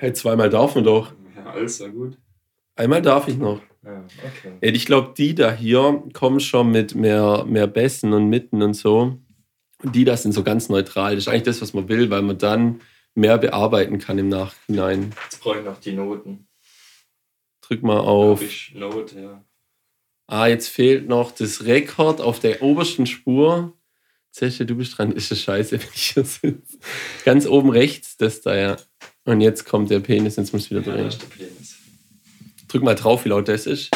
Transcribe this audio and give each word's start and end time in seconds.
Hey, 0.00 0.14
zweimal 0.14 0.48
darf 0.48 0.76
man 0.76 0.84
doch. 0.84 1.12
Ja, 1.36 1.50
alles 1.50 1.78
war 1.80 1.90
gut. 1.90 2.16
Einmal 2.74 3.02
darf 3.02 3.28
ich 3.28 3.36
noch. 3.36 3.60
Ja, 3.84 4.02
okay. 4.24 4.56
Ich 4.62 4.86
glaube, 4.86 5.12
die 5.14 5.34
da 5.34 5.52
hier 5.52 6.02
kommen 6.14 6.40
schon 6.40 6.70
mit 6.70 6.94
mehr, 6.94 7.44
mehr 7.46 7.66
Bässen 7.66 8.14
und 8.14 8.30
Mitten 8.30 8.62
und 8.62 8.72
so. 8.72 9.18
Und 9.82 9.94
die 9.94 10.06
das 10.06 10.22
sind 10.22 10.32
so 10.32 10.42
ganz 10.42 10.70
neutral. 10.70 11.16
Das 11.16 11.24
ist 11.24 11.28
eigentlich 11.28 11.42
das, 11.42 11.60
was 11.60 11.74
man 11.74 11.90
will, 11.90 12.08
weil 12.08 12.22
man 12.22 12.38
dann 12.38 12.80
mehr 13.14 13.36
bearbeiten 13.36 13.98
kann 13.98 14.16
im 14.16 14.30
Nachhinein. 14.30 15.12
Jetzt 15.24 15.42
brauche 15.42 15.58
ich 15.58 15.64
noch 15.66 15.78
die 15.78 15.92
Noten. 15.92 16.48
Drück 17.60 17.82
mal 17.82 18.00
auf. 18.00 18.40
Ich 18.40 18.72
Note, 18.74 19.20
ja. 19.20 19.44
Ah, 20.28 20.46
jetzt 20.46 20.68
fehlt 20.68 21.10
noch 21.10 21.30
das 21.30 21.66
Rekord 21.66 22.22
auf 22.22 22.40
der 22.40 22.62
obersten 22.62 23.04
Spur. 23.04 23.76
Zesche, 24.30 24.64
du 24.64 24.76
bist 24.76 24.96
dran. 24.96 25.12
Ist 25.12 25.30
das 25.30 25.42
scheiße, 25.42 25.72
wenn 25.72 25.88
ich 25.94 26.12
hier 26.12 26.24
sitze. 26.24 26.78
Ganz 27.26 27.46
oben 27.46 27.68
rechts, 27.68 28.16
das 28.16 28.40
da, 28.40 28.56
ja. 28.56 28.76
Und 29.24 29.40
jetzt 29.40 29.64
kommt 29.66 29.90
der 29.90 30.00
Penis, 30.00 30.36
jetzt 30.36 30.52
muss 30.52 30.64
ich 30.64 30.70
wieder 30.70 30.80
Ja, 30.82 30.92
drehen. 30.92 31.04
das 31.06 31.14
ist 31.14 31.22
der 31.22 31.28
Penis. 31.44 31.76
Drück 32.68 32.82
mal 32.82 32.94
drauf, 32.94 33.24
wie 33.24 33.28
laut 33.28 33.48
das 33.48 33.66
ist. 33.66 33.90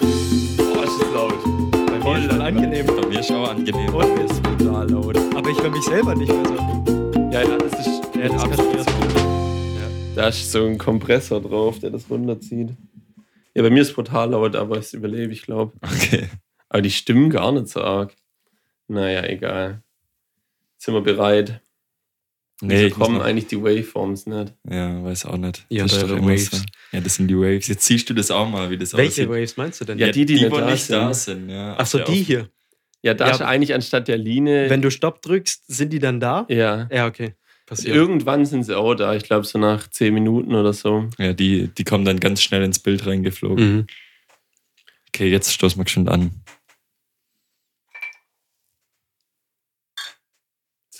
Oh, 0.00 0.04
ist 0.04 1.00
das 1.00 1.12
laut. 1.12 1.34
Bei 1.86 1.98
mir 1.98 2.18
ist 2.18 2.30
das 2.32 2.40
angenehm. 2.40 2.86
Bei 2.86 3.06
mir 3.06 3.20
ist 3.20 3.30
auch 3.30 3.48
angenehm. 3.50 3.94
Und 3.94 4.14
mir 4.14 4.24
ist 4.24 4.42
brutal 4.42 4.90
laut. 4.90 5.18
Aber 5.36 5.50
ich 5.50 5.60
höre 5.60 5.70
mich 5.70 5.84
selber 5.84 6.14
nicht 6.14 6.32
mehr 6.32 6.44
so. 6.46 7.30
Ja, 7.32 7.42
ja, 7.42 7.58
das 7.58 7.72
ist, 7.86 8.02
Ja, 8.16 8.28
das 8.28 8.42
kann 8.42 8.52
ich 8.52 8.72
da 10.14 10.28
ist 10.28 10.52
so 10.52 10.66
ein 10.66 10.76
Kompressor 10.76 11.40
drauf, 11.40 11.78
der 11.78 11.88
das 11.88 12.10
runterzieht. 12.10 12.68
Ja, 13.54 13.62
bei 13.62 13.70
mir 13.70 13.80
ist 13.80 13.94
brutal 13.94 14.30
laut, 14.30 14.54
aber 14.56 14.76
es 14.76 14.92
überlebe 14.92 15.32
ich, 15.32 15.42
glaube 15.42 15.72
Okay. 15.82 16.28
Aber 16.68 16.82
die 16.82 16.90
stimmen 16.90 17.30
gar 17.30 17.50
nicht 17.50 17.68
so 17.68 17.80
arg. 17.82 18.14
Naja, 18.88 19.24
egal. 19.24 19.82
Sind 20.76 20.92
wir 20.92 21.00
bereit? 21.00 21.61
Nee, 22.64 22.86
Wieso 22.86 22.94
kommen 22.96 23.20
eigentlich 23.20 23.48
die 23.48 23.60
Waveforms 23.60 24.26
nicht? 24.26 24.54
Ja, 24.70 25.02
weiß 25.02 25.26
auch 25.26 25.36
nicht. 25.36 25.66
Ja, 25.68 25.82
das 25.82 25.98
die 25.98 26.08
Waves. 26.10 26.50
so. 26.50 26.58
Ja, 26.92 27.00
das 27.00 27.16
sind 27.16 27.26
die 27.28 27.36
Waves. 27.36 27.66
Jetzt 27.66 27.84
siehst 27.84 28.08
du 28.08 28.14
das 28.14 28.30
auch 28.30 28.48
mal, 28.48 28.70
wie 28.70 28.78
das 28.78 28.94
Welche 28.94 29.10
aussieht. 29.22 29.28
Waves 29.28 29.56
meinst 29.56 29.80
du 29.80 29.84
denn? 29.84 29.98
Ja, 29.98 30.12
die, 30.12 30.24
die 30.24 30.34
nicht 30.34 30.50
wo 30.50 30.58
da 30.58 30.70
nicht 30.70 30.84
sind. 30.84 30.96
da 30.96 31.12
sind. 31.12 31.48
Ja, 31.50 31.76
Achso, 31.76 31.98
die 31.98 32.04
der 32.04 32.14
hier. 32.24 32.48
Ja, 33.02 33.14
da 33.14 33.26
Ja, 33.26 33.32
ist 33.32 33.40
eigentlich 33.42 33.74
anstatt 33.74 34.06
der 34.06 34.16
Linie. 34.16 34.70
Wenn 34.70 34.80
du 34.80 34.90
Stopp 34.92 35.22
drückst, 35.22 35.64
sind 35.66 35.92
die 35.92 35.98
dann 35.98 36.20
da? 36.20 36.46
ja. 36.48 36.88
Ja, 36.92 37.06
okay. 37.06 37.34
Passiert. 37.66 37.94
Irgendwann 37.96 38.44
sind 38.44 38.64
sie 38.64 38.76
auch 38.76 38.94
da. 38.94 39.14
Ich 39.14 39.22
glaube, 39.24 39.46
so 39.46 39.58
nach 39.58 39.88
10 39.88 40.12
Minuten 40.14 40.54
oder 40.54 40.72
so. 40.72 41.08
Ja 41.18 41.32
die, 41.32 41.68
die 41.68 41.84
kommen 41.84 42.04
dann 42.04 42.20
ganz 42.20 42.42
schnell 42.42 42.62
ins 42.62 42.78
Bild 42.80 43.06
reingeflogen. 43.06 43.76
Mhm. 43.76 43.86
Okay, 45.08 45.28
jetzt 45.30 45.52
stoßen 45.52 45.80
wir 45.82 45.88
schon 45.88 46.08
an. 46.08 46.30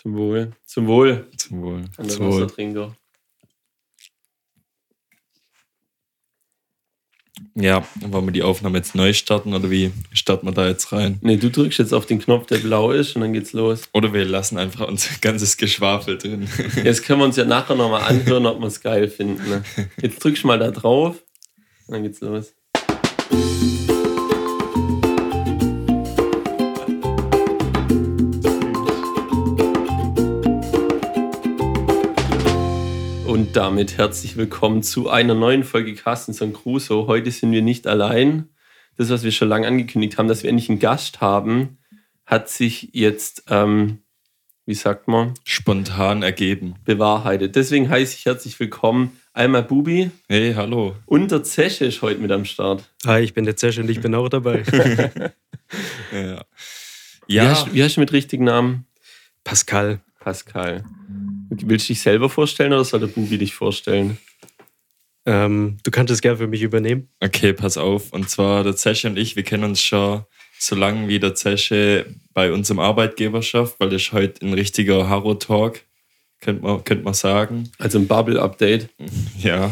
Zum 0.03 0.17
Wohl. 0.17 0.51
Zum 0.67 0.89
Wohl. 0.89 1.29
Zum 1.37 1.63
Wohl. 1.63 1.85
An 1.97 2.09
der 2.09 2.09
Zum 2.09 2.27
Wohl. 2.27 2.97
Ja, 7.55 7.87
wollen 8.01 8.27
wir 8.27 8.33
die 8.33 8.43
Aufnahme 8.43 8.79
jetzt 8.79 8.97
neu 8.97 9.13
starten 9.13 9.55
oder 9.55 9.71
wie 9.71 9.93
starten 10.13 10.47
wir 10.47 10.53
da 10.53 10.67
jetzt 10.67 10.91
rein? 10.91 11.19
Nee, 11.23 11.37
du 11.37 11.51
drückst 11.51 11.79
jetzt 11.79 11.95
auf 11.95 12.07
den 12.07 12.19
Knopf, 12.19 12.47
der 12.47 12.59
blau 12.59 12.91
ist, 12.91 13.15
und 13.15 13.23
dann 13.23 13.33
geht's 13.33 13.53
los. 13.53 13.83
Oder 13.93 14.13
wir 14.13 14.25
lassen 14.25 14.59
einfach 14.59 14.89
unser 14.89 15.11
ganzes 15.21 15.57
Geschwafel 15.57 16.19
drin. 16.19 16.49
Jetzt 16.83 17.05
können 17.05 17.21
wir 17.21 17.27
uns 17.27 17.37
ja 17.37 17.45
nachher 17.45 17.77
nochmal 17.77 18.03
anhören, 18.03 18.47
ob 18.47 18.61
wir 18.61 18.67
es 18.67 18.81
geil 18.81 19.09
finden. 19.09 19.49
Ne? 19.49 19.63
Jetzt 20.01 20.25
drückst 20.25 20.43
du 20.43 20.49
mal 20.49 20.59
da 20.59 20.71
drauf, 20.73 21.23
und 21.87 21.95
dann 21.95 22.03
geht's 22.03 22.21
los. 22.21 22.55
Und 33.33 33.57
damit 33.57 33.97
herzlich 33.97 34.37
willkommen 34.37 34.83
zu 34.83 35.09
einer 35.09 35.35
neuen 35.35 35.65
Folge 35.65 35.95
Carstens 35.95 36.43
und 36.43 36.53
Crusoe. 36.53 37.07
Heute 37.07 37.31
sind 37.31 37.51
wir 37.51 37.63
nicht 37.63 37.87
allein. 37.87 38.51
Das, 38.99 39.09
was 39.09 39.23
wir 39.23 39.33
schon 39.33 39.49
lange 39.49 39.67
angekündigt 39.67 40.19
haben, 40.19 40.29
dass 40.29 40.43
wir 40.43 40.51
endlich 40.51 40.69
einen 40.69 40.81
Gast 40.81 41.23
haben, 41.23 41.79
hat 42.27 42.51
sich 42.51 42.91
jetzt, 42.93 43.45
ähm, 43.49 44.03
wie 44.67 44.75
sagt 44.75 45.09
man, 45.09 45.33
Spontan 45.45 46.23
ergeben. 46.23 46.75
bewahrheitet. 46.85 47.57
Deswegen 47.57 47.89
heiße 47.89 48.17
ich 48.19 48.27
herzlich 48.27 48.61
willkommen 48.61 49.19
einmal 49.33 49.63
Bubi 49.63 50.11
Hey, 50.29 50.53
hallo. 50.53 50.95
und 51.07 51.31
der 51.31 51.43
Zesche 51.43 51.87
ist 51.87 52.03
heute 52.03 52.21
mit 52.21 52.31
am 52.33 52.45
Start. 52.45 52.91
Hi, 53.07 53.23
ich 53.23 53.33
bin 53.33 53.47
der 53.47 53.57
Zesch 53.57 53.79
und 53.79 53.89
ich 53.89 54.03
bin 54.03 54.15
auch 54.15 54.29
dabei. 54.29 54.63
Ja. 56.13 56.45
Wie, 57.27 57.35
Ja, 57.37 57.49
hast, 57.49 57.73
wie 57.73 57.83
hast 57.83 57.97
du 57.97 58.01
mit 58.01 58.13
richtigen 58.13 58.45
Namen? 58.45 58.85
Pascal. 59.43 60.01
Pascal. 60.21 60.85
Willst 61.61 61.89
du 61.89 61.93
dich 61.93 62.01
selber 62.01 62.31
vorstellen 62.31 62.73
oder 62.73 62.85
soll 62.85 63.01
der 63.01 63.09
Bubi 63.09 63.37
dich 63.37 63.55
vorstellen? 63.55 64.17
Ähm, 65.27 65.79
du 65.85 65.91
kannst 65.91 66.13
es 66.13 66.23
gerne 66.23 66.39
für 66.39 66.47
mich 66.47 66.63
übernehmen. 66.63 67.09
okay, 67.21 67.53
pass 67.53 67.77
auf. 67.77 68.13
Und 68.13 68.29
zwar 68.29 68.65
der 68.65 68.75
Zesche 68.75 69.09
und 69.09 69.19
ich, 69.19 69.37
wir 69.37 69.43
kennen 69.43 69.65
uns 69.65 69.83
schon 69.83 70.25
so 70.59 70.75
lange 70.75 71.09
wie 71.09 71.19
der 71.21 71.35
Zesche 71.35 72.07
bei 72.33 72.53
unserem 72.53 72.81
Arbeitgeberschaft, 72.81 73.77
weil 73.79 73.91
das 73.91 74.03
ist 74.03 74.13
heute 74.13 74.45
ein 74.47 74.55
richtiger 74.55 75.09
Harrow-Talk, 75.09 75.81
könnte 76.41 76.63
man, 76.63 76.85
könnte 76.85 77.05
man 77.05 77.15
sagen. 77.15 77.71
Also 77.79 77.99
ein 77.99 78.09
Bubble-Update. 78.09 78.89
Ja. 79.39 79.71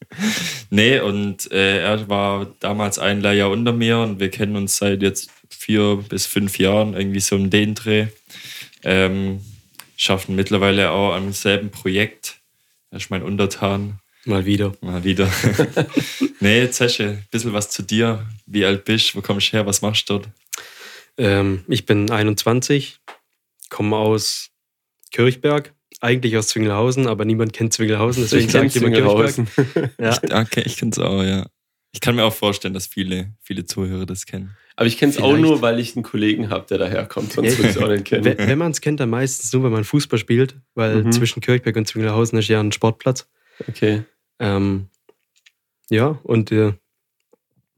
nee, 0.70 1.00
und 1.00 1.50
äh, 1.50 1.80
er 1.80 2.08
war 2.08 2.46
damals 2.60 2.98
ein 2.98 3.22
Lehrjahr 3.22 3.50
unter 3.50 3.72
mir 3.72 3.98
und 3.98 4.20
wir 4.20 4.30
kennen 4.30 4.56
uns 4.56 4.76
seit 4.76 5.02
jetzt 5.02 5.30
vier 5.48 6.04
bis 6.08 6.26
fünf 6.26 6.58
Jahren, 6.58 6.94
irgendwie 6.94 7.20
so 7.20 7.36
um 7.36 7.48
den 7.48 7.74
Dreh. 7.74 8.08
Ähm, 8.82 9.40
schaffen 10.00 10.34
mittlerweile 10.34 10.90
auch 10.90 11.14
am 11.14 11.32
selben 11.32 11.70
Projekt. 11.70 12.40
Er 12.90 12.96
ist 12.96 13.10
mein 13.10 13.22
Untertan. 13.22 14.00
Mal 14.24 14.46
wieder. 14.46 14.72
Mal 14.80 15.04
wieder. 15.04 15.30
nee, 16.40 16.70
Zesche, 16.70 17.04
ein 17.04 17.26
bisschen 17.30 17.52
was 17.52 17.68
zu 17.68 17.82
dir. 17.82 18.26
Wie 18.46 18.64
alt 18.64 18.86
bist 18.86 19.12
du? 19.12 19.18
Wo 19.18 19.22
kommst 19.22 19.48
du 19.48 19.52
her? 19.52 19.66
Was 19.66 19.82
machst 19.82 20.08
du 20.08 20.14
dort? 20.14 20.28
Ähm, 21.18 21.64
ich 21.68 21.84
bin 21.84 22.10
21, 22.10 22.98
komme 23.68 23.96
aus 23.96 24.48
Kirchberg. 25.12 25.74
Eigentlich 26.00 26.34
aus 26.38 26.48
Zwingelhausen, 26.48 27.06
aber 27.06 27.26
niemand 27.26 27.52
kennt 27.52 27.74
Zwingelhausen, 27.74 28.22
deswegen 28.22 28.46
Ich 28.46 28.52
sage 28.52 28.66
ich 28.68 28.76
immer 28.76 28.90
Kirchberg. 28.90 29.34
Zwingelhausen. 29.34 29.90
Ja. 29.98 30.40
Okay, 30.40 30.62
ich 30.64 30.78
kenn's 30.78 30.98
auch, 30.98 31.22
ja. 31.22 31.46
Ich 31.92 32.00
kann 32.00 32.14
mir 32.14 32.24
auch 32.24 32.32
vorstellen, 32.32 32.72
dass 32.72 32.86
viele, 32.86 33.34
viele 33.42 33.66
Zuhörer 33.66 34.06
das 34.06 34.24
kennen. 34.24 34.56
Aber 34.80 34.86
ich 34.86 34.96
kenne 34.96 35.12
es 35.12 35.18
auch 35.18 35.36
nur, 35.36 35.60
weil 35.60 35.78
ich 35.78 35.94
einen 35.94 36.02
Kollegen 36.02 36.48
habe, 36.48 36.64
der 36.66 36.78
daherkommt. 36.78 37.34
Sonst 37.34 37.58
würde 37.58 37.68
ich 37.70 37.76
es 37.76 37.82
auch 37.82 37.88
nicht 37.88 38.06
kennen. 38.06 38.24
Wenn, 38.24 38.38
wenn 38.38 38.56
man 38.56 38.70
es 38.70 38.80
kennt, 38.80 38.98
dann 38.98 39.10
meistens 39.10 39.52
nur, 39.52 39.62
wenn 39.64 39.72
man 39.72 39.84
Fußball 39.84 40.18
spielt, 40.18 40.56
weil 40.74 41.04
Mhm. 41.04 41.12
zwischen 41.12 41.42
Kirchberg 41.42 41.76
und 41.76 41.86
Zwingelhausen 41.86 42.38
ist 42.38 42.48
ja 42.48 42.60
ein 42.60 42.72
Sportplatz. 42.72 43.28
Okay. 43.68 44.04
Ähm, 44.38 44.86
ja, 45.90 46.18
und 46.22 46.50
äh, 46.50 46.72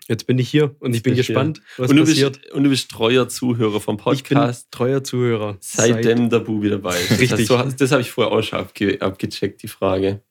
jetzt 0.07 0.29
bin 0.29 0.39
ich 0.39 0.49
hier 0.49 0.77
und 0.79 0.95
ich 0.95 1.03
bin 1.03 1.15
du 1.15 1.17
gespannt, 1.17 1.61
was 1.77 1.91
Und 1.91 1.97
du, 1.97 2.05
passiert. 2.05 2.41
bist, 2.41 2.53
und 2.53 2.63
du 2.63 2.71
bist 2.71 2.89
treuer 2.93 3.29
Zuhörer 3.29 3.81
vom 3.81 3.97
Ich 3.97 4.23
bin 4.23 4.37
Podcast, 4.39 4.69
treuer 4.71 5.03
Zuhörer. 5.03 5.57
seitdem 5.59 6.31
der 6.31 6.39
Bubi 6.39 6.71
dabei 6.71 6.97
ist. 7.01 7.11
Das, 7.11 7.19
Richtig. 7.19 7.51
hast- 7.51 7.81
das 7.81 7.91
habe 7.91 8.03
ich 8.03 8.13
vorher 8.13 8.33
auch 8.33 8.43
schon 8.45 8.61
abge 8.61 9.01
abgecheckt, 9.03 9.61
die 9.65 9.69
Frage. 9.69 10.23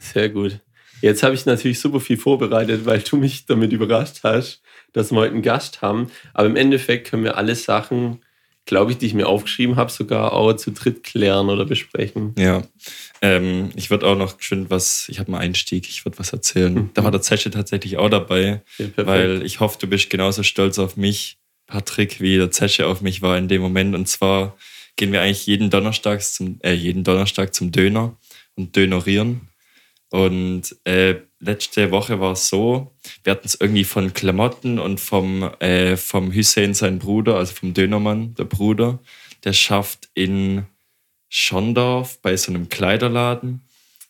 Sehr 0.00 0.28
gut. 0.28 0.58
Jetzt 1.00 1.22
habe 1.22 1.34
ich 1.34 1.46
natürlich 1.46 1.80
super 1.80 2.00
viel 2.00 2.16
vorbereitet, 2.16 2.84
weil 2.86 3.00
du 3.00 3.16
mich 3.16 3.46
damit 3.46 3.72
überrascht 3.72 4.20
hast, 4.22 4.62
dass 4.92 5.10
wir 5.10 5.18
heute 5.18 5.34
einen 5.34 5.42
Gast 5.42 5.82
haben. 5.82 6.10
Aber 6.34 6.48
im 6.48 6.56
Endeffekt 6.56 7.08
können 7.08 7.24
wir 7.24 7.36
alle 7.36 7.54
Sachen, 7.54 8.22
glaube 8.66 8.92
ich, 8.92 8.98
die 8.98 9.06
ich 9.06 9.14
mir 9.14 9.26
aufgeschrieben 9.26 9.76
habe, 9.76 9.90
sogar 9.90 10.32
auch 10.32 10.52
zu 10.54 10.70
dritt 10.70 11.02
klären 11.02 11.48
oder 11.48 11.64
besprechen. 11.64 12.34
Ja, 12.38 12.62
ähm, 13.22 13.70
ich 13.74 13.90
würde 13.90 14.06
auch 14.06 14.16
noch 14.16 14.40
schön 14.40 14.70
was, 14.70 15.08
ich 15.08 15.18
habe 15.18 15.32
einen 15.32 15.42
Einstieg, 15.42 15.88
ich 15.88 16.04
würde 16.04 16.18
was 16.18 16.32
erzählen. 16.32 16.74
Mhm. 16.74 16.90
Da 16.94 17.02
war 17.02 17.10
der 17.10 17.22
Zesche 17.22 17.50
tatsächlich 17.50 17.96
auch 17.98 18.10
dabei, 18.10 18.62
Ja, 18.78 18.86
weil 18.96 19.42
ich 19.44 19.60
hoffe, 19.60 19.78
du 19.80 19.86
bist 19.86 20.10
genauso 20.10 20.42
stolz 20.42 20.78
auf 20.78 20.96
mich, 20.96 21.38
Patrick, 21.66 22.20
wie 22.20 22.36
der 22.36 22.50
Zesche 22.50 22.86
auf 22.86 23.00
mich 23.00 23.22
war 23.22 23.38
in 23.38 23.48
dem 23.48 23.62
Moment. 23.62 23.94
Und 23.94 24.06
zwar 24.06 24.56
gehen 24.96 25.12
wir 25.12 25.22
eigentlich 25.22 25.46
jeden 25.46 25.70
Donnerstag 25.70 26.22
zum, 26.22 26.58
äh, 26.62 26.72
jeden 26.72 27.04
Donnerstag 27.04 27.54
zum 27.54 27.72
Döner 27.72 28.16
und 28.56 28.76
dönerieren. 28.76 29.49
Und 30.10 30.76
äh, 30.84 31.16
letzte 31.38 31.90
Woche 31.90 32.20
war 32.20 32.32
es 32.32 32.48
so, 32.48 32.92
wir 33.22 33.30
hatten 33.32 33.46
es 33.46 33.56
irgendwie 33.60 33.84
von 33.84 34.12
Klamotten 34.12 34.78
und 34.78 35.00
vom, 35.00 35.44
äh, 35.60 35.96
vom 35.96 36.34
Hussein, 36.34 36.74
sein 36.74 36.98
Bruder, 36.98 37.36
also 37.36 37.54
vom 37.54 37.74
Dönermann, 37.74 38.34
der 38.34 38.44
Bruder, 38.44 38.98
der 39.44 39.52
schafft 39.52 40.08
in 40.14 40.66
Schondorf 41.28 42.18
bei 42.20 42.36
so 42.36 42.52
einem 42.52 42.68
Kleiderladen. 42.68 43.62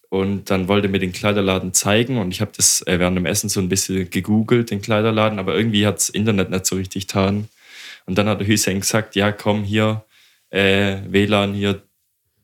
Und 0.09 0.51
dann 0.51 0.67
wollte 0.67 0.89
mir 0.89 0.99
den 0.99 1.13
Kleiderladen 1.13 1.73
zeigen 1.73 2.19
und 2.19 2.33
ich 2.33 2.41
habe 2.41 2.51
das 2.57 2.85
äh, 2.89 2.99
während 2.99 3.17
dem 3.17 3.27
Essen 3.27 3.49
so 3.49 3.61
ein 3.61 3.69
bisschen 3.69 4.11
gegoogelt, 4.11 4.73
den 4.73 4.83
Kleiderladen, 4.83 5.39
aber 5.39 5.55
irgendwie 5.55 5.87
hat 5.87 5.97
das 5.97 6.09
Internet 6.09 6.51
nicht 6.51 6.67
so 6.67 6.75
richtig 6.75 7.07
getan. 7.07 7.49
Und 8.07 8.19
dann 8.19 8.29
hat 8.29 8.41
der 8.41 8.49
Hussein 8.49 8.81
gesagt, 8.81 9.15
ja 9.15 9.31
komm 9.31 9.63
hier, 9.63 10.05
äh, 10.51 10.97
WLAN 11.09 11.55
hier, 11.55 11.83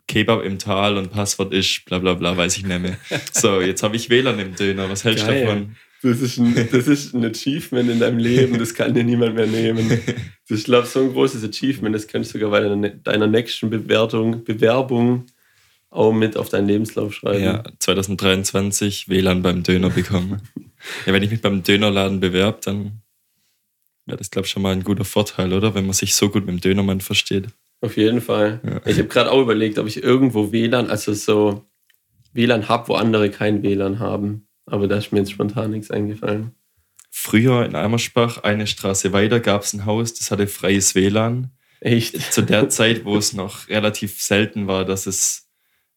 Kebab 0.09 0.45
im 0.45 0.59
Tal 0.59 0.97
und 0.97 1.11
Passwort 1.11 1.53
ist 1.53 1.85
bla 1.85 1.99
bla 1.99 2.15
bla, 2.15 2.37
weiß 2.37 2.57
ich 2.57 2.67
nicht 2.67 2.81
mehr. 2.81 2.97
So, 3.33 3.61
jetzt 3.61 3.83
habe 3.83 3.97
ich 3.97 4.09
WLAN 4.09 4.39
im 4.39 4.55
Döner, 4.55 4.89
was 4.89 5.05
hältst 5.05 5.27
du 5.27 5.33
davon? 5.33 5.77
Das 6.03 6.21
ist, 6.21 6.39
ein, 6.39 6.55
das 6.71 6.87
ist 6.87 7.15
ein 7.15 7.25
Achievement 7.25 7.91
in 7.91 7.99
deinem 7.99 8.19
Leben, 8.19 8.59
das 8.59 8.75
kann 8.75 8.95
dir 8.95 9.03
niemand 9.03 9.35
mehr 9.35 9.47
nehmen. 9.47 10.01
Das 10.49 10.59
ist, 10.59 10.67
glaube 10.67 10.87
ich, 10.87 10.93
so 10.93 11.01
ein 11.01 11.13
großes 11.13 11.43
Achievement, 11.43 11.93
das 11.93 12.07
kannst 12.07 12.33
du 12.33 12.39
sogar 12.39 12.53
bei 12.53 12.61
deiner, 12.61 12.91
deiner 12.91 13.27
nächsten 13.27 13.69
Bewertung, 13.69 14.45
Bewerbung 14.45 15.27
auch 15.91 16.13
mit 16.13 16.37
auf 16.37 16.49
deinen 16.49 16.69
Lebenslauf 16.69 17.15
schreiben. 17.15 17.43
Ja, 17.43 17.65
2023 17.81 19.09
WLAN 19.09 19.43
beim 19.43 19.65
Döner 19.65 19.91
bekommen. 19.91 20.43
ja, 21.05 21.13
wenn 21.13 21.25
ich 21.25 21.33
mich 21.33 21.41
beim 21.41 21.65
Dönerladen 21.65 22.21
bewerbe, 22.21 22.59
dann 22.63 23.03
wäre 24.05 24.19
das, 24.19 24.31
glaube 24.31 24.47
ich, 24.47 24.53
schon 24.53 24.63
mal 24.63 24.73
ein 24.73 24.85
guter 24.85 25.05
Vorteil, 25.05 25.53
oder? 25.53 25.75
Wenn 25.75 25.87
man 25.87 25.95
sich 25.95 26.15
so 26.15 26.29
gut 26.29 26.47
mit 26.47 26.55
dem 26.55 26.61
Dönermann 26.61 27.01
versteht. 27.01 27.49
Auf 27.87 27.97
jeden 27.97 28.21
Fall. 28.21 28.61
Ja. 28.65 28.81
Ich 28.85 28.99
habe 28.99 29.09
gerade 29.09 29.31
auch 29.31 29.41
überlegt, 29.41 29.79
ob 29.79 29.87
ich 29.87 30.03
irgendwo 30.03 30.53
WLAN, 30.53 30.91
also 30.91 31.15
so 31.15 31.65
WLAN 32.33 32.69
habe, 32.69 32.89
wo 32.89 32.95
andere 32.95 33.31
kein 33.31 33.63
WLAN 33.63 33.99
haben. 34.01 34.49
Aber 34.67 34.89
da 34.89 34.97
ist 34.99 35.13
mir 35.13 35.21
jetzt 35.21 35.31
spontan 35.33 35.71
nichts 35.71 35.91
eingefallen. 35.91 36.51
Früher 37.11 37.65
in 37.65 37.75
Eimerspach, 37.75 38.43
eine 38.43 38.67
Straße 38.67 39.13
weiter, 39.13 39.41
gab 39.41 39.63
es 39.63 39.73
ein 39.73 39.87
Haus, 39.87 40.13
das 40.15 40.31
hatte 40.31 40.47
freies 40.47 40.95
WLAN. 40.95 41.53
Echt? 41.81 42.21
Zu 42.33 42.43
der 42.43 42.69
Zeit, 42.79 43.05
wo 43.05 43.17
es 43.17 43.33
noch 43.33 43.69
relativ 43.69 44.21
selten 44.21 44.67
war, 44.67 44.85
dass 44.85 45.07
es 45.07 45.49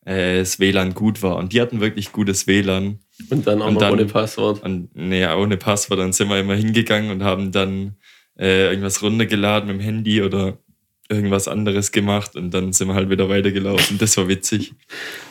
äh, 0.05 0.39
das 0.39 0.59
WLAN 0.59 0.93
gut 0.93 1.23
war. 1.23 1.35
Und 1.37 1.51
die 1.53 1.59
hatten 1.61 1.81
wirklich 1.81 2.11
gutes 2.11 2.47
WLAN. 2.47 2.99
Und 3.29 3.47
dann 3.47 3.61
auch 3.61 3.67
Und 3.67 3.81
dann- 3.81 3.93
ohne 3.93 4.05
Passwort. 4.05 4.63
Und 4.63 4.95
naja, 4.95 5.35
ohne 5.35 5.57
Passwort, 5.57 5.99
dann 5.99 6.13
sind 6.13 6.29
wir 6.29 6.39
immer 6.39 6.55
hingegangen 6.55 7.11
und 7.11 7.23
haben 7.23 7.51
dann 7.51 7.95
äh, 8.39 8.67
irgendwas 8.69 9.01
runtergeladen 9.01 9.67
mit 9.67 9.77
dem 9.77 9.81
Handy 9.83 10.21
oder 10.21 10.57
irgendwas 11.09 11.47
anderes 11.47 11.91
gemacht 11.91 12.35
und 12.35 12.51
dann 12.53 12.71
sind 12.71 12.87
wir 12.87 12.93
halt 12.93 13.09
wieder 13.09 13.29
weitergelaufen. 13.29 13.97
Das 13.97 14.15
war 14.17 14.27
witzig. 14.27 14.73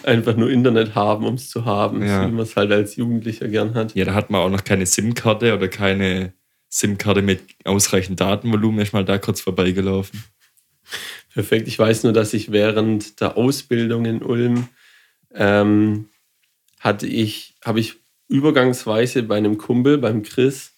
Einfach 0.03 0.37
nur 0.37 0.51
Internet 0.51 0.95
haben, 0.97 1.25
um 1.25 1.35
es 1.35 1.51
zu 1.51 1.65
haben, 1.65 2.03
Ja. 2.05 2.23
so 2.25 2.29
wie 2.29 2.33
man 2.35 2.43
es 2.45 2.57
halt 2.57 2.73
als 2.73 2.97
Jugendlicher 2.97 3.47
gern 3.49 3.75
hat. 3.75 3.95
Ja, 3.95 4.05
da 4.05 4.15
hat 4.15 4.29
man 4.31 4.41
auch 4.41 4.51
noch 4.51 4.65
keine 4.65 4.87
SIM-Karte 4.87 5.55
oder 5.55 5.69
keine 5.69 6.33
SIM-Karte 6.69 7.23
mit 7.23 7.43
ausreichend 7.65 8.21
Datenvolumen. 8.21 8.81
Ist 8.81 8.93
mal 8.93 9.05
da 9.05 9.19
kurz 9.19 9.41
vorbeigelaufen. 9.41 10.25
Perfekt. 11.33 11.69
Ich 11.69 11.79
weiß 11.79 12.03
nur, 12.03 12.13
dass 12.13 12.35
ich 12.35 12.51
während 12.51 13.21
der 13.21 13.37
Ausbildung 13.37 14.05
in 14.05 14.23
Ulm 14.23 14.69
ähm, 15.35 16.09
hatte 16.81 17.07
ich, 17.07 17.55
habe 17.65 17.79
ich 17.81 17.95
übergangsweise 18.29 19.23
bei 19.23 19.37
einem 19.37 19.59
Kumpel, 19.59 19.99
beim 19.99 20.23
Chris, 20.23 20.73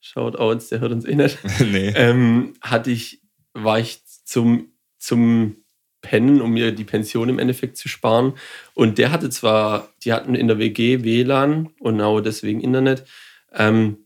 Shoutouts, 0.00 0.68
der 0.68 0.80
hört 0.80 0.92
uns 0.92 1.04
eh 1.04 1.14
nicht, 1.14 1.38
nee. 1.60 1.92
ähm, 1.94 2.54
hatte 2.60 2.90
ich, 2.90 3.20
war 3.54 3.78
ich 3.78 4.05
zum, 4.26 4.72
zum 4.98 5.56
Pennen, 6.02 6.42
um 6.42 6.52
mir 6.52 6.72
die 6.72 6.84
Pension 6.84 7.28
im 7.28 7.38
Endeffekt 7.38 7.76
zu 7.76 7.88
sparen. 7.88 8.34
Und 8.74 8.98
der 8.98 9.10
hatte 9.10 9.30
zwar, 9.30 9.88
die 10.04 10.12
hatten 10.12 10.34
in 10.34 10.48
der 10.48 10.58
WG 10.58 11.02
WLAN 11.02 11.70
und 11.80 12.00
auch 12.00 12.20
deswegen 12.20 12.60
Internet, 12.60 13.04
ähm, 13.54 13.98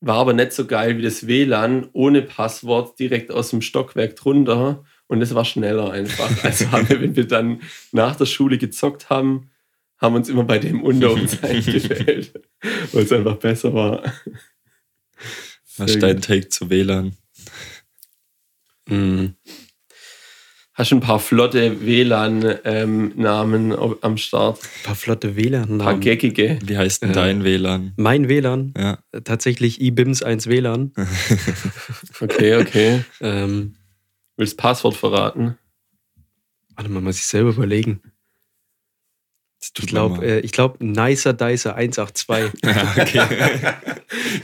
war 0.00 0.16
aber 0.16 0.32
nicht 0.32 0.52
so 0.52 0.66
geil 0.66 0.98
wie 0.98 1.02
das 1.02 1.26
WLAN 1.26 1.88
ohne 1.92 2.22
Passwort 2.22 2.98
direkt 2.98 3.30
aus 3.30 3.50
dem 3.50 3.62
Stockwerk 3.62 4.16
drunter. 4.16 4.84
Und 5.06 5.20
das 5.20 5.34
war 5.34 5.44
schneller 5.44 5.92
einfach. 5.92 6.30
Also 6.44 6.72
haben 6.72 6.88
wir, 6.88 7.00
wenn 7.00 7.14
wir 7.14 7.26
dann 7.26 7.60
nach 7.92 8.16
der 8.16 8.26
Schule 8.26 8.58
gezockt 8.58 9.10
haben, 9.10 9.50
haben 9.98 10.16
uns 10.16 10.28
immer 10.28 10.42
bei 10.42 10.58
dem 10.58 10.82
unter 10.82 11.12
uns 11.12 11.40
eingewählt, 11.44 12.32
weil 12.92 13.04
es 13.04 13.12
einfach 13.12 13.36
besser 13.36 13.72
war. 13.72 14.02
Was 15.76 15.92
ist 15.92 16.02
dein 16.02 16.20
Take 16.20 16.48
zu 16.48 16.68
WLAN? 16.68 17.16
Mhm. 18.92 19.34
Hast 20.74 20.90
du 20.90 20.96
ein 20.96 21.00
paar 21.00 21.18
flotte 21.20 21.84
WLAN-Namen 21.84 23.74
am 24.00 24.16
Start? 24.16 24.58
Ein 24.62 24.84
paar 24.84 24.94
flotte 24.94 25.28
Ein 25.28 25.34
paar 25.34 25.44
WLAN-Namen. 25.44 26.00
geckige. 26.00 26.58
Wie 26.64 26.78
heißt 26.78 27.02
denn 27.02 27.10
Ja. 27.10 27.14
dein 27.14 27.44
WLAN? 27.44 27.92
Mein 27.96 28.28
WLAN, 28.28 28.72
Ja. 28.76 28.98
äh, 29.12 29.20
tatsächlich 29.20 29.80
eBIMS 29.82 30.22
1 30.22 30.46
WLAN. 30.48 30.92
Okay, 32.20 32.56
okay. 32.56 33.04
Ähm, 33.20 33.74
Willst 34.38 34.56
Passwort 34.56 34.96
verraten? 34.96 35.58
warte 36.74 36.90
mal, 36.90 37.00
muss 37.02 37.16
ich 37.18 37.26
selber 37.26 37.50
überlegen. 37.50 38.00
Ich 39.78 39.86
glaube, 39.86 40.26
äh, 40.26 40.40
ich 40.40 40.50
glaube, 40.52 40.84
Nicer 40.84 41.32
Dicer 41.32 41.76
182. 41.76 42.28
mal- 42.28 42.50
ja, 42.64 42.92
okay. 42.96 43.22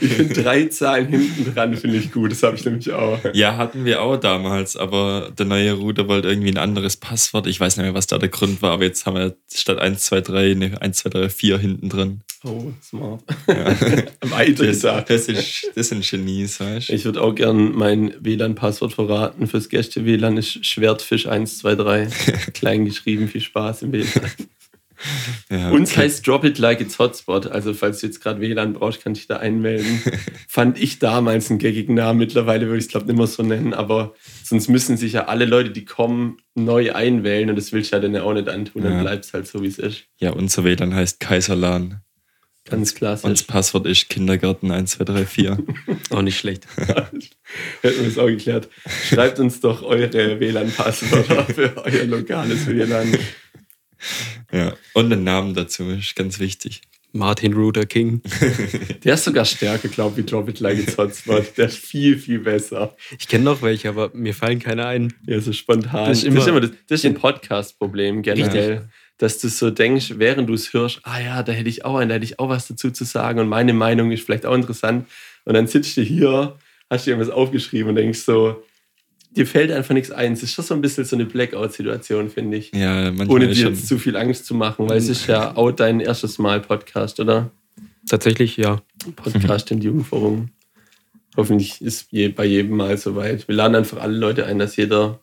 Ich 0.01 0.13
finde 0.13 0.33
drei 0.41 0.65
Zahlen 0.65 1.07
hinten 1.07 1.53
dran, 1.53 1.75
finde 1.75 1.97
ich 1.97 2.11
gut. 2.11 2.31
Das 2.31 2.41
habe 2.41 2.55
ich 2.55 2.65
nämlich 2.65 2.91
auch. 2.91 3.19
ja, 3.33 3.55
hatten 3.57 3.85
wir 3.85 4.01
auch 4.01 4.17
damals, 4.17 4.75
aber 4.75 5.31
der 5.37 5.45
neue 5.45 5.73
Router 5.73 6.07
wollte 6.07 6.27
irgendwie 6.27 6.49
ein 6.49 6.57
anderes 6.57 6.97
Passwort. 6.97 7.45
Ich 7.45 7.59
weiß 7.59 7.77
nicht 7.77 7.83
mehr, 7.85 7.93
was 7.93 8.07
da 8.07 8.17
der 8.17 8.29
Grund 8.29 8.61
war, 8.63 8.71
aber 8.71 8.85
jetzt 8.85 9.05
haben 9.05 9.15
wir 9.15 9.35
statt 9.53 9.77
1, 9.77 10.05
2, 10.05 10.21
3 10.21 10.51
eine 10.51 10.81
1, 10.81 10.97
2, 10.97 11.09
3, 11.11 11.29
4 11.29 11.57
hinten 11.59 11.89
drin. 11.89 12.21
Oh, 12.43 12.71
smart. 12.81 13.21
Ja. 13.47 13.65
Weiter 14.31 14.65
Das, 14.65 14.67
gesagt. 14.77 15.09
das, 15.11 15.27
ist, 15.27 15.69
das 15.75 15.89
sind 15.89 16.09
Genies, 16.09 16.59
weißt 16.59 16.89
du? 16.89 16.93
Ich 16.93 17.05
würde 17.05 17.21
auch 17.21 17.35
gern 17.35 17.73
mein 17.75 18.13
WLAN-Passwort 18.19 18.93
verraten. 18.93 19.45
Fürs 19.47 19.69
Gäste-WLAN 19.69 20.37
ist 20.37 20.57
Schwertfisch123. 20.63 22.51
Klein 22.53 22.85
geschrieben, 22.85 23.27
viel 23.27 23.41
Spaß 23.41 23.83
im 23.83 23.91
WLAN. 23.91 24.07
Ja, 25.49 25.71
Uns 25.71 25.91
okay. 25.91 26.01
heißt 26.01 26.27
Drop 26.27 26.43
It 26.43 26.57
Like 26.59 26.79
It's 26.81 26.99
Hotspot. 26.99 27.47
Also, 27.47 27.73
falls 27.73 27.99
du 28.01 28.05
jetzt 28.07 28.21
gerade 28.21 28.39
WLAN 28.41 28.73
brauchst, 28.73 29.01
kannst 29.03 29.19
du 29.19 29.21
dich 29.21 29.27
da 29.27 29.37
einmelden. 29.37 30.01
Fand 30.47 30.77
ich 30.79 30.99
damals 30.99 31.49
einen 31.49 31.57
gaggigen 31.59 31.95
Namen. 31.95 32.19
Mittlerweile 32.19 32.67
würde 32.67 32.77
ich 32.77 32.85
es, 32.85 32.89
glaube 32.91 33.05
ich, 33.05 33.07
nicht 33.07 33.17
mehr 33.17 33.27
so 33.27 33.41
nennen. 33.43 33.73
Aber 33.73 34.13
sonst 34.43 34.67
müssen 34.67 34.97
sich 34.97 35.13
ja 35.13 35.25
alle 35.25 35.45
Leute, 35.45 35.71
die 35.71 35.85
kommen, 35.85 36.37
neu 36.53 36.93
einwählen. 36.93 37.49
Und 37.49 37.55
das 37.55 37.71
willst 37.73 37.91
du 37.91 37.95
ja 37.95 38.01
dann 38.01 38.13
ja 38.13 38.23
auch 38.23 38.33
nicht 38.33 38.47
antun. 38.49 38.83
Dann 38.83 38.93
Ja. 38.97 39.01
bleibt 39.01 39.25
es 39.25 39.33
halt 39.33 39.47
so, 39.47 39.63
wie 39.63 39.67
es 39.67 39.79
ist. 39.79 40.03
Ja, 40.19 40.31
unser 40.31 40.63
WLAN 40.63 40.93
heißt 40.93 41.19
Kaiserlan. 41.19 42.01
Ganz 42.65 42.73
Und 42.75 42.81
das 42.81 42.93
klassisch. 43.21 43.43
Passwort 43.47 43.87
ist 43.87 44.09
Kindergarten 44.09 44.69
1, 44.69 44.91
2, 44.91 45.03
3, 45.05 45.25
4. 45.25 45.57
Auch 46.11 46.21
nicht 46.21 46.37
schlecht. 46.37 46.67
Hätten 46.77 47.19
wir 47.81 48.05
das 48.05 48.17
auch 48.19 48.27
geklärt. 48.27 48.69
Schreibt 49.09 49.39
uns 49.39 49.59
doch 49.61 49.81
eure 49.81 50.39
WLAN-Passwörter 50.39 51.45
für 51.45 51.77
euer 51.83 52.03
lokales 52.05 52.67
WLAN. 52.67 53.17
Ja. 54.51 54.73
Und 54.93 55.09
den 55.09 55.23
Namen 55.23 55.53
dazu 55.53 55.89
ist 55.89 56.15
ganz 56.15 56.39
wichtig. 56.39 56.81
Martin 57.11 57.53
Luther 57.53 57.85
King. 57.87 58.21
Der 59.03 59.15
ist 59.15 59.23
sogar 59.23 59.43
stärker, 59.45 59.87
glaube 59.87 60.19
ich, 60.19 60.25
wie 60.25 60.29
Drop 60.29 60.47
It 60.47 60.59
Like 60.59 60.77
It's 60.77 60.95
Hotspot. 60.95 61.57
Der 61.57 61.65
ist 61.65 61.77
viel, 61.77 62.19
viel 62.19 62.37
besser. 62.39 62.95
Ich 63.17 63.27
kenne 63.27 63.45
noch 63.45 63.63
welche, 63.63 63.89
aber 63.89 64.11
mir 64.13 64.35
fallen 64.35 64.59
keine 64.59 64.85
ein. 64.85 65.11
Ja, 65.25 65.39
so 65.39 65.51
spontan. 65.51 66.07
Das 66.09 66.19
ist 66.19 66.25
immer- 66.25 66.35
das, 66.35 66.43
ist 66.45 66.49
immer 66.49 66.61
das, 66.61 66.71
das 66.87 66.99
ist 66.99 67.05
ein 67.05 67.15
Podcast-Problem 67.15 68.21
generell. 68.21 68.71
Richtig. 68.73 68.89
Dass 69.17 69.39
du 69.39 69.49
so 69.49 69.69
denkst, 69.71 70.13
während 70.17 70.47
du 70.49 70.53
es 70.53 70.71
hörst, 70.71 70.99
ah 71.03 71.19
ja, 71.19 71.41
da 71.43 71.51
hätte 71.51 71.67
ich 71.67 71.83
auch 71.83 71.97
einen, 71.97 72.09
da 72.09 72.15
hätte 72.15 72.25
ich 72.25 72.39
auch 72.39 72.47
was 72.47 72.67
dazu 72.67 72.91
zu 72.91 73.03
sagen 73.05 73.39
und 73.39 73.49
meine 73.49 73.73
Meinung 73.73 74.11
ist 74.11 74.23
vielleicht 74.23 74.45
auch 74.45 74.53
interessant. 74.55 75.07
Und 75.45 75.55
dann 75.55 75.67
sitzt 75.67 75.97
du 75.97 76.01
hier, 76.01 76.57
hast 76.91 77.05
dir 77.07 77.11
irgendwas 77.11 77.33
aufgeschrieben 77.33 77.89
und 77.89 77.95
denkst 77.95 78.19
so, 78.19 78.63
dir 79.31 79.45
fällt 79.45 79.71
einfach 79.71 79.93
nichts 79.93 80.11
ein. 80.11 80.33
Es 80.33 80.43
ist 80.43 80.53
schon 80.53 80.65
so 80.65 80.73
ein 80.73 80.81
bisschen 80.81 81.05
so 81.05 81.15
eine 81.15 81.25
Blackout-Situation, 81.25 82.29
finde 82.29 82.57
ich. 82.57 82.71
Ja, 82.73 83.11
manchmal 83.11 83.29
Ohne 83.29 83.47
dir 83.47 83.55
schon, 83.55 83.73
jetzt 83.73 83.87
zu 83.87 83.97
viel 83.97 84.15
Angst 84.15 84.45
zu 84.45 84.55
machen, 84.55 84.89
weil 84.89 84.97
es 84.97 85.09
ist 85.09 85.27
ja 85.27 85.55
auch 85.55 85.71
dein 85.71 85.99
erstes 85.99 86.39
Mal 86.39 86.59
Podcast, 86.59 87.19
oder? 87.19 87.51
Tatsächlich, 88.07 88.57
ja. 88.57 88.81
Podcast 89.15 89.71
in 89.71 89.79
die 89.79 89.87
Jugendforum. 89.87 90.49
Hoffentlich 91.37 91.81
ist 91.81 92.07
je, 92.11 92.29
bei 92.29 92.45
jedem 92.45 92.75
Mal 92.77 92.97
soweit. 92.97 93.47
Wir 93.47 93.55
laden 93.55 93.75
einfach 93.75 94.01
alle 94.01 94.17
Leute 94.17 94.45
ein, 94.45 94.59
dass 94.59 94.75
jeder 94.75 95.19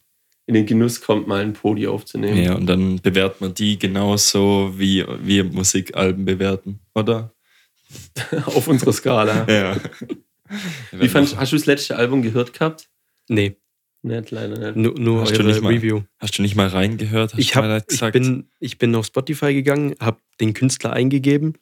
in 0.47 0.55
den 0.55 0.67
Genuss 0.67 1.01
kommt, 1.01 1.27
mal 1.27 1.43
ein 1.43 1.53
Podi 1.53 1.89
aufzunehmen. 1.89 2.41
Ja, 2.41 2.55
und 2.55 2.67
dann 2.67 3.01
bewertet 3.01 3.41
man 3.41 3.55
die 3.55 3.79
genauso, 3.79 4.73
wie 4.77 5.05
wir 5.23 5.45
Musikalben 5.45 6.25
bewerten, 6.25 6.79
oder? 6.95 7.33
Auf 8.47 8.69
unserer 8.69 8.93
Skala. 8.93 9.47
Ja. 9.49 9.77
Wie 10.93 11.09
fand, 11.09 11.37
hast 11.37 11.51
du 11.53 11.57
das 11.57 11.67
letzte 11.67 11.97
Album 11.97 12.23
gehört 12.23 12.53
gehabt? 12.53 12.89
Nee, 13.29 13.57
Nicht, 14.07 14.31
leider 14.31 14.57
nicht. 14.73 14.77
nur, 14.77 14.99
nur 14.99 15.21
Hast 15.23 15.33
du 15.37 15.41
eure 15.41 15.49
nicht 15.49 15.63
mal- 15.63 15.73
Review. 15.73 16.03
Hast 16.19 16.39
du 16.39 16.43
nicht 16.43 16.55
mal 16.57 16.69
reingehört? 16.69 17.33
Hast 17.33 17.39
Ich, 17.41 17.57
hab, 17.57 17.65
ich, 17.81 17.87
gesagt? 17.87 18.13
bin, 18.13 18.49
ich 18.61 18.79
bin 18.79 18.95
auf 18.95 19.07
Spotify 19.07 19.53
gegangen, 19.53 19.95
habe 20.01 20.19
den 20.41 20.55
Künstler 20.55 20.93
eingegeben 20.93 21.55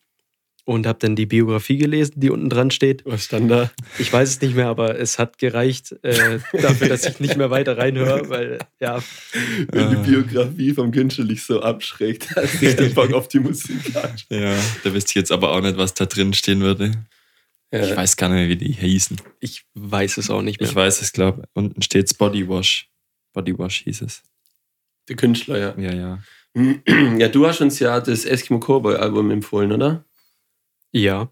und 0.67 0.87
habe 0.87 0.99
dann 0.99 1.15
die 1.17 1.27
Biografie 1.27 1.77
gelesen, 1.77 2.15
die 2.17 2.31
unten 2.31 2.49
dran 2.49 2.71
steht. 2.71 3.03
Was 3.05 3.25
stand 3.25 3.51
da? 3.51 3.71
Ich 3.99 4.13
weiß 4.13 4.29
es 4.31 4.41
nicht 4.41 4.55
mehr, 4.57 4.69
aber 4.69 4.99
es 4.99 5.19
hat 5.19 5.39
gereicht 5.39 5.95
äh, 6.03 6.39
dafür, 6.53 6.89
dass 6.89 7.05
ich 7.07 7.21
nicht 7.21 7.37
mehr 7.37 7.51
weiter 7.51 7.77
reinhöre, 7.79 8.29
weil 8.31 8.59
ja, 8.81 9.03
Wenn 9.71 9.91
die 9.91 9.97
Ah. 9.97 10.01
Biografie 10.01 10.73
vom 10.73 10.91
Künstler 10.91 11.25
dich 11.27 11.43
so 11.43 11.61
abschreckt, 11.63 12.29
dass 12.37 12.61
du 12.61 12.75
den 12.75 12.95
Bock 12.95 13.13
auf 13.13 13.29
die 13.29 13.41
Musik 13.41 13.77
hast. 13.95 14.27
ja, 14.31 14.55
da 14.85 14.93
wüsste 14.95 15.11
ich 15.11 15.15
jetzt 15.17 15.33
aber 15.33 15.51
auch 15.53 15.61
nicht, 15.61 15.77
was 15.77 15.93
da 15.95 16.07
drin 16.07 16.33
stehen 16.33 16.61
würde. 16.61 16.93
Ich 17.71 17.89
Ja. 17.89 17.97
weiß 17.97 18.17
gar 18.17 18.29
nicht 18.29 18.37
mehr, 18.37 18.49
wie 18.49 18.57
die 18.57 18.73
hießen. 18.73 19.17
ich 19.41 19.65
weiß 19.75 20.19
es 20.19 20.31
auch 20.31 20.43
nicht 20.43 20.61
mehr. 20.61 20.69
Ich 20.69 20.75
weiß 20.77 21.01
es, 21.03 21.13
glaube 21.13 21.45
Unten 21.55 21.83
steht's 21.83 22.15
Body 22.15 22.49
Wash. 22.49 22.89
Body 23.33 23.59
Wash 23.59 23.83
hieß 23.83 24.03
es. 24.03 24.23
Der 25.09 25.17
Künstler, 25.17 25.59
ja. 25.59 25.75
Ja, 25.79 25.93
ja. 25.95 26.19
Ja, 27.19 27.29
du 27.29 27.47
hast 27.47 27.61
uns 27.61 27.79
ja 27.81 28.01
das 28.01 28.25
Eskimo 28.25 28.61
Cowboy 28.61 28.95
Album 28.97 29.31
empfohlen, 29.33 29.73
oder? 29.73 30.05
Ja, 30.93 31.31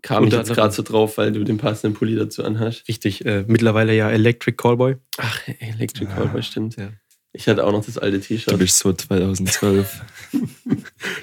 Kam 0.00 0.24
ich 0.26 0.32
jetzt 0.32 0.54
gerade 0.54 0.72
so 0.72 0.82
drauf, 0.82 1.18
weil 1.18 1.30
du 1.32 1.44
den 1.44 1.58
passenden 1.58 1.94
Pulli 1.94 2.16
dazu 2.16 2.42
anhast. 2.42 2.88
richtig. 2.88 3.24
Äh, 3.26 3.44
mittlerweile 3.46 3.94
ja 3.94 4.10
Electric 4.10 4.56
Callboy. 4.56 4.96
Ach, 5.18 5.40
Electric 5.60 6.10
Ah. 6.10 6.16
Cowboy, 6.16 6.42
stimmt. 6.42 6.76
Ja. 6.76 6.88
Ich 7.34 7.46
hatte 7.48 7.64
auch 7.64 7.72
noch 7.72 7.84
das 7.84 7.98
alte 7.98 8.18
Du 8.18 8.24
T-Shirt. 8.24 8.58
bist 8.58 8.78
so 8.78 8.92
2012. 8.94 10.00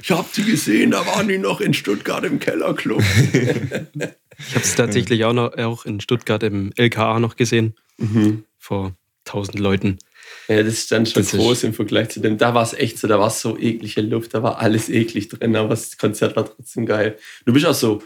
Ich 0.03 0.11
hab 0.11 0.31
die 0.33 0.43
gesehen, 0.43 0.91
da 0.91 1.05
waren 1.05 1.27
die 1.27 1.37
noch 1.39 1.59
in 1.61 1.73
Stuttgart 1.73 2.23
im 2.25 2.39
Kellerclub. 2.39 3.01
Ich 4.47 4.55
habe 4.55 4.63
es 4.63 4.75
tatsächlich 4.75 5.25
auch, 5.25 5.33
noch, 5.33 5.57
auch 5.57 5.85
in 5.85 5.99
Stuttgart 5.99 6.41
im 6.43 6.71
LKA 6.75 7.19
noch 7.19 7.35
gesehen, 7.35 7.75
mhm. 7.97 8.45
vor 8.57 8.95
1000 9.25 9.59
Leuten. 9.59 9.99
Ja, 10.47 10.63
das 10.63 10.73
ist 10.73 10.91
dann 10.91 11.05
schon 11.05 11.23
Das 11.23 11.31
groß 11.31 11.63
im 11.63 11.73
Vergleich 11.73 12.09
zu 12.09 12.19
dem. 12.19 12.37
Da 12.37 12.53
war 12.53 12.63
es 12.63 12.73
echt 12.73 12.97
so, 12.97 13.07
da 13.07 13.19
war 13.19 13.27
es 13.27 13.41
so 13.41 13.57
eklige 13.57 14.01
Luft, 14.01 14.33
da 14.33 14.43
war 14.43 14.59
alles 14.59 14.89
eklig 14.89 15.27
drin, 15.27 15.55
aber 15.55 15.69
das 15.69 15.97
Konzert 15.97 16.35
war 16.35 16.45
trotzdem 16.45 16.85
geil. 16.85 17.17
Du 17.45 17.53
bist 17.53 17.65
auch 17.65 17.73
so, 17.73 18.01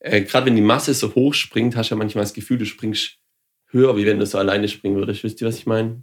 äh, 0.00 0.22
gerade 0.22 0.46
wenn 0.46 0.56
die 0.56 0.62
Masse 0.62 0.94
so 0.94 1.14
hoch 1.14 1.34
springt, 1.34 1.76
hast 1.76 1.90
du 1.90 1.94
ja 1.94 1.98
manchmal 1.98 2.24
das 2.24 2.34
Gefühl, 2.34 2.58
du 2.58 2.66
springst 2.66 3.18
höher, 3.68 3.96
wie 3.96 4.06
wenn 4.06 4.18
du 4.18 4.26
so 4.26 4.38
alleine 4.38 4.68
springen 4.68 4.96
würdest. 4.96 5.24
Wisst 5.24 5.40
ihr, 5.40 5.48
was 5.48 5.58
ich 5.58 5.66
meine? 5.66 6.02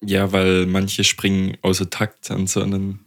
Ja, 0.00 0.32
weil 0.32 0.66
manche 0.66 1.04
springen 1.04 1.56
außer 1.62 1.90
Takt 1.90 2.30
und 2.30 2.48
so 2.48 2.62
und 2.62 2.70
dann 2.70 3.00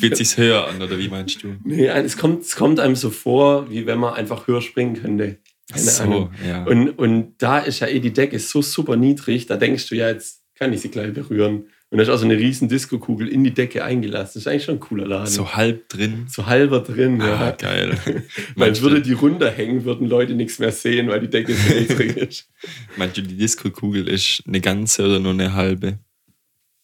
fühlt 0.00 0.16
sich's 0.16 0.36
höher 0.36 0.66
an, 0.68 0.80
oder 0.82 0.98
wie 0.98 1.08
meinst 1.08 1.42
du? 1.42 1.56
Nee, 1.64 1.86
es 1.86 2.16
kommt, 2.16 2.42
es 2.42 2.56
kommt 2.56 2.78
einem 2.80 2.96
so 2.96 3.10
vor, 3.10 3.70
wie 3.70 3.86
wenn 3.86 3.98
man 3.98 4.14
einfach 4.14 4.46
höher 4.46 4.62
springen 4.62 4.94
könnte. 5.00 5.38
Keine 5.70 5.82
so, 5.84 6.02
Ahnung. 6.04 6.30
ja. 6.46 6.64
Und, 6.64 6.90
und 6.90 7.34
da 7.38 7.58
ist 7.58 7.80
ja 7.80 7.88
eh 7.88 7.98
die 8.00 8.12
Decke 8.12 8.38
so 8.38 8.62
super 8.62 8.96
niedrig, 8.96 9.46
da 9.46 9.56
denkst 9.56 9.88
du 9.88 9.96
ja, 9.96 10.08
jetzt 10.08 10.42
kann 10.54 10.72
ich 10.72 10.80
sie 10.80 10.90
gleich 10.90 11.12
berühren. 11.12 11.68
Und 11.88 11.98
da 11.98 12.02
ist 12.02 12.08
auch 12.08 12.18
so 12.18 12.24
eine 12.24 12.36
riesen 12.36 12.68
Disco-Kugel 12.68 13.28
in 13.28 13.44
die 13.44 13.54
Decke 13.54 13.84
eingelassen. 13.84 14.32
Das 14.34 14.36
ist 14.42 14.48
eigentlich 14.48 14.64
schon 14.64 14.76
ein 14.76 14.80
cooler 14.80 15.06
Laden. 15.06 15.26
so 15.28 15.54
halb 15.54 15.88
drin. 15.88 16.26
So 16.28 16.46
halber 16.46 16.80
drin, 16.80 17.20
Ah, 17.22 17.26
ja. 17.26 17.50
geil. 17.52 17.96
Weil 18.56 18.78
würde 18.80 19.00
die 19.02 19.12
runterhängen, 19.12 19.84
würden 19.84 20.08
Leute 20.08 20.34
nichts 20.34 20.58
mehr 20.58 20.72
sehen, 20.72 21.08
weil 21.08 21.20
die 21.20 21.30
Decke 21.30 21.54
so 21.54 21.74
niedrig 21.74 22.16
ist. 22.16 22.48
meinst 22.96 23.16
du, 23.16 23.22
die 23.22 23.36
Disco-Kugel 23.36 24.08
ist 24.08 24.42
eine 24.48 24.60
ganze 24.60 25.04
oder 25.04 25.20
nur 25.20 25.32
eine 25.32 25.52
halbe? 25.54 25.98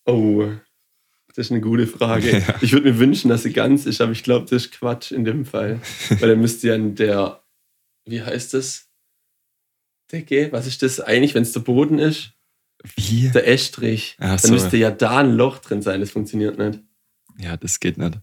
Oh, 0.07 0.47
das 1.35 1.47
ist 1.47 1.51
eine 1.53 1.61
gute 1.61 1.87
Frage. 1.87 2.31
Ja. 2.47 2.55
Ich 2.61 2.73
würde 2.73 2.93
mir 2.93 2.99
wünschen, 2.99 3.29
dass 3.29 3.43
sie 3.43 3.53
ganz 3.53 3.87
ist, 3.87 4.01
aber 4.01 4.13
ich 4.13 4.23
glaube, 4.23 4.47
das 4.49 4.65
ist 4.67 4.73
Quatsch 4.73 5.13
in 5.13 5.25
dem 5.25 5.45
Fall. 5.45 5.81
Weil 6.09 6.31
dann 6.31 6.41
müsste 6.41 6.69
ja 6.69 6.75
in 6.75 6.95
der, 6.95 7.43
wie 8.05 8.23
heißt 8.23 8.55
das? 8.55 8.89
Decke? 10.11 10.53
Was 10.53 10.67
ist 10.67 10.83
das 10.83 11.01
eigentlich, 11.01 11.35
wenn 11.35 11.43
es 11.43 11.53
der 11.53 11.61
Boden 11.61 11.99
ist? 11.99 12.33
Wie? 12.97 13.31
Der 13.31 13.47
Estrich. 13.49 14.17
Ach 14.19 14.41
Dann 14.41 14.49
so. 14.49 14.53
müsste 14.53 14.77
ja 14.77 14.91
da 14.91 15.19
ein 15.19 15.33
Loch 15.33 15.59
drin 15.59 15.83
sein, 15.83 16.01
das 16.01 16.11
funktioniert 16.11 16.59
nicht. 16.59 16.81
Ja, 17.39 17.57
das 17.57 17.81
geht 17.81 17.97
nicht. 17.97 18.19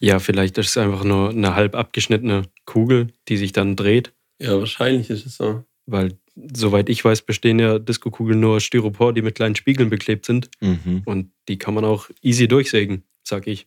Ja, 0.00 0.18
vielleicht 0.18 0.58
ist 0.58 0.70
es 0.70 0.76
einfach 0.76 1.04
nur 1.04 1.30
eine 1.30 1.54
halb 1.54 1.74
abgeschnittene 1.74 2.42
Kugel, 2.64 3.08
die 3.28 3.36
sich 3.36 3.52
dann 3.52 3.76
dreht. 3.76 4.12
Ja, 4.38 4.58
wahrscheinlich 4.58 5.10
ist 5.10 5.26
es 5.26 5.36
so. 5.36 5.64
Weil, 5.86 6.18
soweit 6.54 6.88
ich 6.88 7.04
weiß, 7.04 7.22
bestehen 7.22 7.58
ja 7.58 7.78
Disco-Kugeln 7.78 8.40
nur 8.40 8.56
aus 8.56 8.64
Styropor, 8.64 9.12
die 9.12 9.22
mit 9.22 9.34
kleinen 9.34 9.56
Spiegeln 9.56 9.90
beklebt 9.90 10.26
sind. 10.26 10.50
Mhm. 10.60 11.02
Und 11.04 11.30
die 11.48 11.58
kann 11.58 11.74
man 11.74 11.84
auch 11.84 12.10
easy 12.22 12.48
durchsägen, 12.48 13.04
sag 13.22 13.46
ich. 13.46 13.66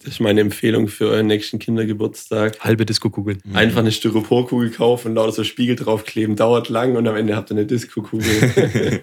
Das 0.00 0.14
ist 0.14 0.20
meine 0.20 0.40
Empfehlung 0.40 0.88
für 0.88 1.08
euren 1.08 1.26
nächsten 1.26 1.58
Kindergeburtstag. 1.58 2.60
Halbe 2.60 2.84
Disco-Kugeln. 2.84 3.40
Mhm. 3.44 3.56
Einfach 3.56 3.78
eine 3.78 3.92
Styroporkugel 3.92 4.70
kaufen 4.70 5.08
und 5.08 5.14
lauter 5.14 5.32
so 5.32 5.44
Spiegel 5.44 5.76
draufkleben. 5.76 6.36
Dauert 6.36 6.68
lang 6.68 6.96
und 6.96 7.06
am 7.06 7.16
Ende 7.16 7.36
habt 7.36 7.50
ihr 7.50 7.56
eine 7.56 7.66
Disco-Kugel. 7.66 9.02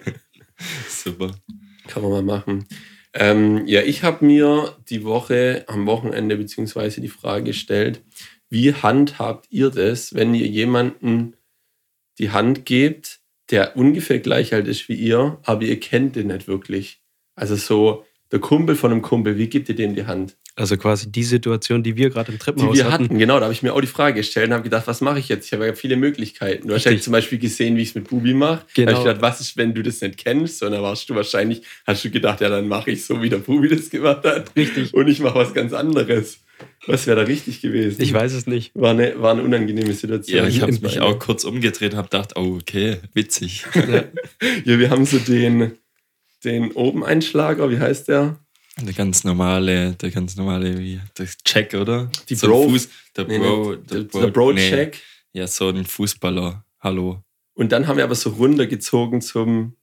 Super. 0.88 1.30
Kann 1.88 2.02
man 2.02 2.12
mal 2.12 2.22
machen. 2.22 2.66
Ähm, 3.14 3.66
ja, 3.66 3.82
ich 3.82 4.02
habe 4.02 4.24
mir 4.24 4.76
die 4.90 5.04
Woche 5.04 5.64
am 5.68 5.86
Wochenende 5.86 6.36
beziehungsweise 6.36 7.00
die 7.00 7.08
Frage 7.08 7.44
gestellt, 7.44 8.02
wie 8.50 8.74
handhabt 8.74 9.46
ihr 9.50 9.70
das, 9.70 10.14
wenn 10.14 10.34
ihr 10.34 10.46
jemanden 10.46 11.34
die 12.18 12.30
Hand 12.30 12.64
gebt, 12.64 13.20
der 13.50 13.76
ungefähr 13.76 14.18
gleich 14.18 14.52
alt 14.54 14.66
ist 14.66 14.88
wie 14.88 14.94
ihr, 14.94 15.38
aber 15.44 15.62
ihr 15.62 15.78
kennt 15.78 16.16
den 16.16 16.28
nicht 16.28 16.48
wirklich? 16.48 17.00
Also 17.36 17.54
so 17.56 18.04
der 18.32 18.40
Kumpel 18.40 18.74
von 18.74 18.90
einem 18.90 19.02
Kumpel, 19.02 19.38
wie 19.38 19.46
gebt 19.48 19.68
ihr 19.68 19.76
dem 19.76 19.94
die 19.94 20.06
Hand? 20.06 20.36
Also 20.58 20.78
quasi 20.78 21.12
die 21.12 21.22
Situation, 21.22 21.82
die 21.82 21.96
wir 21.96 22.08
gerade 22.08 22.32
im 22.32 22.38
Die 22.38 22.42
Treppenhaus 22.42 22.74
wir 22.74 22.90
hatten. 22.90 23.04
hatten, 23.04 23.18
genau, 23.18 23.36
da 23.38 23.42
habe 23.44 23.52
ich 23.52 23.62
mir 23.62 23.74
auch 23.74 23.80
die 23.82 23.86
Frage 23.86 24.16
gestellt 24.16 24.46
und 24.48 24.54
habe 24.54 24.62
gedacht, 24.62 24.86
was 24.86 25.02
mache 25.02 25.18
ich 25.18 25.28
jetzt? 25.28 25.44
Ich 25.46 25.52
habe 25.52 25.66
ja 25.66 25.74
viele 25.74 25.96
Möglichkeiten. 25.98 26.66
Du 26.66 26.74
hast 26.74 26.84
ja 26.84 26.98
zum 26.98 27.12
Beispiel 27.12 27.38
gesehen, 27.38 27.76
wie 27.76 27.82
ich 27.82 27.90
es 27.90 27.94
mit 27.94 28.08
Bubi 28.08 28.32
mache. 28.32 28.60
Da 28.60 28.66
Genau. 28.74 28.92
habe 28.92 29.00
ich 29.00 29.04
gedacht, 29.06 29.22
was 29.22 29.40
ist, 29.42 29.58
wenn 29.58 29.74
du 29.74 29.82
das 29.82 30.00
nicht 30.00 30.16
kennst? 30.16 30.62
Und 30.62 30.72
dann 30.72 30.80
warst 30.82 31.10
du 31.10 31.14
wahrscheinlich, 31.14 31.60
hast 31.86 32.06
du 32.06 32.10
gedacht, 32.10 32.40
ja, 32.40 32.48
dann 32.48 32.68
mache 32.68 32.90
ich 32.92 33.04
so, 33.04 33.20
wie 33.22 33.28
der 33.28 33.36
Bubi 33.36 33.68
das 33.68 33.90
gemacht 33.90 34.24
hat. 34.24 34.56
Richtig. 34.56 34.94
Und 34.94 35.08
ich 35.08 35.20
mache 35.20 35.34
was 35.34 35.52
ganz 35.52 35.74
anderes. 35.74 36.38
Was 36.86 37.06
wäre 37.06 37.16
da 37.20 37.22
richtig 37.26 37.60
gewesen? 37.60 38.00
Ich 38.00 38.12
weiß 38.12 38.32
es 38.32 38.46
nicht. 38.46 38.72
War 38.74 38.90
eine, 38.92 39.20
war 39.20 39.32
eine 39.32 39.42
unangenehme 39.42 39.92
Situation. 39.92 40.38
Ja, 40.38 40.46
ich 40.46 40.62
habe 40.62 40.72
mich 40.72 41.00
auch 41.00 41.18
kurz 41.18 41.44
umgedreht 41.44 41.92
und 41.92 41.98
habe 41.98 42.08
gedacht, 42.08 42.32
oh, 42.36 42.58
okay, 42.60 42.98
witzig. 43.14 43.64
Ja, 44.64 44.78
wir 44.78 44.90
haben 44.90 45.04
so 45.06 45.18
den, 45.18 45.72
den 46.44 46.72
Oben-Einschlager, 46.72 47.70
wie 47.70 47.78
heißt 47.78 48.08
der? 48.08 48.38
Der 48.80 48.92
ganz 48.92 49.24
normale, 49.24 49.92
der 49.94 50.10
ganz 50.10 50.36
normale, 50.36 50.78
wie, 50.78 51.00
der 51.18 51.26
Check, 51.44 51.74
oder? 51.74 52.10
Die 52.28 52.34
so 52.34 52.46
Bro- 52.48 52.68
Fuß, 52.68 52.88
der 53.16 53.26
Nee, 53.26 53.38
Bro, 53.38 53.72
nee, 53.72 53.78
der, 53.90 54.00
der 54.04 54.26
Bro-Check. 54.28 55.00
Nee, 55.32 55.40
ja, 55.40 55.46
so 55.46 55.68
ein 55.68 55.84
Fußballer. 55.86 56.64
Hallo. 56.80 57.22
Und 57.54 57.72
dann 57.72 57.86
haben 57.86 57.96
wir 57.96 58.04
aber 58.04 58.14
so 58.14 58.30
runtergezogen 58.30 59.22
zum 59.22 59.75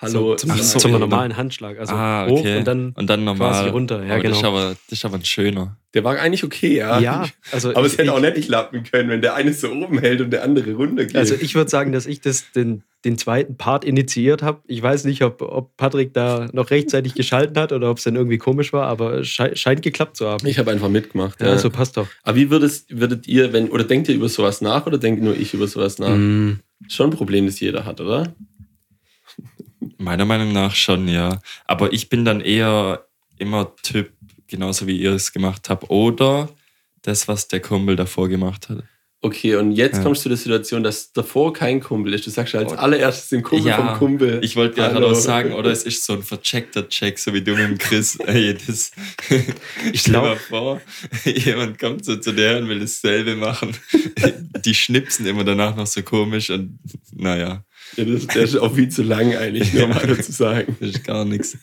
Hallo. 0.00 0.34
Zum, 0.34 0.50
Ach 0.50 0.60
zum, 0.60 0.80
so, 0.80 0.88
normalen 0.98 1.36
Handschlag. 1.36 1.78
Also 1.78 1.94
ah, 1.94 2.26
hoch 2.26 2.40
okay. 2.40 2.58
und 2.58 2.66
dann. 2.66 2.92
und 2.92 3.10
dann 3.10 3.22
normal. 3.24 3.50
quasi 3.50 3.68
runter, 3.68 4.02
ja, 4.04 4.14
aber 4.14 4.22
Das 4.22 4.32
ist, 4.32 4.42
genau. 4.42 4.48
aber, 4.48 4.68
das 4.70 4.98
ist 4.98 5.04
aber 5.04 5.16
ein 5.16 5.24
schöner. 5.24 5.76
Der 5.92 6.04
war 6.04 6.18
eigentlich 6.18 6.42
okay, 6.44 6.76
ja. 6.76 7.00
Ja, 7.00 7.26
also 7.52 7.70
Aber 7.70 7.80
ich, 7.80 7.86
es 7.86 7.92
hätte 7.94 8.04
ich, 8.04 8.10
auch 8.10 8.20
nicht 8.20 8.46
klappen 8.46 8.84
können, 8.84 9.10
wenn 9.10 9.20
der 9.20 9.34
eine 9.34 9.52
so 9.52 9.70
oben 9.70 9.98
hält 9.98 10.20
und 10.20 10.30
der 10.30 10.42
andere 10.44 10.72
runter 10.72 11.04
geht. 11.04 11.16
Also 11.16 11.34
ich 11.34 11.54
würde 11.54 11.68
sagen, 11.68 11.92
dass 11.92 12.06
ich 12.06 12.20
das, 12.20 12.52
den, 12.52 12.82
den 13.04 13.18
zweiten 13.18 13.56
Part 13.56 13.84
initiiert 13.84 14.42
habe. 14.42 14.60
Ich 14.68 14.80
weiß 14.82 15.04
nicht, 15.04 15.22
ob, 15.22 15.42
ob 15.42 15.76
Patrick 15.76 16.14
da 16.14 16.48
noch 16.52 16.70
rechtzeitig 16.70 17.14
geschalten 17.14 17.58
hat 17.58 17.72
oder 17.72 17.90
ob 17.90 17.98
es 17.98 18.04
dann 18.04 18.16
irgendwie 18.16 18.38
komisch 18.38 18.72
war, 18.72 18.86
aber 18.86 19.18
es 19.18 19.28
schei 19.28 19.54
scheint 19.56 19.82
geklappt 19.82 20.16
zu 20.16 20.28
haben. 20.28 20.46
ich 20.46 20.58
habe 20.58 20.70
einfach 20.70 20.88
mitgemacht. 20.88 21.40
ja, 21.40 21.48
Ja. 21.48 21.58
so 21.58 21.70
passt 21.70 21.96
doch. 21.96 22.06
Aber 22.22 22.36
wie 22.36 22.50
würdest, 22.50 22.98
würdet 22.98 23.26
ihr, 23.26 23.52
wenn, 23.52 23.68
oder 23.68 23.84
denkt 23.84 24.08
ihr 24.08 24.14
über 24.14 24.28
sowas 24.28 24.60
nach 24.60 24.86
oder 24.86 24.96
denkt 24.96 25.22
nur 25.22 25.36
ich 25.36 25.52
über 25.52 25.66
sowas 25.66 25.98
nach? 25.98 26.16
Mm, 26.16 26.60
Schon 26.88 27.10
ein 27.10 27.16
Problem, 27.16 27.44
das 27.44 27.60
jeder 27.60 27.84
hat, 27.84 28.00
oder? 28.00 28.34
Meiner 29.98 30.24
Meinung 30.24 30.52
nach 30.52 30.74
schon, 30.74 31.08
ja. 31.08 31.40
Aber 31.66 31.92
ich 31.92 32.08
bin 32.08 32.24
dann 32.24 32.40
eher 32.40 33.04
immer 33.38 33.74
Typ, 33.82 34.12
genauso 34.46 34.86
wie 34.86 34.98
ihr 34.98 35.12
es 35.12 35.32
gemacht 35.32 35.68
habt. 35.70 35.88
Oder 35.90 36.48
das, 37.02 37.28
was 37.28 37.48
der 37.48 37.60
Kumpel 37.60 37.96
davor 37.96 38.28
gemacht 38.28 38.68
hat. 38.68 38.82
Okay, 39.22 39.54
und 39.56 39.72
jetzt 39.72 39.98
Ja. 39.98 40.02
kommst 40.02 40.20
du 40.20 40.22
zu 40.24 40.28
der 40.30 40.38
Situation, 40.38 40.82
dass 40.82 41.12
davor 41.12 41.52
kein 41.52 41.80
Kumpel 41.80 42.14
ist. 42.14 42.26
Du 42.26 42.30
sagst 42.30 42.54
ja 42.54 42.60
als 42.60 42.72
Oh. 42.72 42.76
allererstes 42.76 43.28
den 43.28 43.42
Kumpel 43.42 43.68
Ja, 43.68 43.76
vom 43.76 43.98
Kumpel. 43.98 44.40
Ich 44.42 44.56
wollte 44.56 44.76
gerade 44.76 45.06
auch 45.06 45.14
sagen, 45.14 45.52
oder 45.52 45.70
es 45.70 45.82
ist 45.82 46.04
so 46.06 46.14
ein 46.14 46.22
vercheckter 46.22 46.88
Check, 46.88 47.18
so 47.18 47.34
wie 47.34 47.42
du 47.42 47.52
mit 47.52 47.60
dem 47.68 47.76
Chris. 47.78 48.16
Ey, 48.26 48.54
das, 48.54 48.92
Ich 49.92 50.00
Stell 50.00 50.14
dir 50.14 50.20
mal 50.20 50.36
glaub- 50.36 50.38
vor, 50.40 50.80
jemand 51.24 51.78
kommt 51.78 52.04
so 52.06 52.16
zu 52.16 52.32
der 52.32 52.58
und 52.58 52.68
will 52.68 52.80
dasselbe 52.80 53.36
machen. 53.36 53.76
Die 54.64 54.74
schnipsen 54.74 55.26
immer 55.26 55.44
danach 55.44 55.76
noch 55.76 55.86
so 55.86 56.02
komisch 56.02 56.48
und 56.48 56.78
naja, 57.14 57.62
Ja, 57.96 58.04
das, 58.04 58.26
der 58.28 58.42
ist 58.42 58.56
auch 58.56 58.74
viel 58.74 58.88
zu 58.88 59.02
lang 59.02 59.34
eigentlich, 59.36 59.72
nur 59.74 59.88
mal 59.88 60.06
dazu 60.06 60.30
sagen. 60.32 60.76
das 60.80 60.90
ist 60.90 61.04
gar 61.04 61.24
nichts. 61.24 61.58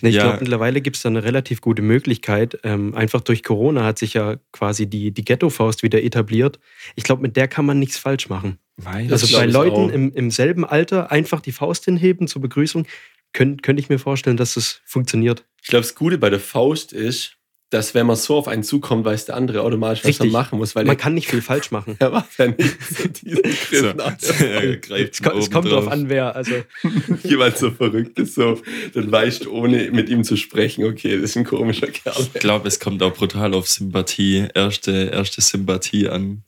Nee, 0.00 0.10
ich 0.10 0.14
Ja. 0.16 0.22
glaube, 0.24 0.38
mittlerweile 0.40 0.80
gibt 0.80 0.96
es 0.96 1.02
da 1.02 1.08
eine 1.08 1.24
relativ 1.24 1.60
gute 1.60 1.82
Möglichkeit. 1.82 2.58
Ähm, 2.62 2.94
einfach 2.94 3.20
durch 3.20 3.42
Corona 3.42 3.84
hat 3.84 3.98
sich 3.98 4.14
ja 4.14 4.36
quasi 4.52 4.86
die, 4.86 5.10
die 5.12 5.24
Ghetto-Faust 5.24 5.82
wieder 5.82 6.02
etabliert. 6.02 6.58
Ich 6.94 7.04
glaube, 7.04 7.22
mit 7.22 7.36
der 7.36 7.48
kann 7.48 7.66
man 7.66 7.78
nichts 7.78 7.98
falsch 7.98 8.28
machen. 8.28 8.58
Weil 8.76 9.06
Das 9.08 9.22
also 9.22 9.36
bei 9.36 9.46
Leuten 9.46 9.90
im, 9.90 10.12
im 10.12 10.30
selben 10.30 10.64
Alter 10.64 11.10
einfach 11.12 11.40
die 11.40 11.52
Faust 11.52 11.84
hinheben 11.84 12.26
zur 12.26 12.40
Begrüßung, 12.42 12.86
könnte 13.32 13.62
könnt 13.62 13.78
ich 13.80 13.88
mir 13.88 13.98
vorstellen, 13.98 14.36
dass 14.36 14.54
das 14.54 14.80
funktioniert. 14.84 15.44
Ich 15.62 15.68
glaube, 15.68 15.82
das 15.82 15.94
Gute 15.94 16.18
bei 16.18 16.30
der 16.30 16.40
Faust 16.40 16.92
ist, 16.92 17.36
dass 17.72 17.94
wenn 17.94 18.06
man 18.06 18.16
so 18.16 18.36
auf 18.36 18.48
einen 18.48 18.62
zukommt, 18.62 19.04
weiß 19.04 19.24
der 19.26 19.36
andere 19.36 19.62
automatisch, 19.62 20.00
was 20.00 20.04
er 20.04 20.08
Richtig. 20.10 20.32
machen 20.32 20.58
muss, 20.58 20.74
weil 20.74 20.84
Man 20.84 20.96
kann 20.96 21.14
nicht 21.14 21.28
viel 21.28 21.40
falsch 21.50 21.70
machen. 21.70 21.96
er 21.98 22.10
macht 22.10 22.38
ja 22.38 22.48
nicht 22.48 22.76
so 22.82 23.08
diesen 23.24 23.42
Griff 23.42 23.70
so, 23.80 23.92
nach. 23.94 24.16
greift 24.18 25.14
Es, 25.14 25.20
es 25.20 25.50
kommt 25.50 25.70
drauf 25.70 25.84
drauf. 25.84 25.88
an, 25.88 26.08
wer. 26.08 26.36
Also, 26.36 26.52
Jemand 27.24 27.56
so 27.56 27.70
verrückt 27.70 28.18
ist, 28.18 28.34
so, 28.34 28.60
dann 28.94 29.10
weißt 29.10 29.44
du, 29.46 29.52
ohne 29.52 29.90
mit 29.90 30.08
ihm 30.08 30.22
zu 30.24 30.36
sprechen, 30.36 30.84
okay, 30.84 31.14
das 31.16 31.30
ist 31.30 31.36
ein 31.36 31.44
komischer 31.44 31.86
Kerl. 31.88 32.14
Ich 32.34 32.40
glaube, 32.40 32.68
es 32.68 32.78
kommt 32.78 33.02
auch 33.02 33.14
brutal 33.14 33.54
auf 33.54 33.66
Sympathie, 33.68 34.48
erste, 34.54 35.10
erste 35.12 35.40
Sympathie 35.40 36.08
an. 36.08 36.42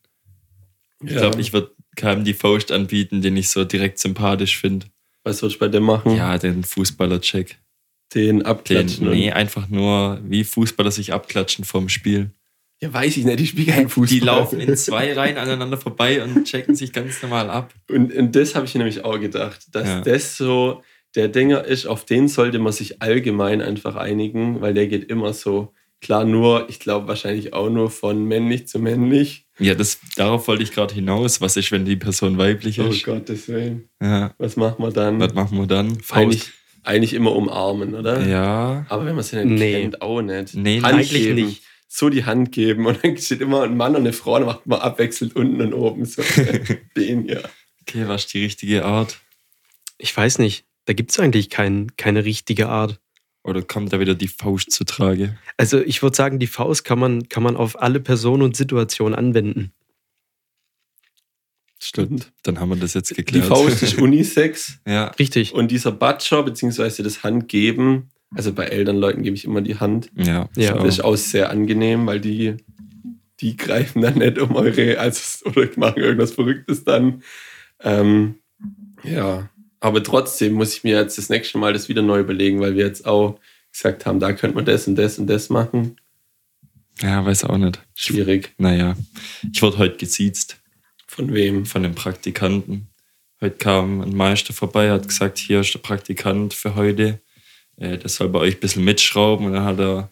Ich 1.03 1.11
Ja. 1.13 1.21
glaube, 1.21 1.41
ich 1.41 1.53
würde 1.53 1.71
keinem 1.97 2.25
die 2.25 2.35
Faust 2.35 2.71
anbieten, 2.73 3.23
den 3.23 3.37
ich 3.37 3.49
so 3.51 3.65
direkt 3.65 3.99
sympathisch 3.99 4.59
finde. 4.59 4.87
Was 5.23 5.41
würdest 5.43 5.57
du 5.57 5.61
bei 5.65 5.69
dem 5.69 5.85
machen? 5.85 6.17
Ja, 6.17 6.37
den 6.39 6.65
Fußballer-Check. 6.65 7.59
Den 8.15 8.39
Den, 8.39 8.47
abklatschen. 8.47 9.11
nee, 9.11 9.29
und- 9.29 9.33
einfach 9.37 9.69
nur, 9.69 10.21
wie 10.25 10.45
Fußballer 10.45 10.91
sich 10.91 11.13
abklatschen 11.13 11.65
vom 11.65 11.89
Spiel. 11.89 12.31
Ja, 12.83 12.93
weiß 12.93 13.17
ich 13.17 13.25
nicht, 13.25 13.39
die 13.41 13.47
spielen 13.47 13.67
keinen 13.69 13.89
Fußball. 13.89 14.19
Die 14.19 14.25
laufen 14.25 14.61
in 14.61 14.77
zwei 14.77 15.13
Reihen 15.15 15.39
aneinander 15.39 15.79
vorbei 15.79 16.23
und 16.23 16.45
checken 16.45 16.75
sich 16.75 16.93
ganz 16.93 17.23
normal 17.23 17.49
ab. 17.49 17.73
Und, 17.89 18.13
und 18.13 18.37
das 18.37 18.55
habe 18.55 18.67
ich 18.67 18.75
nämlich 18.75 19.05
auch 19.05 19.19
gedacht, 19.19 19.67
dass 19.73 19.87
Ja. 19.89 20.01
das 20.03 20.37
so 20.37 20.83
der 21.15 21.29
Dinger 21.29 21.65
ist, 21.65 21.87
auf 21.87 22.05
den 22.05 22.29
sollte 22.29 22.59
man 22.59 22.73
sich 22.73 23.01
allgemein 23.01 23.63
einfach 23.63 23.95
einigen, 23.97 24.61
weil 24.61 24.75
der 24.75 24.87
geht 24.89 25.09
immer 25.11 25.33
so. 25.33 25.73
Klar, 26.01 26.25
nur, 26.27 26.69
ich 26.69 26.81
glaube 26.81 27.09
wahrscheinlich 27.09 27.55
auch 27.55 27.71
nur 27.71 27.91
von 27.91 28.25
männlich 28.27 28.69
zu 28.69 28.79
männlich. 28.79 29.47
Ja, 29.59 29.75
das, 29.75 29.99
darauf 30.17 30.47
wollte 30.49 30.63
ich 30.65 30.73
gerade 30.73 30.93
hinaus. 30.93 31.41
Was 31.41 31.57
ist, 31.57 31.73
wenn 31.73 31.87
die 31.87 31.97
Person 31.97 32.37
weiblich 32.37 32.79
Oh 32.81 32.89
ist? 32.89 33.05
Gottes 33.05 33.49
Willen. 33.49 33.89
Ja, 34.03 34.35
Was 34.37 34.57
machen 34.57 34.85
wir 34.85 34.91
dann? 34.91 35.19
was 35.21 35.33
machen 35.33 35.57
wir 35.57 35.67
dann? 35.67 35.97
Eigentlich, 36.11 36.51
eigentlich 36.85 37.15
immer 37.15 37.35
umarmen, 37.35 37.95
oder? 37.95 38.27
Ja. 38.27 38.87
Aber 38.89 39.07
wenn 39.07 39.15
man 39.15 39.25
sie 39.25 39.37
nicht 39.45 39.59
Nee. 39.61 39.83
kennt, 39.83 40.03
auch 40.03 40.21
nicht. 40.23 40.55
Nee, 40.55 40.81
Hand 40.81 40.95
eigentlich 40.95 41.11
geben, 41.13 41.47
nicht. 41.47 41.63
So 41.89 42.09
die 42.09 42.25
Hand 42.25 42.51
geben 42.53 42.87
und 42.87 43.05
dann 43.05 43.17
steht 43.17 43.41
immer 43.41 43.63
ein 43.63 43.77
Mann 43.77 43.95
und 43.95 44.03
eine 44.03 44.13
Frau, 44.13 44.39
dann 44.39 44.47
macht 44.47 44.67
man 44.67 44.81
abwechselnd 44.81 45.37
unten 45.37 45.61
und 45.61 45.75
oben 45.75 46.05
so. 46.05 46.23
Den, 46.97 47.27
ja. 47.27 47.39
Okay, 47.83 48.09
was 48.09 48.25
ist 48.25 48.35
die 48.35 48.43
richtige 48.43 48.85
Art? 48.85 49.19
ich 49.99 50.15
weiß 50.17 50.39
nicht. 50.39 50.65
da 50.87 50.93
gibt 50.93 51.13
es 51.13 51.19
eigentlich 51.21 51.49
kein, 51.51 51.93
keine 51.97 52.25
richtige 52.25 52.69
Art. 52.69 53.01
Oder 53.43 53.63
kommt 53.63 53.93
da 53.93 54.01
wieder 54.01 54.15
die 54.15 54.29
Faust 54.29 54.71
zu 54.71 54.85
Trage? 54.85 55.39
Also 55.57 55.81
ich 55.81 56.03
würde 56.03 56.17
sagen, 56.17 56.39
die 56.39 56.47
Faust 56.47 56.85
kann 56.85 56.99
man, 56.99 57.29
kann 57.29 57.43
man 57.43 57.57
auf 57.57 57.81
alle 57.81 58.01
Personen 58.01 58.43
und 58.43 58.57
Situationen 58.57 59.15
anwenden. 59.15 59.73
Stimmt. 61.85 62.33
Dann 62.45 62.61
haben 62.61 62.71
wir 62.71 62.77
das 62.77 62.95
jetzt 62.95 63.11
Die 63.11 63.15
geklärt. 63.17 63.45
Faust 63.45 63.83
ist 63.83 63.99
Unisex 64.01 64.79
ja, 64.89 65.09
Richtig. 65.19 65.53
und 65.53 65.71
dieser 65.71 65.93
Butcher, 65.93 66.43
beziehungsweise 66.43 67.03
das 67.03 67.23
Handgeben, 67.23 68.11
also 68.35 68.55
bei 68.55 68.65
älteren 68.65 68.97
Leuten 68.99 69.23
gebe 69.23 69.37
ich 69.37 69.45
immer 69.45 69.61
die 69.61 69.79
Hand. 69.79 70.11
ja, 70.17 70.49
Ja. 70.57 70.75
Das 70.79 70.95
ist 70.95 71.05
auch 71.05 71.17
sehr 71.17 71.51
angenehm, 71.51 72.07
weil 72.07 72.21
die, 72.21 72.57
die 73.41 73.57
greifen 73.59 74.01
dann 74.01 74.19
nicht 74.19 74.39
um 74.39 74.57
eure, 74.57 74.99
also, 74.99 75.47
oder 75.51 75.69
machen 75.77 76.03
irgendwas 76.03 76.33
Verrücktes 76.33 76.85
dann. 76.85 77.23
Ähm, 77.81 78.37
ja, 79.03 79.51
aber 79.81 80.03
trotzdem 80.03 80.55
muss 80.55 80.75
ich 80.75 80.85
mir 80.85 80.99
jetzt 80.99 81.19
das 81.19 81.29
nächste 81.29 81.59
Mal 81.59 81.75
das 81.75 81.91
wieder 81.91 82.01
neu 82.01 82.21
überlegen, 82.21 82.61
weil 82.61 82.77
wir 82.77 82.87
jetzt 82.87 83.05
auch 83.07 83.39
gesagt 83.71 84.07
haben, 84.07 84.21
da 84.21 84.33
könnte 84.33 84.57
man 84.57 84.65
das 84.65 84.89
und 84.89 84.97
das 84.97 85.19
und 85.19 85.27
das 85.27 85.51
machen. 85.51 85.97
ja, 87.03 87.23
weiß 87.23 87.45
auch 87.45 87.59
nicht. 87.59 87.83
Schwierig. 87.95 88.55
Naja, 88.57 88.97
ich 89.53 89.61
wurde 89.61 89.77
heute 89.77 89.99
gesiezt 89.99 90.57
Von 91.15 91.33
wem? 91.33 91.65
von 91.65 91.85
den 91.85 91.95
Praktikanten. 91.95 92.89
Heute 93.41 93.57
kam 93.57 94.01
ein 94.01 94.17
Meister 94.17 94.53
vorbei, 94.53 94.91
hat 94.91 95.07
gesagt, 95.07 95.39
hier 95.39 95.61
ist 95.61 95.73
der 95.73 95.79
Praktikant 95.79 96.55
für 96.55 96.75
heute. 96.75 97.21
Äh, 97.77 97.99
der 97.99 98.09
soll 98.09 98.29
bei 98.29 98.41
euch 98.41 98.55
ein 98.55 98.61
bisschen 98.61 98.83
mitschrauben. 98.83 99.47
Und 99.47 99.53
dann 99.53 99.65
hat 99.65 99.79
er, 99.79 100.11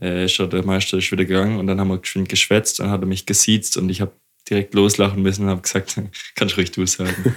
äh, 0.00 0.26
ist 0.26 0.38
er, 0.38 0.46
der 0.46 0.64
Meister 0.64 0.98
ist 0.98 1.10
wieder 1.10 1.24
gegangen 1.24 1.58
und 1.58 1.66
dann 1.66 1.80
haben 1.80 1.88
wir 1.88 1.98
geschwind 1.98 2.28
geschwätzt 2.28 2.78
und 2.78 2.86
dann 2.86 2.92
hat 2.92 3.00
er 3.00 3.06
mich 3.06 3.26
gesiezt 3.26 3.76
und 3.76 3.88
ich 3.88 4.00
habe 4.00 4.12
direkt 4.48 4.74
loslachen 4.74 5.22
müssen 5.22 5.42
und 5.42 5.48
habe 5.48 5.62
gesagt, 5.62 6.00
kannst 6.36 6.56
ruhig 6.56 6.70
du 6.70 6.86
sagen. 6.86 7.34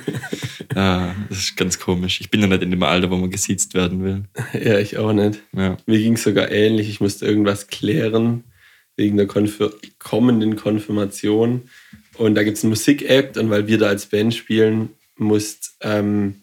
ja, 0.76 1.16
das 1.30 1.40
ist 1.40 1.58
ganz 1.58 1.80
komisch. 1.80 2.22
Ich 2.22 2.30
bin 2.30 2.42
ja 2.42 2.48
nicht 2.48 2.62
in 2.62 2.70
dem 2.70 2.84
Alter, 2.84 3.10
wo 3.10 3.16
man 3.16 3.32
gesiezt 3.32 3.74
werden 3.74 4.04
will. 4.04 4.26
Ja, 4.54 4.78
ich 4.78 4.98
auch 4.98 5.14
nicht. 5.14 5.42
Ja. 5.54 5.78
Mir 5.88 5.98
ging 5.98 6.14
es 6.14 6.24
sogar 6.24 6.52
ähnlich. 6.52 6.88
Ich 6.88 7.02
musste 7.02 7.26
irgendwas 7.26 7.66
klären 7.66 8.44
wegen 8.96 9.18
der 9.18 9.28
Konfir 9.28 9.74
kommenden 9.98 10.56
Konfirmation. 10.56 11.70
Und 12.18 12.36
da 12.36 12.44
gibt 12.44 12.58
es 12.58 12.64
einen 12.64 12.72
Musik-Act 12.72 13.38
und 13.38 13.50
weil 13.50 13.68
wir 13.68 13.78
da 13.78 13.88
als 13.88 14.06
Band 14.08 14.34
spielen, 14.34 14.90
musst, 15.18 15.78
ähm, 15.82 16.42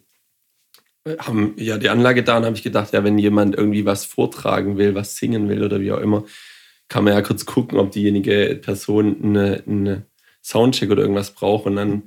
haben 1.18 1.54
ja 1.56 1.78
die 1.78 1.90
Anlage 1.90 2.22
da 2.22 2.38
und 2.38 2.44
habe 2.44 2.56
ich 2.56 2.62
gedacht, 2.62 2.92
ja, 2.92 3.04
wenn 3.04 3.18
jemand 3.18 3.54
irgendwie 3.54 3.84
was 3.84 4.04
vortragen 4.04 4.78
will, 4.78 4.94
was 4.94 5.16
singen 5.16 5.48
will 5.48 5.62
oder 5.62 5.80
wie 5.80 5.92
auch 5.92 6.00
immer, 6.00 6.24
kann 6.88 7.04
man 7.04 7.12
ja 7.12 7.22
kurz 7.22 7.44
gucken, 7.44 7.78
ob 7.78 7.92
diejenige 7.92 8.58
Person 8.60 9.16
eine, 9.22 9.62
eine 9.66 10.06
Soundcheck 10.42 10.90
oder 10.90 11.02
irgendwas 11.02 11.32
braucht. 11.32 11.66
Und 11.66 11.76
dann 11.76 12.04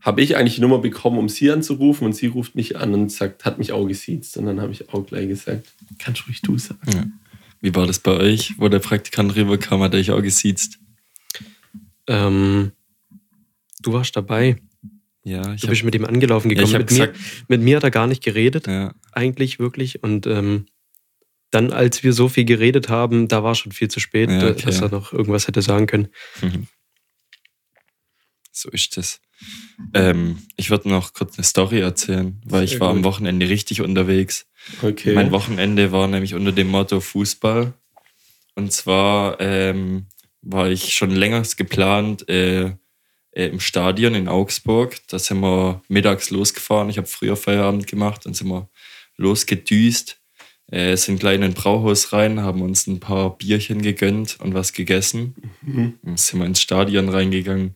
habe 0.00 0.22
ich 0.22 0.36
eigentlich 0.36 0.56
die 0.56 0.60
Nummer 0.60 0.78
bekommen, 0.78 1.18
um 1.18 1.28
sie 1.28 1.50
anzurufen 1.50 2.06
und 2.06 2.14
sie 2.14 2.26
ruft 2.26 2.54
mich 2.54 2.76
an 2.76 2.94
und 2.94 3.10
sagt, 3.10 3.44
hat 3.44 3.58
mich 3.58 3.72
auch 3.72 3.86
gesiezt. 3.86 4.36
Und 4.36 4.46
dann 4.46 4.60
habe 4.60 4.72
ich 4.72 4.88
auch 4.90 5.04
gleich 5.04 5.28
gesagt, 5.28 5.72
kannst 5.98 6.26
ruhig 6.26 6.42
du 6.42 6.58
sagen. 6.58 6.80
Ja. 6.92 7.04
Wie 7.60 7.74
war 7.74 7.86
das 7.86 7.98
bei 7.98 8.12
euch, 8.12 8.54
wo 8.58 8.68
der 8.68 8.78
Praktikant 8.78 9.34
rüberkam, 9.34 9.82
hat 9.82 9.94
er 9.94 10.00
euch 10.00 10.10
auch 10.12 10.22
gesiezt? 10.22 10.78
Ähm, 12.06 12.72
du 13.86 13.92
warst 13.92 14.16
dabei. 14.16 14.56
Ja, 15.22 15.54
ich 15.54 15.62
Du 15.62 15.68
bist 15.68 15.82
mit 15.82 15.94
ihm 15.94 16.04
angelaufen 16.04 16.50
ja, 16.50 16.54
gekommen. 16.54 16.68
ich 16.68 16.74
habe 16.74 16.84
mit, 16.84 16.92
mir, 16.92 17.06
gesagt, 17.08 17.48
mit 17.48 17.60
mir 17.60 17.76
hat 17.76 17.84
er 17.84 17.90
gar 17.90 18.06
nicht 18.06 18.22
geredet, 18.22 18.66
ja, 18.66 18.94
eigentlich 19.12 19.58
wirklich. 19.58 20.02
Und 20.02 20.26
ähm, 20.26 20.66
dann, 21.50 21.72
als 21.72 22.02
wir 22.02 22.12
so 22.12 22.28
viel 22.28 22.44
geredet 22.44 22.88
haben, 22.88 23.28
da 23.28 23.42
war 23.42 23.54
schon 23.54 23.72
viel 23.72 23.88
zu 23.88 23.98
spät, 24.00 24.30
Ja, 24.30 24.48
äh, 24.48 24.50
okay. 24.52 24.62
dass 24.66 24.80
er 24.80 24.90
noch 24.90 25.12
irgendwas 25.12 25.48
hätte 25.48 25.62
sagen 25.62 25.86
können. 25.86 26.08
Mhm. 26.42 26.66
So 28.52 28.70
ist 28.70 28.96
das. 28.96 29.20
Ähm, 29.92 30.38
ich 30.56 30.70
würde 30.70 30.88
noch 30.88 31.12
kurz 31.12 31.36
eine 31.36 31.44
Story 31.44 31.80
erzählen, 31.80 32.40
weil 32.46 32.64
ich 32.64 32.80
war 32.80 32.88
am 32.88 32.96
gut. 32.98 33.04
Wochenende 33.04 33.48
richtig 33.48 33.82
unterwegs. 33.82 34.46
Okay. 34.82 35.12
Mein 35.14 35.30
Wochenende 35.30 35.92
war 35.92 36.08
nämlich 36.08 36.34
unter 36.34 36.52
dem 36.52 36.68
Motto 36.68 37.00
Fußball. 37.00 37.74
Und 38.54 38.72
zwar 38.72 39.38
ähm, 39.40 40.06
war 40.40 40.70
ich 40.70 40.94
schon 40.94 41.10
länger 41.10 41.42
geplant 41.56 42.28
äh, 42.30 42.76
äh, 43.36 43.46
im 43.48 43.60
Stadion 43.60 44.14
in 44.14 44.28
Augsburg. 44.28 44.96
Da 45.08 45.18
sind 45.18 45.40
wir 45.40 45.82
mittags 45.88 46.30
losgefahren. 46.30 46.88
Ich 46.88 46.96
habe 46.96 47.06
früher 47.06 47.36
Feierabend 47.36 47.86
gemacht. 47.86 48.24
Dann 48.24 48.34
sind 48.34 48.48
wir 48.48 48.68
losgedüst, 49.18 50.18
äh, 50.72 50.96
sind 50.96 51.20
gleich 51.20 51.36
in 51.36 51.44
ein 51.44 51.54
Brauhaus 51.54 52.12
rein, 52.12 52.40
haben 52.40 52.62
uns 52.62 52.86
ein 52.86 52.98
paar 52.98 53.36
Bierchen 53.36 53.82
gegönnt 53.82 54.38
und 54.40 54.54
was 54.54 54.72
gegessen. 54.72 55.34
Mhm. 55.60 55.98
Dann 56.02 56.16
sind 56.16 56.40
wir 56.40 56.46
ins 56.46 56.62
Stadion 56.62 57.10
reingegangen. 57.10 57.74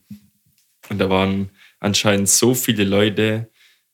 Und 0.89 0.97
da 0.97 1.09
waren 1.09 1.51
anscheinend 1.79 2.27
so 2.27 2.53
viele 2.55 2.83
Leute 2.83 3.50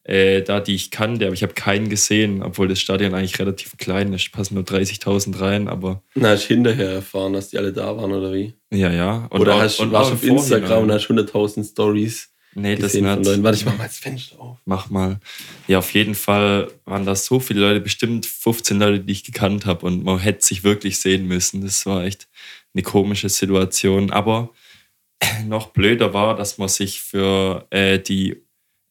äh, 0.08 0.41
da, 0.41 0.60
die 0.60 0.74
ich 0.76 0.89
kannte, 0.89 1.26
aber 1.26 1.34
ich 1.34 1.43
habe 1.43 1.54
keinen 1.54 1.89
gesehen, 1.89 2.41
obwohl 2.41 2.67
das 2.67 2.80
Stadion 2.80 3.13
eigentlich 3.13 3.38
relativ 3.39 3.78
klein 3.78 4.13
ist. 4.13 4.32
Passen 4.32 4.56
nur 4.56 4.63
30.000 4.63 5.39
rein, 5.39 5.67
aber 5.67 6.02
Na, 6.15 6.30
hast 6.30 6.46
du 6.50 6.54
hinterher 6.56 6.89
erfahren, 6.91 7.34
dass 7.34 7.50
die 7.50 7.58
alle 7.58 7.74
da 7.74 7.96
waren 7.96 8.12
oder 8.13 8.34
wie? 8.34 8.54
ja, 8.72 8.91
ja. 8.91 9.28
Und 9.30 9.41
oder 9.41 9.56
auch- 9.56 9.60
hast, 9.62 9.80
und 9.80 9.91
warst 9.91 10.12
auf 10.13 10.24
Instagram 10.24 10.84
und 10.84 10.91
hast 10.91 11.10
100.000 11.10 11.63
Stories 11.70 12.30
Nee, 12.60 12.76
das 12.76 12.96
nicht. 12.96 13.04
Warte, 13.06 13.56
ich 13.56 13.65
mach 13.65 13.78
mal 13.78 13.84
das 13.86 14.00
Fenster 14.00 14.39
auf. 14.39 14.58
Mach 14.65 14.89
mal. 14.89 15.20
Ja, 15.67 15.78
auf 15.78 15.93
jeden 15.93 16.15
Fall 16.15 16.72
waren 16.86 17.06
da 17.06 17.13
so 17.13 17.39
viele 17.39 17.60
Leute, 17.60 17.82
bestimmt 17.82 18.26
15 18.26 18.80
Leute, 18.80 19.00
die 19.02 19.12
ich 19.12 19.24
gekannt 19.24 19.67
habe 19.67 19.86
und 19.86 20.04
man 20.04 20.17
hätte 20.17 20.43
sich 20.43 20.63
wirklich 20.63 20.98
sehen 20.98 21.28
müssen. 21.28 21.62
Das 21.62 21.86
war 21.86 22.04
echt 22.04 22.28
eine 22.74 22.82
komische 22.82 23.30
Situation. 23.30 24.10
Aber 24.10 24.50
noch 25.48 25.67
blöder 25.67 26.15
war, 26.15 26.36
dass 26.36 26.58
man 26.58 26.67
sich 26.67 27.00
für 27.00 27.67
äh, 27.70 28.00
die 28.00 28.41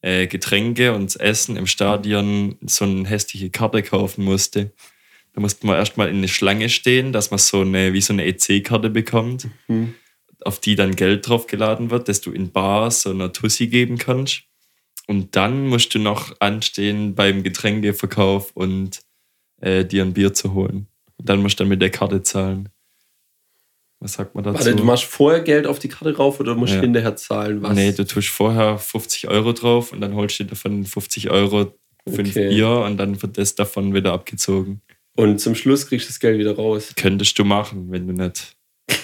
äh, 0.06 0.28
Getränke 0.28 0.92
und 0.94 1.18
Essen 1.18 1.56
im 1.56 1.66
Stadion 1.66 2.56
so 2.64 2.84
eine 2.84 3.08
hässliche 3.08 3.50
Karte 3.50 3.82
kaufen 3.82 4.24
musste. 4.24 4.70
Da 5.32 5.40
musste 5.40 5.66
man 5.66 5.76
erstmal 5.76 6.08
in 6.08 6.18
eine 6.18 6.28
Schlange 6.28 6.68
stehen, 6.68 7.12
dass 7.12 7.30
man 7.32 7.38
so 7.38 7.62
eine, 7.62 7.92
wie 7.92 8.00
so 8.00 8.12
eine 8.12 8.24
EC-Karte 8.24 8.88
bekommt, 8.88 9.48
Mhm. 9.66 9.94
auf 10.44 10.60
die 10.60 10.76
dann 10.76 10.94
Geld 10.94 11.28
drauf 11.28 11.48
geladen 11.48 11.90
wird, 11.90 12.08
dass 12.08 12.20
du 12.20 12.30
in 12.30 12.52
Bars 12.52 13.02
so 13.02 13.10
einer 13.10 13.32
Tussi 13.32 13.66
geben 13.66 13.98
kannst. 13.98 14.42
Und 15.08 15.34
dann 15.34 15.66
musst 15.66 15.92
du 15.94 15.98
noch 15.98 16.36
anstehen 16.40 17.14
beim 17.16 17.42
Getränkeverkauf 17.42 18.52
und 18.52 19.00
äh, 19.60 19.84
dir 19.84 20.04
ein 20.04 20.14
Bier 20.14 20.32
zu 20.34 20.54
holen. 20.54 20.86
Und 21.16 21.28
dann 21.28 21.42
musst 21.42 21.58
du 21.58 21.64
dann 21.64 21.68
mit 21.70 21.82
der 21.82 21.90
Karte 21.90 22.22
zahlen. 22.22 22.68
Was 24.06 24.12
sagt 24.12 24.36
man 24.36 24.44
dazu? 24.44 24.56
Warte, 24.58 24.76
du 24.76 24.84
machst 24.84 25.02
vorher 25.02 25.40
Geld 25.40 25.66
auf 25.66 25.80
die 25.80 25.88
Karte 25.88 26.16
rauf 26.16 26.38
oder 26.38 26.54
musst 26.54 26.74
Ja. 26.74 26.80
hinterher 26.80 27.16
zahlen? 27.16 27.60
Was? 27.60 27.74
Nee, 27.74 27.90
du 27.90 28.06
tust 28.06 28.28
vorher 28.28 28.78
50 28.78 29.26
Euro 29.26 29.52
drauf 29.52 29.92
und 29.92 30.00
dann 30.00 30.14
holst 30.14 30.38
du 30.38 30.44
dir 30.44 30.50
davon 30.50 30.84
50 30.86 31.28
Euro 31.32 31.74
fünf 32.08 32.30
Okay. 32.30 32.50
Bier 32.50 32.68
und 32.68 32.98
dann 32.98 33.20
wird 33.20 33.36
das 33.36 33.56
davon 33.56 33.92
wieder 33.94 34.12
abgezogen. 34.12 34.80
Und 35.16 35.40
zum 35.40 35.56
Schluss 35.56 35.88
kriegst 35.88 36.06
du 36.06 36.10
das 36.10 36.20
Geld 36.20 36.38
wieder 36.38 36.54
raus. 36.54 36.92
Könntest 36.94 37.36
du 37.36 37.44
machen, 37.44 37.90
wenn 37.90 38.06
du 38.06 38.12
nicht 38.12 38.54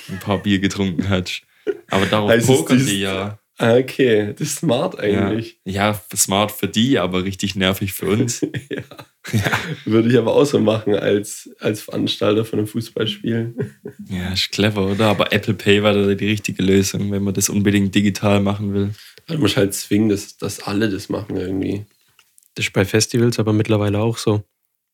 ein 0.08 0.20
paar 0.20 0.38
Bier 0.38 0.60
getrunken 0.60 1.02
hättest. 1.08 1.42
Aber 1.90 2.06
darauf 2.06 2.30
Heißt 2.30 2.46
pokern 2.46 2.78
die 2.86 3.00
ja. 3.00 3.40
Ah, 3.58 3.74
okay, 3.74 4.32
das 4.38 4.40
ist 4.48 4.58
smart 4.58 4.94
ja. 4.94 5.00
eigentlich. 5.26 5.58
Ja, 5.64 6.00
smart 6.14 6.52
für 6.52 6.68
die, 6.68 7.00
aber 7.00 7.24
richtig 7.24 7.56
nervig 7.56 7.92
für 7.92 8.06
uns. 8.06 8.40
Ja. 8.70 8.82
Würde 9.84 10.08
ich 10.08 10.18
aber 10.18 10.34
auch 10.34 10.44
so 10.44 10.58
machen 10.58 10.94
als, 10.94 11.48
als 11.60 11.80
Veranstalter 11.82 12.44
von 12.44 12.58
einem 12.58 12.68
Fußballspiel. 12.68 13.54
Ja, 14.08 14.32
ist 14.32 14.50
clever, 14.50 14.86
oder? 14.90 15.06
Aber 15.06 15.32
Apple 15.32 15.54
Pay 15.54 15.82
war 15.82 15.92
da 15.94 16.14
die 16.14 16.26
richtige 16.28 16.62
Lösung, 16.62 17.10
wenn 17.12 17.22
man 17.22 17.34
das 17.34 17.48
unbedingt 17.48 17.94
digital 17.94 18.40
machen 18.40 18.74
will. 18.74 18.90
Du 19.28 19.38
musst 19.38 19.56
halt 19.56 19.72
zwingen, 19.74 20.08
dass, 20.08 20.36
dass 20.36 20.60
alle 20.60 20.90
das 20.90 21.08
machen 21.08 21.36
irgendwie. 21.36 21.86
Das 22.54 22.66
ist 22.66 22.72
bei 22.72 22.84
Festivals 22.84 23.38
aber 23.38 23.52
mittlerweile 23.52 24.00
auch 24.00 24.18
so. 24.18 24.42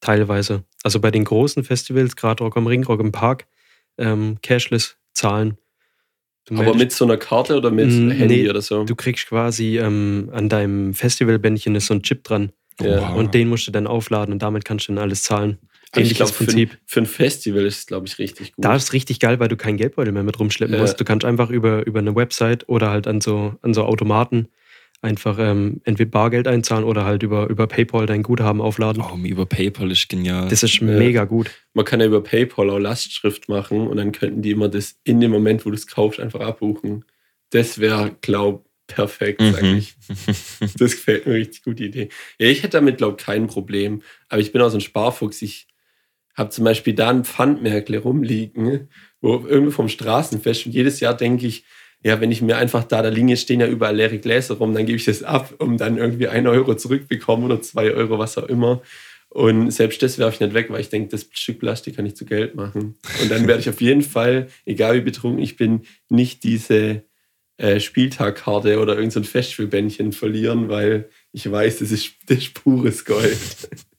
Teilweise. 0.01 0.63
Also 0.85 1.01
bei 1.01 1.11
den 1.11 1.25
großen 1.25 1.65
Festivals, 1.65 2.17
gerade 2.17 2.45
Rock 2.45 2.57
am 2.59 2.67
Ring, 2.67 2.85
Rock 2.85 3.01
im 3.01 3.11
Park, 3.13 3.47
ähm, 3.97 4.37
Cashless 4.43 4.97
zahlen. 5.15 5.57
Du 6.45 6.55
Aber 6.55 6.65
meldest- 6.65 6.79
mit 6.79 6.93
so 6.93 7.05
einer 7.07 7.17
Karte 7.17 7.57
oder 7.57 7.71
mit 7.71 7.87
Mm, 7.89 8.11
Handy 8.11 8.43
nee, 8.43 8.51
oder 8.51 8.61
so? 8.63 8.85
Du 8.85 8.95
kriegst 8.95 9.27
quasi 9.27 9.79
ähm, 9.79 10.29
an 10.33 10.49
deinem 10.49 10.93
Festivalbändchen 10.95 11.75
ist 11.75 11.87
so 11.87 11.95
ein 11.95 12.03
Chip 12.03 12.25
dran. 12.25 12.53
Ja. 12.81 13.13
Und 13.15 13.35
den 13.35 13.49
musst 13.49 13.67
du 13.67 13.71
dann 13.73 13.87
aufladen 13.87 14.33
und 14.33 14.43
damit 14.43 14.65
kannst 14.65 14.89
du 14.89 14.93
dann 14.93 15.03
alles 15.03 15.23
zahlen. 15.23 15.59
Ich 15.93 15.97
Ähnliches 16.01 16.17
glaube, 16.19 16.33
für, 16.33 16.45
Prinzip. 16.45 16.73
ein- 16.73 16.79
für 16.87 17.01
ein 17.01 17.07
Festival 17.07 17.65
ist 17.65 17.79
es, 17.79 17.87
glaube 17.87 18.07
ich, 18.07 18.19
richtig 18.19 18.53
gut. 18.53 18.65
Da 18.65 18.77
ist 18.77 18.85
es 18.85 18.93
richtig 18.93 19.21
geil, 19.21 19.41
weil 19.41 19.49
du 19.49 19.57
keinen 19.57 19.79
Geldbeutel 19.79 20.13
mehr 20.13 20.23
mit 20.23 20.39
rumschleppen 20.39 20.75
Ja. 20.75 20.81
musst. 20.83 21.01
Du 21.01 21.05
kannst 21.05 21.25
einfach 21.25 21.49
über, 21.51 21.87
über 21.87 21.99
eine 22.01 22.15
Website 22.15 22.69
oder 22.69 22.91
halt 22.91 23.07
an 23.07 23.21
so, 23.23 23.55
an 23.63 23.73
so 23.73 23.85
Automaten 23.85 24.49
einfach 25.01 25.39
ähm, 25.39 25.81
entweder 25.85 26.11
Bargeld 26.11 26.47
einzahlen 26.49 26.85
oder 26.85 27.05
halt 27.05 27.23
über, 27.23 27.49
über 27.49 27.67
PayPal 27.69 28.05
dein 28.07 28.23
Guthaben 28.23 28.61
aufladen. 28.61 29.03
Oh, 29.03 29.17
über 29.25 29.47
PayPal 29.47 29.91
ist 29.93 30.09
genial. 30.09 30.49
Das 30.49 30.63
ist 30.63 30.81
mega 30.83 31.25
gut. 31.25 31.51
Man 31.73 31.85
kann 31.85 32.01
ja 32.01 32.07
über 32.07 32.21
PayPal 32.23 32.69
auch 32.69 32.79
Lastschrift 32.79 33.49
machen 33.49 33.87
und 33.87 33.97
dann 33.97 34.11
könnten 34.13 34.43
die 34.43 34.51
immer 34.51 34.69
das 34.69 34.99
in 35.05 35.21
dem 35.21 35.31
Moment, 35.31 35.65
wo 35.65 35.71
du 35.71 35.77
es 35.77 35.87
kaufst, 35.87 36.19
einfach 36.21 36.41
abbuchen. 36.41 37.05
Das 37.51 37.79
wäre, 37.79 38.11
glaube 38.21 38.65
perfekt, 38.89 39.41
Mhm. 39.41 39.77
ich. 39.77 39.95
Das 40.77 40.93
gefällt 40.93 41.27
mir 41.27 41.35
richtig 41.35 41.63
gut, 41.63 41.79
die 41.79 41.87
Idee. 41.87 42.09
Ja, 42.39 42.49
ich 42.49 42.59
hätte 42.63 42.79
damit, 42.79 42.99
glaube 42.99 43.17
ich, 43.19 43.25
kein 43.25 43.47
Problem. 43.47 44.03
Aber 44.29 44.41
ich 44.41 44.51
bin 44.53 44.61
auch 44.61 44.71
so 44.71 44.79
ein 44.79 44.81
Sparfuchs. 44.83 45.41
Ich 45.43 45.69
habe 46.35 46.51
zum 46.51 46.65
Beispiel 46.65 46.95
da 46.95 47.11
ein 47.11 47.25
Pfandmerkle 47.25 47.99
rumliegen, 47.99 48.89
wo 49.21 49.45
irgendwie 49.47 49.73
vom 49.73 49.89
Straßenfest 49.89 50.67
und 50.67 50.73
jedes 50.73 51.01
Jahr 51.01 51.17
denke 51.17 51.47
ich, 51.47 51.65
ja, 52.05 52.21
wenn 52.21 52.31
ich 52.31 52.43
mir 52.43 52.57
einfach 52.59 52.85
da, 52.85 53.03
da 53.03 53.09
liegen 53.09 53.37
stehen 53.37 53.61
ja 53.61 53.67
überall 53.67 53.97
leere 53.97 54.19
Gläser 54.19 54.55
rum, 54.55 54.73
dann 54.73 54.87
gebe 54.87 54.97
ich 54.97 55.05
das 55.05 55.25
ab, 55.25 55.55
um 55.59 55.77
dann 55.79 55.97
irgendwie 55.99 56.29
ein 56.29 56.47
Euro 56.47 56.77
zurückbekommen 56.77 57.45
oder 57.45 57.61
zwei 57.61 57.93
Euro, 57.93 58.19
was 58.21 58.39
auch 58.39 58.49
immer. 58.49 58.83
Und 59.31 59.73
selbst 59.73 60.01
das 60.03 60.17
werfe 60.17 60.35
ich 60.35 60.41
nicht 60.41 60.55
weg, 60.55 60.71
weil 60.71 60.81
ich 60.81 60.89
denke, 60.91 61.09
das 61.09 61.29
Stück 61.33 61.59
Plastik 61.59 61.97
kann 61.97 62.07
ich 62.07 62.15
zu 62.15 62.25
Geld 62.25 62.55
machen. 62.55 62.95
Und 63.21 63.31
dann 63.31 63.47
werde 63.49 63.61
ich 63.61 63.69
auf 63.69 63.81
jeden 63.81 64.03
Fall, 64.03 64.47
egal 64.65 64.95
wie 64.95 65.01
betrunken 65.01 65.43
ich 65.43 65.57
bin, 65.57 65.83
nicht 66.09 66.45
diese 66.45 67.03
äh, 67.59 67.81
Spieltagkarte 67.81 68.79
oder 68.79 68.95
irgendein 68.95 69.25
so 69.25 69.31
Festspielbändchen 69.31 70.13
verlieren, 70.13 70.69
weil 70.69 71.11
ich 71.33 71.51
weiß, 71.51 71.81
das 71.81 71.91
ist, 71.91 72.13
das 72.27 72.39
ist 72.39 72.55
pures 72.55 73.05
Gold. 73.05 73.37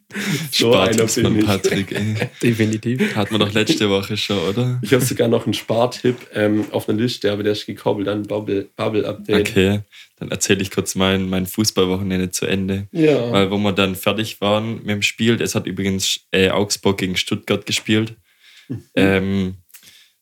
so 0.52 0.72
Spartipps 0.72 1.19
von 1.19 1.39
Patrick, 1.39 1.91
ey. 1.91 2.15
Definitiv. 2.41 3.15
Hatten 3.15 3.36
wir 3.36 3.39
doch 3.39 3.54
letzte 3.54 3.89
Woche 3.89 4.17
schon, 4.17 4.39
oder? 4.39 4.80
Ich 4.82 4.91
habe 4.93 5.04
sogar 5.04 5.28
noch 5.28 5.45
einen 5.45 5.54
Spartipp 5.54 6.15
ähm, 6.34 6.65
auf 6.72 6.89
einer 6.89 7.00
Liste, 7.00 7.32
aber 7.32 7.43
der 7.43 7.52
ist 7.52 7.67
gekoppelt 7.67 8.08
an 8.08 8.24
Bubble, 8.24 8.69
Bubble 8.76 9.08
Update. 9.08 9.50
Okay, 9.50 9.82
dann 10.17 10.32
erzähle 10.32 10.62
ich 10.62 10.72
kurz 10.72 10.95
mein, 10.95 11.30
mein 11.30 11.45
Fußballwochenende 11.45 12.32
zu 12.32 12.48
Ende. 12.48 12.88
Ja. 12.91 13.32
Weil, 13.32 13.52
wo 13.52 13.58
wir 13.58 13.74
dann 13.74 13.95
fertig 13.95 14.41
waren 14.41 14.78
mit 14.78 14.89
dem 14.89 15.02
Spiel, 15.04 15.39
es 15.41 15.54
hat 15.54 15.67
übrigens 15.67 16.22
äh, 16.32 16.50
Augsburg 16.50 16.98
gegen 16.98 17.15
Stuttgart 17.15 17.65
gespielt. 17.65 18.15
Mhm. 18.67 18.84
Ähm, 18.95 19.54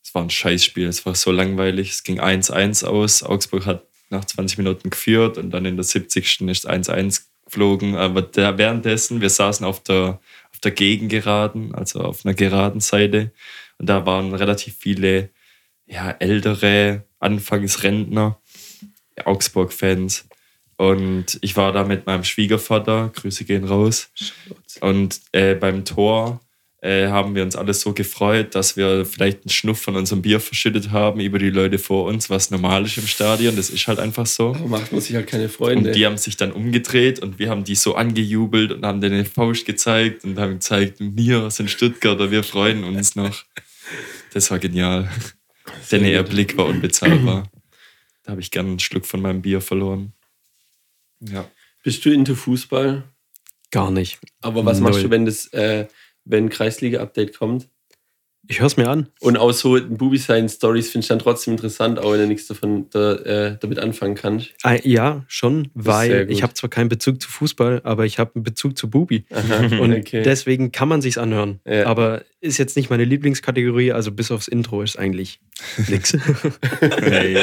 es 0.07 0.15
war 0.15 0.21
ein 0.21 0.29
Scheißspiel, 0.29 0.87
es 0.87 1.05
war 1.05 1.15
so 1.15 1.31
langweilig. 1.31 1.89
Es 1.91 2.03
ging 2.03 2.21
1-1 2.21 2.85
aus. 2.85 3.23
Augsburg 3.23 3.65
hat 3.65 3.85
nach 4.09 4.23
20 4.23 4.57
Minuten 4.57 4.89
geführt 4.89 5.37
und 5.37 5.51
dann 5.51 5.65
in 5.65 5.75
der 5.75 5.83
70. 5.83 6.41
ist 6.47 6.69
1-1 6.69 7.23
geflogen. 7.43 7.97
Aber 7.97 8.21
der, 8.21 8.57
währenddessen, 8.57 9.19
wir 9.19 9.29
saßen 9.29 9.65
auf 9.65 9.83
der, 9.83 10.21
auf 10.53 10.59
der 10.63 10.71
Gegengeraden, 10.71 11.75
also 11.75 11.99
auf 11.99 12.25
einer 12.25 12.35
geraden 12.35 12.79
Seite. 12.79 13.33
Und 13.79 13.89
da 13.89 14.05
waren 14.05 14.33
relativ 14.33 14.77
viele 14.79 15.29
ja, 15.85 16.11
ältere, 16.11 17.03
Anfangsrentner, 17.19 18.39
Augsburg-Fans. 19.25 20.29
Und 20.77 21.37
ich 21.41 21.57
war 21.57 21.73
da 21.73 21.83
mit 21.83 22.05
meinem 22.05 22.23
Schwiegervater, 22.23 23.11
Grüße 23.13 23.43
gehen 23.43 23.65
raus. 23.65 24.09
Und 24.79 25.19
äh, 25.33 25.53
beim 25.53 25.83
Tor 25.83 26.39
äh, 26.81 27.07
haben 27.07 27.33
wir 27.33 27.43
uns 27.43 27.55
alles 27.55 27.81
so 27.81 27.93
gefreut, 27.93 28.53
dass 28.53 28.77
wir 28.77 29.05
vielleicht 29.05 29.43
einen 29.43 29.49
Schnuff 29.49 29.81
von 29.81 29.95
unserem 29.95 30.21
Bier 30.21 30.39
verschüttet 30.39 30.91
haben 30.91 31.19
über 31.19 31.39
die 31.39 31.49
Leute 31.49 31.79
vor 31.79 32.05
uns, 32.05 32.29
was 32.29 32.51
normal 32.51 32.85
ist 32.85 32.97
im 32.97 33.07
Stadion. 33.07 33.55
Das 33.55 33.69
ist 33.71 33.87
halt 33.87 33.99
einfach 33.99 34.27
so. 34.27 34.49
Aber 34.49 34.67
macht 34.67 34.91
man 34.91 35.01
sich 35.01 35.15
halt 35.15 35.27
keine 35.27 35.49
Freunde. 35.49 35.89
Und 35.89 35.95
die 35.95 36.05
haben 36.05 36.17
sich 36.17 36.37
dann 36.37 36.51
umgedreht 36.51 37.19
und 37.19 37.39
wir 37.39 37.49
haben 37.49 37.63
die 37.63 37.75
so 37.75 37.95
angejubelt 37.95 38.71
und 38.71 38.85
haben 38.85 39.01
denen 39.01 39.15
den 39.15 39.25
Faust 39.25 39.65
gezeigt 39.65 40.23
und 40.23 40.37
haben 40.37 40.53
gezeigt, 40.53 40.97
wir 40.99 41.49
sind 41.49 41.71
Stuttgarter, 41.71 42.29
wir 42.29 42.43
freuen 42.43 42.83
uns 42.83 43.15
noch. 43.15 43.43
Das 44.33 44.51
war 44.51 44.59
genial. 44.59 45.09
Denn 45.91 46.05
ihr 46.05 46.21
Blick 46.23 46.57
war 46.57 46.65
unbezahlbar. 46.65 47.49
Da 48.23 48.31
habe 48.31 48.41
ich 48.41 48.51
gern 48.51 48.67
einen 48.67 48.79
Schluck 48.79 49.05
von 49.05 49.21
meinem 49.21 49.41
Bier 49.41 49.61
verloren. 49.61 50.13
Ja. 51.21 51.49
Bist 51.83 52.05
du 52.05 52.11
into 52.11 52.35
Fußball? 52.35 53.03
Gar 53.71 53.91
nicht. 53.91 54.19
Aber 54.41 54.65
was 54.65 54.79
Null. 54.79 54.91
machst 54.91 55.03
du, 55.03 55.09
wenn 55.09 55.25
das, 55.25 55.47
äh, 55.53 55.87
wenn 56.29 56.49
Kreisliga-Update 56.49 57.37
kommt? 57.37 57.69
Ich 58.49 58.59
höre 58.59 58.67
es 58.67 58.77
mir 58.77 58.87
an. 58.89 59.07
Und 59.19 59.37
auch 59.37 59.51
so 59.51 59.77
Bubi-Sein-Stories 59.81 60.89
finde 60.89 61.03
ich 61.03 61.07
dann 61.09 61.19
trotzdem 61.19 61.53
interessant, 61.55 61.99
auch 61.99 62.13
wenn 62.13 62.19
du 62.21 62.27
nichts 62.27 62.47
davon 62.47 62.85
da, 62.91 63.13
äh, 63.15 63.57
damit 63.59 63.79
anfangen 63.79 64.15
kannst. 64.15 64.51
Ah, 64.63 64.77
Ja, 64.83 65.23
schon, 65.27 65.69
weil 65.73 66.31
ich 66.31 66.43
habe 66.43 66.53
zwar 66.53 66.69
keinen 66.69 66.87
Bezug 66.89 67.21
zu 67.21 67.29
Fußball, 67.29 67.81
aber 67.83 68.05
ich 68.05 68.19
habe 68.19 68.31
einen 68.35 68.43
Bezug 68.43 68.77
zu 68.77 68.89
Bubi. 68.89 69.25
Aha, 69.31 69.77
Und 69.81 69.93
okay. 69.93 70.21
deswegen 70.23 70.71
kann 70.71 70.87
man 70.87 71.01
sich's 71.01 71.17
anhören. 71.17 71.59
Ja. 71.65 71.85
Aber 71.87 72.23
ist 72.39 72.57
jetzt 72.59 72.77
nicht 72.77 72.89
meine 72.91 73.03
Lieblingskategorie, 73.03 73.91
also 73.91 74.11
bis 74.11 74.29
aufs 74.31 74.47
Intro 74.47 74.81
ist 74.83 74.97
eigentlich 74.97 75.39
nix. 75.89 76.15
Hey, 77.01 77.37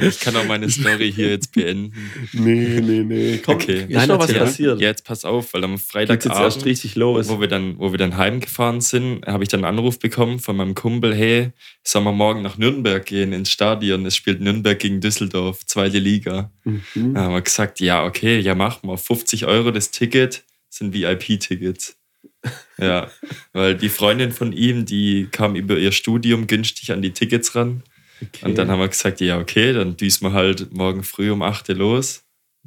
ich 0.00 0.20
kann 0.20 0.34
auch 0.36 0.46
meine 0.46 0.68
Story 0.70 1.12
hier 1.12 1.28
jetzt 1.30 1.52
beenden. 1.52 1.92
nee, 2.32 2.80
nee, 2.80 3.00
nee. 3.04 3.38
Komm, 3.44 3.56
Okay. 3.56 3.82
ist 3.88 3.90
Nein, 3.90 4.08
noch 4.08 4.18
was 4.18 4.32
passiert? 4.32 4.80
Ja, 4.80 4.88
jetzt 4.88 5.04
pass 5.04 5.24
auf, 5.24 5.52
weil 5.52 5.62
am 5.64 5.72
Geht's 5.72 5.82
jetzt 5.84 5.92
Freitagabend, 5.92 6.40
erst 6.44 6.64
richtig 6.64 6.94
los. 6.96 7.28
wo 7.28 7.40
wir 7.40 7.48
dann, 7.48 7.78
wo 7.78 7.92
wir 7.92 7.98
dann 7.98 8.16
heimgefahren 8.16 8.80
sind, 8.80 9.26
habe 9.26 9.42
ich 9.42 9.48
dann 9.48 9.64
einen 9.64 9.78
Anruf 9.78 9.98
bekommen 9.98 10.39
von 10.40 10.56
meinem 10.56 10.74
Kumpel, 10.74 11.14
hey, 11.14 11.52
sollen 11.84 12.04
wir 12.04 12.12
morgen 12.12 12.42
nach 12.42 12.58
Nürnberg 12.58 13.04
gehen 13.04 13.32
ins 13.32 13.50
Stadion? 13.50 14.06
Es 14.06 14.16
spielt 14.16 14.40
Nürnberg 14.40 14.78
gegen 14.78 15.00
Düsseldorf, 15.00 15.64
zweite 15.66 15.98
Liga. 15.98 16.50
Mhm. 16.64 17.14
Da 17.14 17.22
haben 17.22 17.34
wir 17.34 17.42
gesagt, 17.42 17.80
ja, 17.80 18.04
okay, 18.04 18.40
ja, 18.40 18.54
machen 18.54 18.88
wir. 18.88 18.98
50 18.98 19.46
Euro 19.46 19.70
das 19.70 19.90
Ticket 19.90 20.44
sind 20.68 20.94
VIP-Tickets. 20.94 21.96
Ja, 22.78 23.10
weil 23.52 23.74
die 23.74 23.90
Freundin 23.90 24.32
von 24.32 24.52
ihm, 24.52 24.86
die 24.86 25.28
kam 25.30 25.56
über 25.56 25.76
ihr 25.76 25.92
Studium 25.92 26.46
günstig 26.46 26.90
an 26.90 27.02
die 27.02 27.10
Tickets 27.12 27.54
ran. 27.54 27.82
Okay. 28.22 28.46
Und 28.46 28.56
dann 28.56 28.70
haben 28.70 28.78
wir 28.78 28.88
gesagt, 28.88 29.20
ja, 29.20 29.38
okay, 29.38 29.74
dann 29.74 29.98
düsen 29.98 30.26
wir 30.26 30.32
halt 30.32 30.72
morgen 30.72 31.02
früh 31.02 31.30
um 31.30 31.42
8 31.42 31.68
Uhr 31.68 31.74
los 31.74 32.24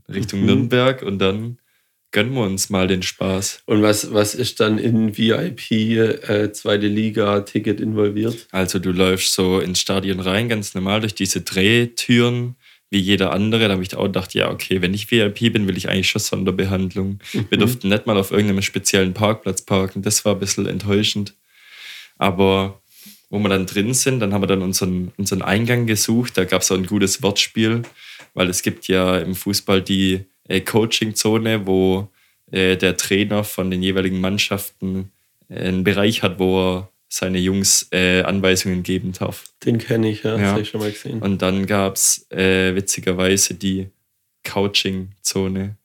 Richtung 0.07 0.41
Mhm. 0.41 0.45
Nürnberg 0.45 1.01
und 1.01 1.17
dann 1.19 1.57
gönnen 2.13 2.33
wir 2.33 2.43
uns 2.43 2.69
mal 2.69 2.87
den 2.87 3.03
Spaß. 3.03 3.63
Und 3.65 3.81
was, 3.81 4.13
was 4.13 4.35
ist 4.35 4.61
dann 4.61 4.77
in 4.77 5.17
VIP 5.17 5.71
äh, 5.71 6.51
zweite 6.53 6.87
Liga 6.87 7.41
Ticket 7.41 7.81
involviert? 7.81 8.47
Also 8.51 8.79
du 8.79 8.91
läufst 8.91 9.33
so 9.33 9.59
ins 9.59 9.81
Stadion 9.81 10.21
rein, 10.21 10.47
ganz 10.47 10.73
normal 10.73 11.01
durch 11.01 11.15
diese 11.15 11.41
Drehtüren, 11.41 12.55
wie 12.89 12.99
jeder 12.99 13.33
andere. 13.33 13.67
Da 13.67 13.73
habe 13.73 13.83
ich 13.83 13.95
auch 13.95 14.03
gedacht, 14.03 14.33
ja, 14.35 14.49
okay, 14.51 14.81
wenn 14.81 14.93
ich 14.93 15.11
VIP 15.11 15.51
bin, 15.51 15.67
will 15.67 15.75
ich 15.75 15.89
eigentlich 15.89 16.09
schon 16.09 16.21
Sonderbehandlung. 16.21 17.19
Wir 17.49 17.57
durften 17.57 17.89
nicht 17.89 18.05
mal 18.05 18.17
auf 18.17 18.31
irgendeinem 18.31 18.61
speziellen 18.61 19.13
Parkplatz 19.13 19.63
parken. 19.63 20.03
Das 20.03 20.23
war 20.23 20.35
ein 20.35 20.39
bisschen 20.39 20.67
enttäuschend. 20.67 21.33
Aber 22.17 22.79
wo 23.29 23.39
wir 23.39 23.49
dann 23.49 23.65
drin 23.65 23.95
sind, 23.95 24.19
dann 24.19 24.31
haben 24.31 24.43
wir 24.43 24.47
dann 24.47 24.61
unseren, 24.61 25.11
unseren 25.17 25.41
Eingang 25.41 25.87
gesucht. 25.87 26.37
Da 26.37 26.45
gab 26.45 26.61
es 26.61 26.71
auch 26.71 26.77
ein 26.77 26.85
gutes 26.85 27.23
Wortspiel, 27.23 27.81
weil 28.35 28.47
es 28.47 28.61
gibt 28.61 28.87
ja 28.87 29.17
im 29.17 29.33
Fußball 29.33 29.81
die 29.81 30.25
äh, 30.47 30.61
Coaching-Zone, 30.61 31.65
wo 31.65 32.09
äh, 32.51 32.75
der 32.77 32.97
Trainer 32.97 33.43
von 33.43 33.71
den 33.71 33.81
jeweiligen 33.83 34.19
Mannschaften 34.21 35.11
äh, 35.49 35.59
einen 35.67 35.83
Bereich 35.83 36.23
hat, 36.23 36.39
wo 36.39 36.59
er 36.59 36.89
seine 37.09 37.37
Jungs 37.37 37.87
äh, 37.91 38.21
Anweisungen 38.23 38.81
geben 38.81 39.11
darf. 39.11 39.43
Den 39.65 39.77
kenne 39.77 40.09
ich, 40.09 40.23
ja. 40.23 40.31
Das 40.31 40.41
Ja. 40.41 40.47
habe 40.47 40.61
ich 40.61 40.69
schon 40.69 40.81
mal 40.81 40.91
gesehen. 40.91 41.21
Und 41.21 41.41
dann 41.43 41.67
gab 41.67 41.95
es 41.95 42.25
äh, 42.31 42.73
witzigerweise 42.75 43.53
die 43.53 43.87
Couching-Zone, 44.43 45.75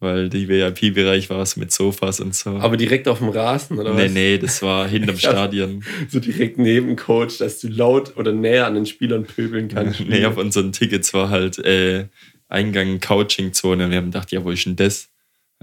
weil 0.00 0.28
die 0.28 0.48
VIP-Bereich 0.48 1.30
war 1.30 1.46
so 1.46 1.60
mit 1.60 1.70
Sofas 1.70 2.18
und 2.20 2.34
so. 2.34 2.50
Aber 2.50 2.76
direkt 2.76 3.06
auf 3.06 3.18
dem 3.18 3.28
Rasen, 3.28 3.78
oder 3.78 3.94
nee, 3.94 4.04
was? 4.06 4.12
nee, 4.12 4.38
das 4.38 4.62
war 4.62 4.88
hinterm. 4.88 5.16
Stadion. 5.18 5.84
So 6.08 6.18
direkt 6.18 6.58
neben 6.58 6.96
Coach, 6.96 7.38
dass 7.38 7.60
du 7.60 7.68
laut 7.68 8.16
oder 8.16 8.32
näher 8.32 8.66
an 8.66 8.74
den 8.74 8.86
Spielern 8.86 9.24
pöbeln 9.24 9.68
kannst. 9.68 10.00
nee, 10.08 10.24
auf 10.24 10.36
unseren 10.36 10.72
Tickets 10.72 11.14
war 11.14 11.30
halt 11.30 11.58
äh, 11.58 12.06
Eingang 12.52 13.00
Couching-Zone. 13.00 13.84
Und 13.84 13.90
wir 13.90 13.98
haben 13.98 14.10
gedacht, 14.10 14.32
ja, 14.32 14.44
wo 14.44 14.50
ist 14.50 14.66
denn 14.66 14.76
das? 14.76 15.08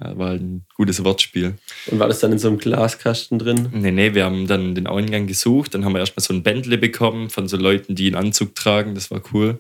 Ja, 0.02 0.18
war 0.18 0.30
halt 0.30 0.42
ein 0.42 0.66
gutes 0.76 1.04
Wortspiel. 1.04 1.56
Und 1.88 2.00
war 2.00 2.08
das 2.08 2.20
dann 2.20 2.32
in 2.32 2.40
so 2.40 2.48
einem 2.48 2.58
Glaskasten 2.58 3.38
drin? 3.38 3.70
Nee, 3.74 3.92
nee, 3.92 4.14
wir 4.14 4.26
haben 4.26 4.48
dann 4.48 4.76
den 4.76 4.88
Eingang 4.88 5.28
gesucht. 5.28 5.74
Dann 5.74 5.84
haben 5.84 5.94
wir 5.94 6.00
erstmal 6.00 6.24
so 6.24 6.34
ein 6.34 6.44
Bändle 6.44 6.78
bekommen 6.78 7.30
von 7.30 7.48
so 7.48 7.58
Leuten, 7.58 7.96
die 7.96 8.08
einen 8.08 8.16
Anzug 8.16 8.56
tragen. 8.56 8.96
Das 8.96 9.12
war 9.12 9.22
cool. 9.34 9.60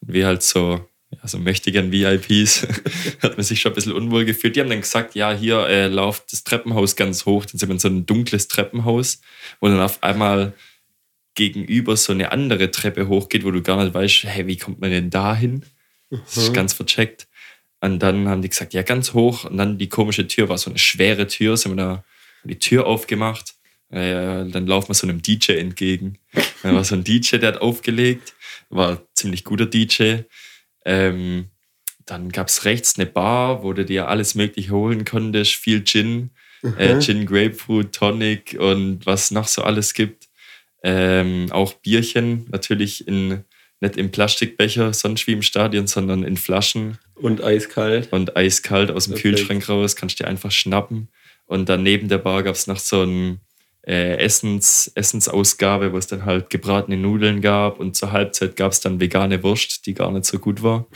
Und 0.00 0.12
wir 0.12 0.26
halt 0.26 0.42
so, 0.42 0.80
ja, 1.10 1.28
so 1.28 1.38
mächtigen 1.38 1.92
VIPs, 1.92 2.66
hat 3.22 3.36
man 3.36 3.44
sich 3.44 3.60
schon 3.60 3.72
ein 3.72 3.74
bisschen 3.76 3.92
unwohl 3.92 4.24
gefühlt. 4.24 4.56
Die 4.56 4.60
haben 4.60 4.70
dann 4.70 4.80
gesagt, 4.80 5.14
ja, 5.14 5.32
hier 5.32 5.66
äh, 5.68 5.86
läuft 5.86 6.32
das 6.32 6.42
Treppenhaus 6.42 6.96
ganz 6.96 7.24
hoch. 7.24 7.44
Dann 7.44 7.58
sind 7.58 7.68
wir 7.68 7.74
in 7.74 7.78
so 7.78 7.88
ein 7.88 8.04
dunkles 8.04 8.48
Treppenhaus, 8.48 9.20
wo 9.60 9.68
dann 9.68 9.80
auf 9.80 10.02
einmal 10.02 10.54
gegenüber 11.34 11.96
so 11.96 12.12
eine 12.12 12.32
andere 12.32 12.72
Treppe 12.72 13.06
hochgeht, 13.06 13.44
wo 13.44 13.52
du 13.52 13.62
gar 13.62 13.82
nicht 13.82 13.94
weißt, 13.94 14.24
hey, 14.24 14.48
wie 14.48 14.56
kommt 14.56 14.80
man 14.80 14.90
denn 14.90 15.08
da 15.08 15.36
hin? 15.36 15.64
Das 16.10 16.36
ist 16.36 16.54
ganz 16.54 16.72
vercheckt. 16.72 17.28
Und 17.80 18.00
dann 18.00 18.28
haben 18.28 18.42
die 18.42 18.48
gesagt, 18.48 18.74
ja, 18.74 18.82
ganz 18.82 19.14
hoch. 19.14 19.44
Und 19.44 19.56
dann 19.56 19.78
die 19.78 19.88
komische 19.88 20.26
Tür 20.26 20.48
war 20.48 20.58
so 20.58 20.70
eine 20.70 20.78
schwere 20.78 21.26
Tür, 21.26 21.56
sind 21.56 21.72
wir 21.72 21.76
da 21.76 22.04
die 22.44 22.58
Tür 22.58 22.86
aufgemacht. 22.86 23.54
Äh, 23.90 24.46
dann 24.48 24.66
laufen 24.66 24.88
wir 24.88 24.94
so 24.94 25.06
einem 25.06 25.22
DJ 25.22 25.52
entgegen. 25.52 26.18
Da 26.62 26.74
war 26.74 26.84
so 26.84 26.94
ein 26.94 27.04
DJ, 27.04 27.36
der 27.36 27.54
hat 27.54 27.60
aufgelegt, 27.60 28.34
war 28.68 28.90
ein 28.90 28.98
ziemlich 29.14 29.44
guter 29.44 29.66
DJ. 29.66 30.22
Ähm, 30.84 31.50
dann 32.04 32.30
gab 32.30 32.48
es 32.48 32.64
rechts 32.64 32.98
eine 32.98 33.06
Bar, 33.06 33.62
wo 33.62 33.72
du 33.72 33.84
dir 33.84 34.08
alles 34.08 34.34
Mögliche 34.34 34.70
holen 34.70 35.04
konntest. 35.04 35.54
Viel 35.54 35.84
Gin, 35.84 36.30
äh, 36.76 36.98
Gin 37.00 37.26
Grapefruit, 37.26 37.92
Tonic 37.92 38.56
und 38.58 39.06
was 39.06 39.30
noch 39.30 39.46
so 39.46 39.62
alles 39.62 39.94
gibt. 39.94 40.28
Ähm, 40.82 41.48
auch 41.50 41.74
Bierchen, 41.74 42.46
natürlich 42.50 43.06
in, 43.06 43.44
nicht 43.80 43.96
im 43.96 44.10
Plastikbecher, 44.10 44.92
sonst 44.92 45.26
wie 45.26 45.32
im 45.32 45.42
Stadion, 45.42 45.86
sondern 45.86 46.24
in 46.24 46.36
Flaschen 46.36 46.98
Und 47.14 47.42
eiskalt. 47.42 48.12
und 48.12 48.36
eiskalt 48.36 48.90
aus 48.90 49.04
dem 49.04 49.14
Perfekt. 49.14 49.36
Kühlschrank 49.36 49.68
raus, 49.68 49.96
kannst 49.96 50.18
dir 50.18 50.26
einfach 50.26 50.50
schnappen. 50.50 51.08
Und 51.46 51.68
dann 51.68 51.82
neben 51.82 52.08
der 52.08 52.18
Bar 52.18 52.42
gab 52.42 52.54
es 52.54 52.66
noch 52.66 52.78
so 52.78 53.02
ein 53.02 53.40
äh, 53.86 54.16
Essens, 54.18 54.90
Essensausgabe, 54.94 55.92
wo 55.92 55.96
es 55.96 56.06
dann 56.06 56.24
halt 56.24 56.50
gebratene 56.50 56.96
Nudeln 56.96 57.40
gab 57.40 57.80
und 57.80 57.96
zur 57.96 58.12
Halbzeit 58.12 58.56
gab 58.56 58.72
es 58.72 58.80
dann 58.80 59.00
vegane 59.00 59.42
Wurst, 59.42 59.86
die 59.86 59.94
gar 59.94 60.10
nicht 60.12 60.26
so 60.26 60.38
gut 60.38 60.62
war. 60.62 60.86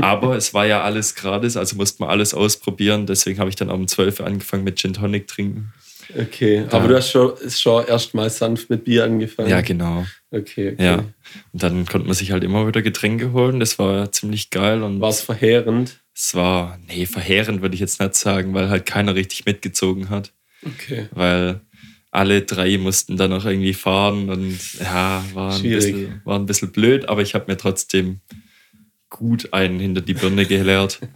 Aber 0.00 0.36
es 0.36 0.54
war 0.54 0.66
ja 0.66 0.82
alles 0.82 1.16
gratis, 1.16 1.56
also 1.56 1.76
musste 1.76 2.02
man 2.02 2.10
alles 2.10 2.32
ausprobieren. 2.32 3.06
Deswegen 3.06 3.40
habe 3.40 3.50
ich 3.50 3.56
dann 3.56 3.70
um 3.70 3.88
12 3.88 4.20
Uhr 4.20 4.26
angefangen 4.26 4.64
mit 4.64 4.78
Gin 4.78 4.92
Tonic 4.92 5.26
trinken. 5.26 5.72
Okay, 6.18 6.64
Da- 6.68 6.76
aber 6.78 6.88
du 6.88 6.96
hast 6.96 7.10
schon, 7.10 7.32
schon 7.48 7.86
erstmal 7.86 8.30
sanft 8.30 8.70
mit 8.70 8.84
Bier 8.84 9.04
angefangen. 9.04 9.48
Ja, 9.48 9.60
genau. 9.60 10.06
Okay, 10.30 10.72
okay. 10.72 10.84
Ja. 10.84 10.96
Und 10.98 11.62
dann 11.62 11.86
konnte 11.86 12.06
man 12.06 12.14
sich 12.14 12.32
halt 12.32 12.44
immer 12.44 12.66
wieder 12.66 12.82
Getränke 12.82 13.32
holen. 13.32 13.60
Das 13.60 13.78
war 13.78 14.10
ziemlich 14.12 14.50
geil. 14.50 14.82
Und 14.82 15.00
War 15.00 15.10
es 15.10 15.20
verheerend? 15.20 16.00
es 16.14 16.34
war, 16.34 16.78
nee, 16.86 17.06
verheerend 17.06 17.62
würde 17.62 17.74
ich 17.74 17.80
jetzt 17.80 18.00
nicht 18.00 18.14
sagen, 18.14 18.52
weil 18.54 18.68
halt 18.68 18.84
keiner 18.86 19.14
richtig 19.14 19.46
mitgezogen 19.46 20.10
hat. 20.10 20.32
Okay. 20.64 21.08
Weil 21.12 21.60
alle 22.10 22.42
drei 22.42 22.76
mussten 22.76 23.16
dann 23.16 23.32
auch 23.32 23.44
irgendwie 23.46 23.72
fahren 23.72 24.28
und 24.30 24.58
ja, 24.80 25.24
war 25.32 25.54
ein, 25.54 25.62
bisschen, 25.62 26.20
war 26.24 26.38
ein 26.38 26.46
bisschen 26.46 26.72
blöd, 26.72 27.08
aber 27.08 27.22
ich 27.22 27.34
habe 27.34 27.44
mir 27.50 27.56
trotzdem 27.56 28.20
gut 29.08 29.52
einen 29.52 29.80
hinter 29.80 30.00
die 30.02 30.14
Birne 30.14 30.44
geleert. 30.46 30.98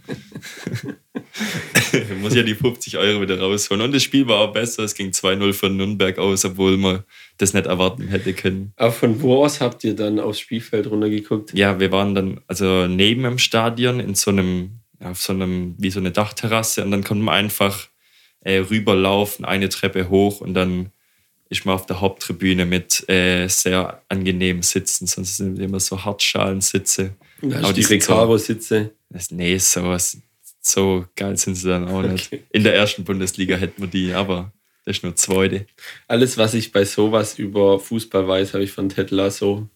muss 2.21 2.35
ja 2.35 2.43
die 2.43 2.55
50 2.55 2.97
Euro 2.97 3.21
wieder 3.21 3.39
rausholen. 3.39 3.83
Und 3.83 3.93
das 3.93 4.03
Spiel 4.03 4.27
war 4.27 4.39
auch 4.39 4.53
besser. 4.53 4.83
Es 4.83 4.95
ging 4.95 5.11
2-0 5.11 5.53
von 5.53 5.77
Nürnberg 5.77 6.17
aus, 6.17 6.45
obwohl 6.45 6.77
man 6.77 7.03
das 7.37 7.53
nicht 7.53 7.65
erwarten 7.65 8.07
hätte 8.07 8.33
können. 8.33 8.73
Aber 8.77 8.91
von 8.91 9.21
wo 9.21 9.43
aus 9.43 9.61
habt 9.61 9.83
ihr 9.83 9.95
dann 9.95 10.19
aufs 10.19 10.39
Spielfeld 10.39 10.87
runtergeguckt? 10.87 11.53
Ja, 11.53 11.79
wir 11.79 11.91
waren 11.91 12.15
dann 12.15 12.41
also 12.47 12.87
neben 12.87 13.23
dem 13.23 13.37
Stadion 13.37 13.99
in 13.99 14.15
so 14.15 14.31
einem, 14.31 14.79
ja, 14.99 15.11
auf 15.11 15.21
so 15.21 15.33
einem, 15.33 15.75
wie 15.77 15.89
so 15.89 15.99
eine 15.99 16.11
Dachterrasse 16.11 16.83
und 16.83 16.91
dann 16.91 17.03
konnte 17.03 17.23
man 17.23 17.35
einfach 17.35 17.87
äh, 18.41 18.57
rüberlaufen, 18.57 19.43
eine 19.45 19.69
Treppe 19.69 20.09
hoch 20.09 20.41
und 20.41 20.53
dann 20.53 20.91
ist 21.49 21.65
man 21.65 21.75
auf 21.75 21.85
der 21.85 22.01
Haupttribüne 22.01 22.65
mit 22.65 23.07
äh, 23.09 23.47
sehr 23.47 24.01
angenehmen 24.09 24.63
Sitzen, 24.63 25.07
sonst 25.07 25.37
sind 25.37 25.59
immer 25.59 25.79
so 25.79 26.03
Hartschalensitze. 26.03 27.15
Hast 27.53 27.77
die 27.77 27.83
Recaro-Sitze. 27.83 28.91
Nee, 29.29 29.57
sowas, 29.57 30.17
so 30.65 31.05
geil 31.15 31.37
sind 31.37 31.55
sie 31.55 31.69
dann 31.69 31.87
auch 31.87 32.01
nicht. 32.01 32.27
Okay. 32.33 32.43
In 32.51 32.63
der 32.63 32.75
ersten 32.75 33.03
Bundesliga 33.03 33.55
hätten 33.55 33.81
wir 33.81 33.87
die, 33.89 34.13
aber 34.13 34.51
das 34.85 34.97
ist 34.97 35.03
nur 35.03 35.15
zweite. 35.15 35.65
Alles, 36.07 36.37
was 36.37 36.53
ich 36.53 36.71
bei 36.71 36.85
sowas 36.85 37.39
über 37.39 37.79
Fußball 37.79 38.27
weiß, 38.27 38.53
habe 38.53 38.63
ich 38.63 38.71
von 38.71 38.89
Ted 38.89 39.11
Lasso. 39.11 39.69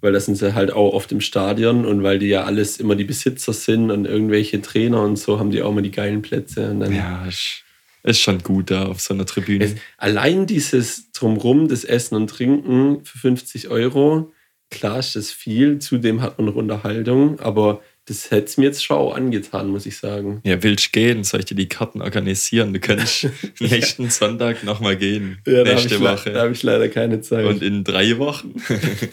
Weil 0.00 0.12
das 0.12 0.26
sind 0.26 0.34
sie 0.34 0.54
halt 0.54 0.72
auch 0.72 0.94
oft 0.94 1.12
im 1.12 1.20
Stadion 1.20 1.86
und 1.86 2.02
weil 2.02 2.18
die 2.18 2.26
ja 2.26 2.42
alles 2.42 2.80
immer 2.80 2.96
die 2.96 3.04
Besitzer 3.04 3.52
sind 3.52 3.92
und 3.92 4.04
irgendwelche 4.04 4.60
Trainer 4.60 5.02
und 5.02 5.16
so 5.16 5.38
haben 5.38 5.52
die 5.52 5.62
auch 5.62 5.70
immer 5.70 5.82
die 5.82 5.92
geilen 5.92 6.22
Plätze. 6.22 6.72
Und 6.72 6.80
dann 6.80 6.92
Ja, 6.92 7.24
ist, 7.26 7.62
ist 8.02 8.20
schon 8.20 8.42
gut 8.42 8.72
da 8.72 8.86
auf 8.86 9.00
so 9.00 9.14
einer 9.14 9.26
Tribüne. 9.26 9.64
Es, 9.64 9.74
allein 9.98 10.46
dieses 10.46 11.12
Drumrum, 11.12 11.68
das 11.68 11.84
Essen 11.84 12.16
und 12.16 12.28
Trinken 12.28 13.04
für 13.04 13.18
50 13.18 13.68
Euro, 13.68 14.32
klar 14.70 14.98
ist 14.98 15.14
das 15.14 15.30
viel, 15.30 15.78
zudem 15.78 16.20
hat 16.20 16.36
man 16.36 16.46
noch 16.46 16.56
Unterhaltung, 16.56 17.38
aber 17.38 17.80
das 18.06 18.30
hätte 18.30 18.46
es 18.46 18.56
mir 18.56 18.64
jetzt 18.64 18.84
schon 18.84 18.96
auch 18.96 19.14
angetan, 19.14 19.68
muss 19.68 19.86
ich 19.86 19.96
sagen. 19.96 20.40
Ja, 20.44 20.62
willst 20.62 20.86
du 20.86 20.90
gehen? 20.90 21.22
Soll 21.24 21.40
ich 21.40 21.46
dir 21.46 21.54
die 21.54 21.68
Karten 21.68 22.02
organisieren? 22.02 22.72
Du 22.72 22.80
kannst 22.80 23.28
nächsten 23.60 24.10
Sonntag 24.10 24.64
nochmal 24.64 24.96
gehen. 24.96 25.38
da 25.44 25.58
habe 25.58 25.68
nächste 25.74 25.94
ich, 25.94 26.00
le- 26.00 26.10
Woche. 26.12 26.32
da 26.32 26.42
hab 26.42 26.50
ich 26.50 26.62
leider 26.62 26.88
keine 26.88 27.20
Zeit. 27.20 27.44
Und 27.46 27.62
in 27.62 27.84
drei 27.84 28.18
Wochen? 28.18 28.54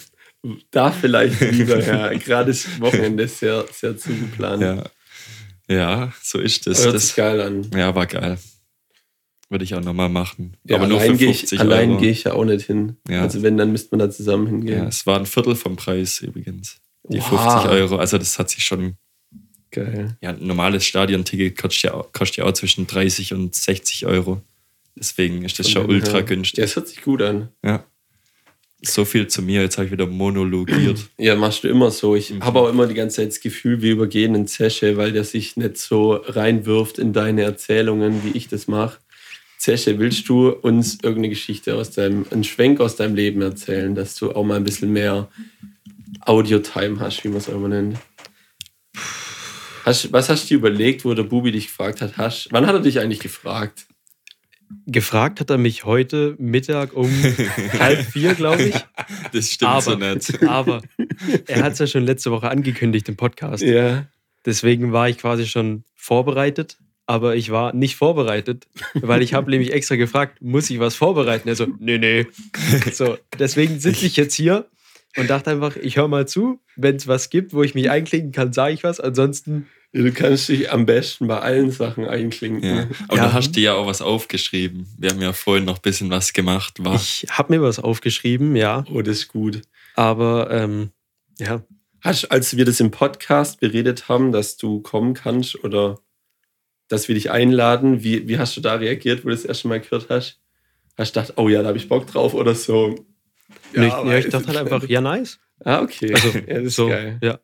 da 0.71 0.91
vielleicht 0.91 1.39
lieber, 1.51 1.83
ja. 1.85 2.13
Gerade 2.13 2.51
das 2.51 2.79
Wochenende 2.79 3.23
ist 3.23 3.39
sehr, 3.39 3.65
sehr 3.71 3.97
zugeplant. 3.97 4.61
ja. 4.61 4.83
ja, 5.69 6.13
so 6.23 6.39
ist 6.39 6.65
das. 6.65 6.83
Hört 6.83 6.99
sich 6.99 7.09
das 7.09 7.15
geil 7.15 7.41
an. 7.41 7.69
ja, 7.75 7.93
war 7.93 8.07
geil. 8.07 8.37
Würde 9.51 9.63
ich 9.65 9.73
auch 9.75 9.81
nochmal 9.81 10.09
machen. 10.09 10.57
Ja, 10.63 10.75
Aber 10.77 10.87
nur 10.87 10.99
für 10.99 11.05
allein 11.07 11.17
gehe 11.17 11.27
50 11.33 11.53
ich, 11.53 11.59
allein 11.59 11.97
gehe 11.97 12.11
ich 12.11 12.23
ja 12.25 12.33
auch 12.33 12.45
nicht 12.45 12.65
hin. 12.67 12.97
Ja. 13.09 13.21
Also 13.23 13.41
wenn, 13.41 13.57
dann 13.57 13.71
müsste 13.71 13.89
man 13.95 13.99
da 14.07 14.11
zusammen 14.11 14.45
hingehen. 14.47 14.77
ja, 14.83 14.87
es 14.87 15.05
war 15.07 15.17
ein 15.19 15.25
Viertel 15.25 15.55
vom 15.55 15.75
Preis 15.75 16.19
übrigens. 16.21 16.77
Die 17.07 17.19
Wow. 17.19 17.27
50 17.61 17.71
Euro. 17.71 17.97
Also 17.97 18.17
das 18.17 18.37
hat 18.39 18.49
sich 18.49 18.63
schon. 18.63 18.95
Geil. 19.71 20.17
Ja, 20.21 20.31
ein 20.31 20.45
normales 20.47 20.83
Stadionticket 20.85 21.55
kostet 21.57 21.83
ja, 21.83 21.93
auch- 21.93 22.11
kostet 22.11 22.37
ja 22.37 22.45
auch 22.45 22.53
zwischen 22.53 22.87
30 22.87 23.33
und 23.33 23.53
60 23.53 24.05
Euro. 24.07 24.41
Deswegen 24.95 25.43
ist 25.45 25.59
das 25.59 25.67
Von 25.69 25.83
schon 25.83 25.91
ultra 25.91 26.13
her- 26.13 26.23
günstig. 26.23 26.57
Ja, 26.57 26.63
es 26.65 26.75
hört 26.75 26.87
sich 26.87 27.01
gut 27.03 27.21
an. 27.21 27.49
Ja. 27.63 27.83
So 28.81 29.05
viel 29.05 29.27
zu 29.27 29.41
mir. 29.41 29.61
Jetzt 29.61 29.77
habe 29.77 29.85
ich 29.85 29.91
wieder 29.91 30.07
monologiert. 30.07 31.07
Ja, 31.19 31.35
machst 31.35 31.63
du 31.63 31.67
immer 31.67 31.91
so. 31.91 32.15
Ich 32.15 32.31
Mhm. 32.31 32.43
habe 32.43 32.59
auch 32.61 32.69
immer 32.69 32.87
die 32.87 32.93
ganze 32.95 33.17
Zeit 33.17 33.27
das 33.29 33.41
Gefühl, 33.41 33.81
wir 33.81 33.91
übergehen 33.91 34.33
einen 34.35 34.47
Zesche, 34.47 34.97
weil 34.97 35.11
der 35.11 35.23
sich 35.23 35.55
nicht 35.57 35.77
so 35.77 36.13
reinwirft 36.13 36.97
in 36.97 37.13
deine 37.13 37.43
Erzählungen, 37.43 38.23
wie 38.23 38.35
ich 38.37 38.47
das 38.47 38.67
mache. 38.67 38.97
Zesche, 39.59 39.99
willst 39.99 40.27
du 40.29 40.49
uns 40.49 40.95
irgendeine 40.95 41.29
Geschichte 41.29 41.75
aus 41.75 41.91
deinem, 41.91 42.25
einen 42.31 42.45
Schwenk 42.45 42.79
aus 42.79 42.95
deinem 42.95 43.15
Leben 43.15 43.41
erzählen, 43.41 43.93
dass 43.93 44.15
du 44.15 44.31
auch 44.31 44.43
mal 44.45 44.55
ein 44.55 44.63
bisschen 44.63 44.91
mehr 44.93 45.29
Audio-Time 46.21 46.99
hast, 46.99 47.23
wie 47.23 47.29
man 47.29 47.37
es 47.37 47.49
auch 47.49 47.53
immer 47.55 47.67
nennt? 47.69 47.97
Hast, 49.85 50.11
was 50.11 50.29
hast 50.29 50.43
du 50.45 50.47
dir 50.49 50.57
überlegt, 50.57 51.05
wo 51.05 51.13
der 51.13 51.23
Bubi 51.23 51.51
dich 51.51 51.67
gefragt 51.67 52.01
hat? 52.01 52.17
Hast, 52.17 52.49
wann 52.51 52.67
hat 52.67 52.75
er 52.75 52.81
dich 52.81 52.99
eigentlich 52.99 53.19
gefragt? 53.19 53.87
Gefragt 54.85 55.39
hat 55.39 55.49
er 55.49 55.57
mich 55.57 55.85
heute 55.85 56.35
Mittag 56.37 56.93
um 56.93 57.09
halb 57.79 58.01
vier, 58.05 58.35
glaube 58.35 58.61
ich. 58.63 58.75
Das 59.31 59.51
stimmt 59.51 59.71
Aber- 59.71 59.81
so 59.81 59.95
nicht. 59.95 60.43
Aber 60.47 60.81
er 61.47 61.63
hat 61.63 61.73
es 61.73 61.79
ja 61.79 61.87
schon 61.87 62.03
letzte 62.03 62.29
Woche 62.31 62.49
angekündigt 62.49 63.09
im 63.09 63.15
Podcast. 63.15 63.63
Ja. 63.63 64.05
Deswegen 64.45 64.91
war 64.93 65.09
ich 65.09 65.17
quasi 65.17 65.47
schon 65.47 65.83
vorbereitet, 65.95 66.77
aber 67.05 67.35
ich 67.35 67.49
war 67.49 67.73
nicht 67.73 67.95
vorbereitet, 67.95 68.67
weil 68.93 69.21
ich 69.21 69.33
habe 69.33 69.49
nämlich 69.51 69.73
extra 69.73 69.95
gefragt, 69.95 70.41
muss 70.41 70.69
ich 70.69 70.79
was 70.79 70.95
vorbereiten? 70.95 71.49
Er 71.49 71.55
so, 71.55 71.67
nee, 71.79 71.97
nee. 71.97 72.27
So, 72.93 73.17
deswegen 73.37 73.79
sitze 73.79 74.05
ich 74.05 74.15
jetzt 74.15 74.35
hier 74.35 74.65
und 75.17 75.29
dachte 75.29 75.49
einfach, 75.51 75.75
ich 75.75 75.97
höre 75.97 76.07
mal 76.07 76.27
zu. 76.27 76.59
Wenn 76.75 76.95
es 76.95 77.07
was 77.07 77.29
gibt, 77.29 77.53
wo 77.53 77.63
ich 77.63 77.75
mich 77.75 77.89
einklinken 77.89 78.31
kann, 78.31 78.53
sage 78.53 78.73
ich 78.73 78.83
was. 78.83 78.99
Ansonsten, 78.99 79.67
Du 79.91 80.11
kannst 80.11 80.47
dich 80.49 80.71
am 80.71 80.85
besten 80.85 81.25
bei 81.27 81.39
allen 81.39 81.71
Sachen 81.71 82.05
einklinken. 82.05 82.63
Ja. 82.77 82.87
Aber 83.07 83.17
Ja. 83.17 83.27
du 83.27 83.33
hast 83.33 83.51
dir 83.53 83.63
ja 83.63 83.73
auch 83.73 83.87
was 83.87 84.03
aufgeschrieben. 84.03 84.85
Wir 84.99 85.09
haben 85.09 85.19
ja 85.19 85.33
vorhin 85.33 85.65
noch 85.65 85.77
ein 85.77 85.81
bisschen 85.81 86.11
was 86.11 86.31
gemacht. 86.31 86.75
War. 86.85 86.93
ich 86.93 87.25
habe 87.31 87.55
mir 87.55 87.61
was 87.63 87.79
aufgeschrieben, 87.79 88.55
ja. 88.55 88.85
Oh, 88.93 89.01
das 89.01 89.17
ist 89.17 89.27
gut. 89.29 89.63
Aber 89.95 90.51
ähm, 90.51 90.91
ja, 91.39 91.63
Hast, 92.01 92.25
als 92.31 92.55
wir 92.55 92.65
das 92.65 92.79
im 92.79 92.91
Podcast 92.91 93.59
beredet 93.59 94.07
haben, 94.07 94.31
dass 94.31 94.57
du 94.57 94.79
kommen 94.79 95.15
kannst 95.15 95.61
oder 95.63 95.99
dass 96.87 97.07
wir 97.07 97.15
dich 97.15 97.31
einladen, 97.31 98.03
wie, 98.03 98.27
wie 98.27 98.37
hast 98.37 98.55
du 98.57 98.61
da 98.61 98.75
reagiert, 98.75 99.25
wo 99.25 99.29
du 99.29 99.35
das 99.35 99.43
erste 99.43 99.67
Mal 99.67 99.79
gehört 99.81 100.07
hast? 100.09 100.39
Hast 100.97 101.15
du 101.15 101.19
gedacht, 101.19 101.33
oh 101.37 101.49
ja, 101.49 101.61
da 101.61 101.69
habe 101.69 101.77
ich 101.77 101.89
Bock 101.89 102.05
drauf 102.07 102.35
oder 102.35 102.53
so? 102.55 103.07
Ja, 103.73 103.83
ich, 103.83 103.93
ja, 103.93 104.17
ich 104.17 104.29
dachte 104.29 104.47
halt 104.47 104.57
einfach, 104.57 104.87
ja, 104.87 105.01
nice. 105.01 105.39
Ah, 105.63 105.81
okay. 105.81 106.13
Also, 106.13 106.29
ja, 106.47 106.55
das 106.55 106.63
ist 106.63 106.75
so, 106.75 106.87
geil. 106.87 107.19
ja. 107.21 107.39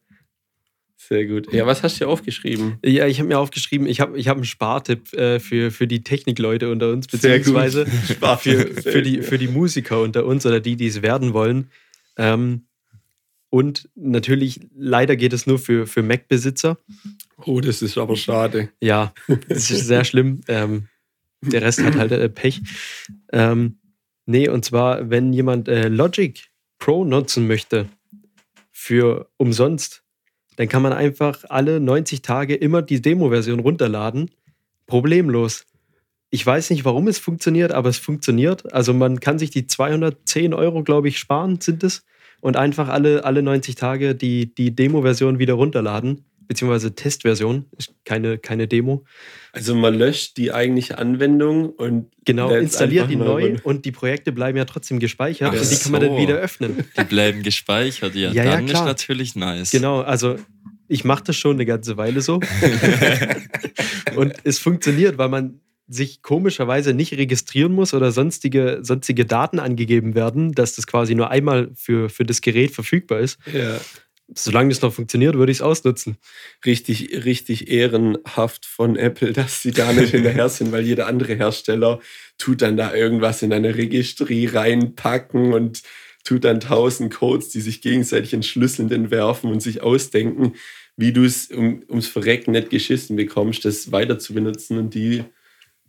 Sehr 1.07 1.25
gut. 1.25 1.53
Ja, 1.53 1.67
was 1.67 1.83
hast 1.83 1.99
du 1.99 2.05
dir 2.05 2.09
aufgeschrieben? 2.09 2.79
Ja, 2.83 3.05
ich 3.05 3.19
habe 3.19 3.27
mir 3.27 3.37
aufgeschrieben, 3.37 3.85
ich 3.85 3.99
habe 3.99 4.17
ich 4.17 4.27
hab 4.27 4.37
einen 4.37 4.45
Spartipp 4.45 5.13
äh, 5.13 5.39
für, 5.39 5.69
für 5.69 5.85
die 5.85 6.01
Technikleute 6.01 6.71
unter 6.71 6.91
uns, 6.91 7.05
beziehungsweise 7.05 7.85
für, 8.39 8.67
für, 8.73 9.01
die, 9.03 9.21
für 9.21 9.37
die 9.37 9.47
Musiker 9.47 10.01
unter 10.01 10.25
uns 10.25 10.47
oder 10.47 10.59
die, 10.59 10.75
die 10.75 10.87
es 10.87 11.03
werden 11.03 11.33
wollen. 11.33 11.69
Ähm, 12.17 12.65
und 13.51 13.87
natürlich, 13.93 14.61
leider 14.75 15.15
geht 15.15 15.31
es 15.33 15.45
nur 15.45 15.59
für, 15.59 15.85
für 15.85 16.01
Mac-Besitzer. 16.01 16.79
Oh, 17.45 17.61
das 17.61 17.81
ist 17.83 17.97
aber 17.97 18.15
schade. 18.15 18.69
Ja, 18.81 19.13
das 19.47 19.69
ist 19.69 19.85
sehr 19.85 20.05
schlimm. 20.05 20.41
Ähm, 20.47 20.87
der 21.41 21.61
Rest 21.61 21.83
hat 21.83 21.95
halt 21.95 22.11
äh, 22.11 22.29
Pech. 22.29 22.61
Ähm, 23.31 23.77
nee, 24.25 24.47
und 24.47 24.65
zwar, 24.65 25.09
wenn 25.09 25.33
jemand 25.33 25.67
äh, 25.67 25.87
Logic 25.87 26.41
Pro 26.77 27.05
nutzen 27.05 27.47
möchte 27.47 27.87
für 28.71 29.29
umsonst, 29.37 30.03
dann 30.57 30.67
kann 30.67 30.81
man 30.81 30.93
einfach 30.93 31.43
alle 31.49 31.79
90 31.79 32.21
Tage 32.21 32.55
immer 32.55 32.81
die 32.81 33.01
Demo-Version 33.01 33.59
runterladen. 33.59 34.31
Problemlos. 34.85 35.65
Ich 36.29 36.45
weiß 36.45 36.69
nicht, 36.69 36.85
warum 36.85 37.07
es 37.07 37.19
funktioniert, 37.19 37.71
aber 37.71 37.89
es 37.89 37.97
funktioniert. 37.97 38.73
Also 38.73 38.93
man 38.93 39.19
kann 39.19 39.39
sich 39.39 39.49
die 39.49 39.67
210 39.67 40.53
Euro, 40.53 40.83
glaube 40.83 41.07
ich, 41.07 41.17
sparen, 41.17 41.59
sind 41.61 41.83
es. 41.83 42.05
Und 42.41 42.57
einfach 42.57 42.89
alle, 42.89 43.23
alle 43.25 43.41
90 43.41 43.75
Tage 43.75 44.15
die, 44.15 44.53
die 44.53 44.75
Demo-Version 44.75 45.39
wieder 45.39 45.55
runterladen. 45.55 46.25
Beziehungsweise 46.47 46.93
Testversion, 46.95 47.65
ist 47.77 47.93
keine, 48.05 48.37
keine 48.37 48.67
Demo. 48.67 49.03
Also 49.51 49.73
man 49.75 49.95
löscht 49.95 50.37
die 50.37 50.51
eigentliche 50.51 50.97
Anwendung 50.97 51.69
und 51.69 52.11
Genau, 52.25 52.49
installiert 52.53 53.09
die 53.09 53.15
neu 53.15 53.47
runter. 53.47 53.65
und 53.65 53.85
die 53.85 53.91
Projekte 53.91 54.31
bleiben 54.31 54.57
ja 54.57 54.65
trotzdem 54.65 54.99
gespeichert 54.99 55.53
Ach 55.55 55.61
und 55.61 55.71
die 55.71 55.75
kann 55.77 55.91
man 55.91 56.01
dann 56.01 56.09
so. 56.11 56.17
wieder 56.17 56.35
öffnen. 56.35 56.85
Die 56.99 57.03
bleiben 57.05 57.41
gespeichert. 57.43 58.13
Ja, 58.15 58.31
Ja, 58.31 58.43
ja, 58.43 58.51
dann 58.51 58.65
ist 58.65 58.71
klar. 58.71 58.85
natürlich 58.85 59.35
nice. 59.35 59.71
Genau, 59.71 60.01
also 60.01 60.35
ich 60.87 61.03
mache 61.03 61.23
das 61.25 61.35
schon 61.35 61.55
eine 61.55 61.65
ganze 61.65 61.97
Weile 61.97 62.21
so. 62.21 62.39
und 64.15 64.33
es 64.43 64.59
funktioniert, 64.59 65.17
weil 65.17 65.29
man 65.29 65.59
sich 65.87 66.23
komischerweise 66.23 66.93
nicht 66.93 67.13
registrieren 67.13 67.71
muss 67.71 67.93
oder 67.93 68.11
sonstige, 68.11 68.79
sonstige 68.81 69.25
Daten 69.25 69.59
angegeben 69.59 70.15
werden, 70.15 70.51
dass 70.53 70.75
das 70.75 70.87
quasi 70.87 71.13
nur 71.13 71.29
einmal 71.29 71.69
für, 71.75 72.09
für 72.09 72.25
das 72.25 72.41
Gerät 72.41 72.71
verfügbar 72.71 73.19
ist. 73.19 73.37
Ja. 73.53 73.79
Solange 74.33 74.69
das 74.69 74.81
noch 74.81 74.93
funktioniert, 74.93 75.35
würde 75.35 75.51
ich 75.51 75.59
es 75.59 75.61
ausnutzen. 75.61 76.17
richtig, 76.65 77.25
richtig 77.25 77.69
ehrenhaft 77.69 78.65
von 78.65 78.95
Apple, 78.95 79.33
dass 79.33 79.61
sie 79.61 79.71
da 79.71 79.93
nicht 79.93 80.11
hinterher 80.11 80.49
sind, 80.49 80.71
weil 80.71 80.83
jeder 80.83 81.07
andere 81.07 81.35
Hersteller 81.35 81.99
tut 82.37 82.61
dann 82.61 82.75
da 82.77 82.93
irgendwas 82.93 83.43
in 83.43 83.53
eine 83.53 83.75
Registrie 83.75 84.47
reinpacken 84.47 85.53
und 85.53 85.83
tut 86.23 86.43
dann 86.43 86.59
tausend 86.59 87.13
Codes, 87.13 87.49
die 87.49 87.61
sich 87.61 87.81
gegenseitig 87.81 88.33
entschlüsselnd 88.33 88.91
entwerfen 88.91 89.51
und 89.51 89.61
sich 89.61 89.83
ausdenken, 89.83 90.53
wie 90.97 91.13
du 91.13 91.23
es 91.23 91.51
um, 91.51 91.83
ums 91.87 92.07
Verrecken 92.07 92.51
nicht 92.51 92.71
geschissen 92.71 93.15
bekommst, 93.15 93.63
das 93.63 93.91
weiter 93.91 94.17
zu 94.17 94.33
benutzen 94.33 94.77
und 94.77 94.93
die 94.95 95.23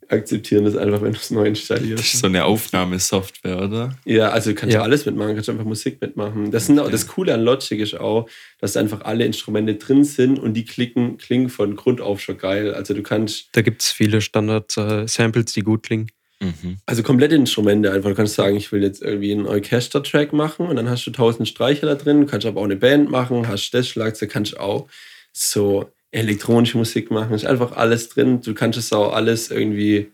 akzeptieren 0.08 0.64
das 0.64 0.76
einfach, 0.76 1.02
wenn 1.02 1.12
du 1.12 1.18
es 1.18 1.30
neu 1.30 1.46
installierst. 1.46 1.98
Das 1.98 2.14
ist 2.14 2.20
so 2.20 2.26
eine 2.26 2.44
Aufnahmesoftware, 2.44 3.62
oder? 3.62 3.96
Ja, 4.04 4.30
also 4.30 4.50
du 4.50 4.56
kannst 4.56 4.74
Ja. 4.74 4.82
alles 4.82 5.06
mitmachen, 5.06 5.34
kannst 5.34 5.48
einfach 5.48 5.64
Musik 5.64 6.00
mitmachen. 6.00 6.50
Das, 6.50 6.66
sind 6.66 6.78
auch, 6.78 6.90
das 6.90 7.06
Coole 7.06 7.34
an 7.34 7.42
Logic 7.42 7.80
ist 7.80 7.98
auch, 7.98 8.28
dass 8.60 8.76
einfach 8.76 9.02
alle 9.02 9.24
Instrumente 9.24 9.74
drin 9.74 10.04
sind 10.04 10.38
und 10.38 10.54
die 10.54 10.64
klicken, 10.64 11.16
klingen 11.18 11.48
von 11.48 11.76
Grund 11.76 12.00
auf 12.00 12.20
schon 12.20 12.38
geil. 12.38 12.74
Also 12.74 12.94
du 12.94 13.02
kannst, 13.02 13.48
Da 13.52 13.62
gibt 13.62 13.82
es 13.82 13.90
viele 13.90 14.20
Standard-Samples, 14.20 15.52
die 15.52 15.62
gut 15.62 15.82
klingen. 15.82 16.08
Mhm. 16.38 16.76
also 16.84 17.02
komplette 17.02 17.34
Instrumente 17.34 17.90
einfach. 17.90 18.10
Du 18.10 18.14
kannst 18.14 18.34
sagen, 18.34 18.56
ich 18.56 18.70
will 18.70 18.82
jetzt 18.82 19.00
irgendwie 19.02 19.32
einen 19.32 19.46
Orchester-Track 19.46 20.34
machen 20.34 20.66
und 20.66 20.76
dann 20.76 20.90
hast 20.90 21.06
du 21.06 21.10
tausend 21.10 21.48
Streicher 21.48 21.86
da 21.86 21.94
drin. 21.94 22.20
Du 22.20 22.26
kannst 22.26 22.46
aber 22.46 22.60
auch 22.60 22.64
eine 22.66 22.76
Band 22.76 23.10
machen, 23.10 23.48
hast 23.48 23.70
das 23.70 23.88
Schlagzeug, 23.88 24.28
kannst 24.30 24.60
auch 24.60 24.86
so 25.32 25.90
elektronische 26.16 26.78
Musik 26.78 27.10
machen. 27.10 27.34
Ist 27.34 27.46
einfach 27.46 27.72
alles 27.72 28.08
drin. 28.08 28.40
Du 28.40 28.54
kannst 28.54 28.78
es 28.78 28.92
auch 28.92 29.12
alles 29.12 29.50
irgendwie 29.50 30.12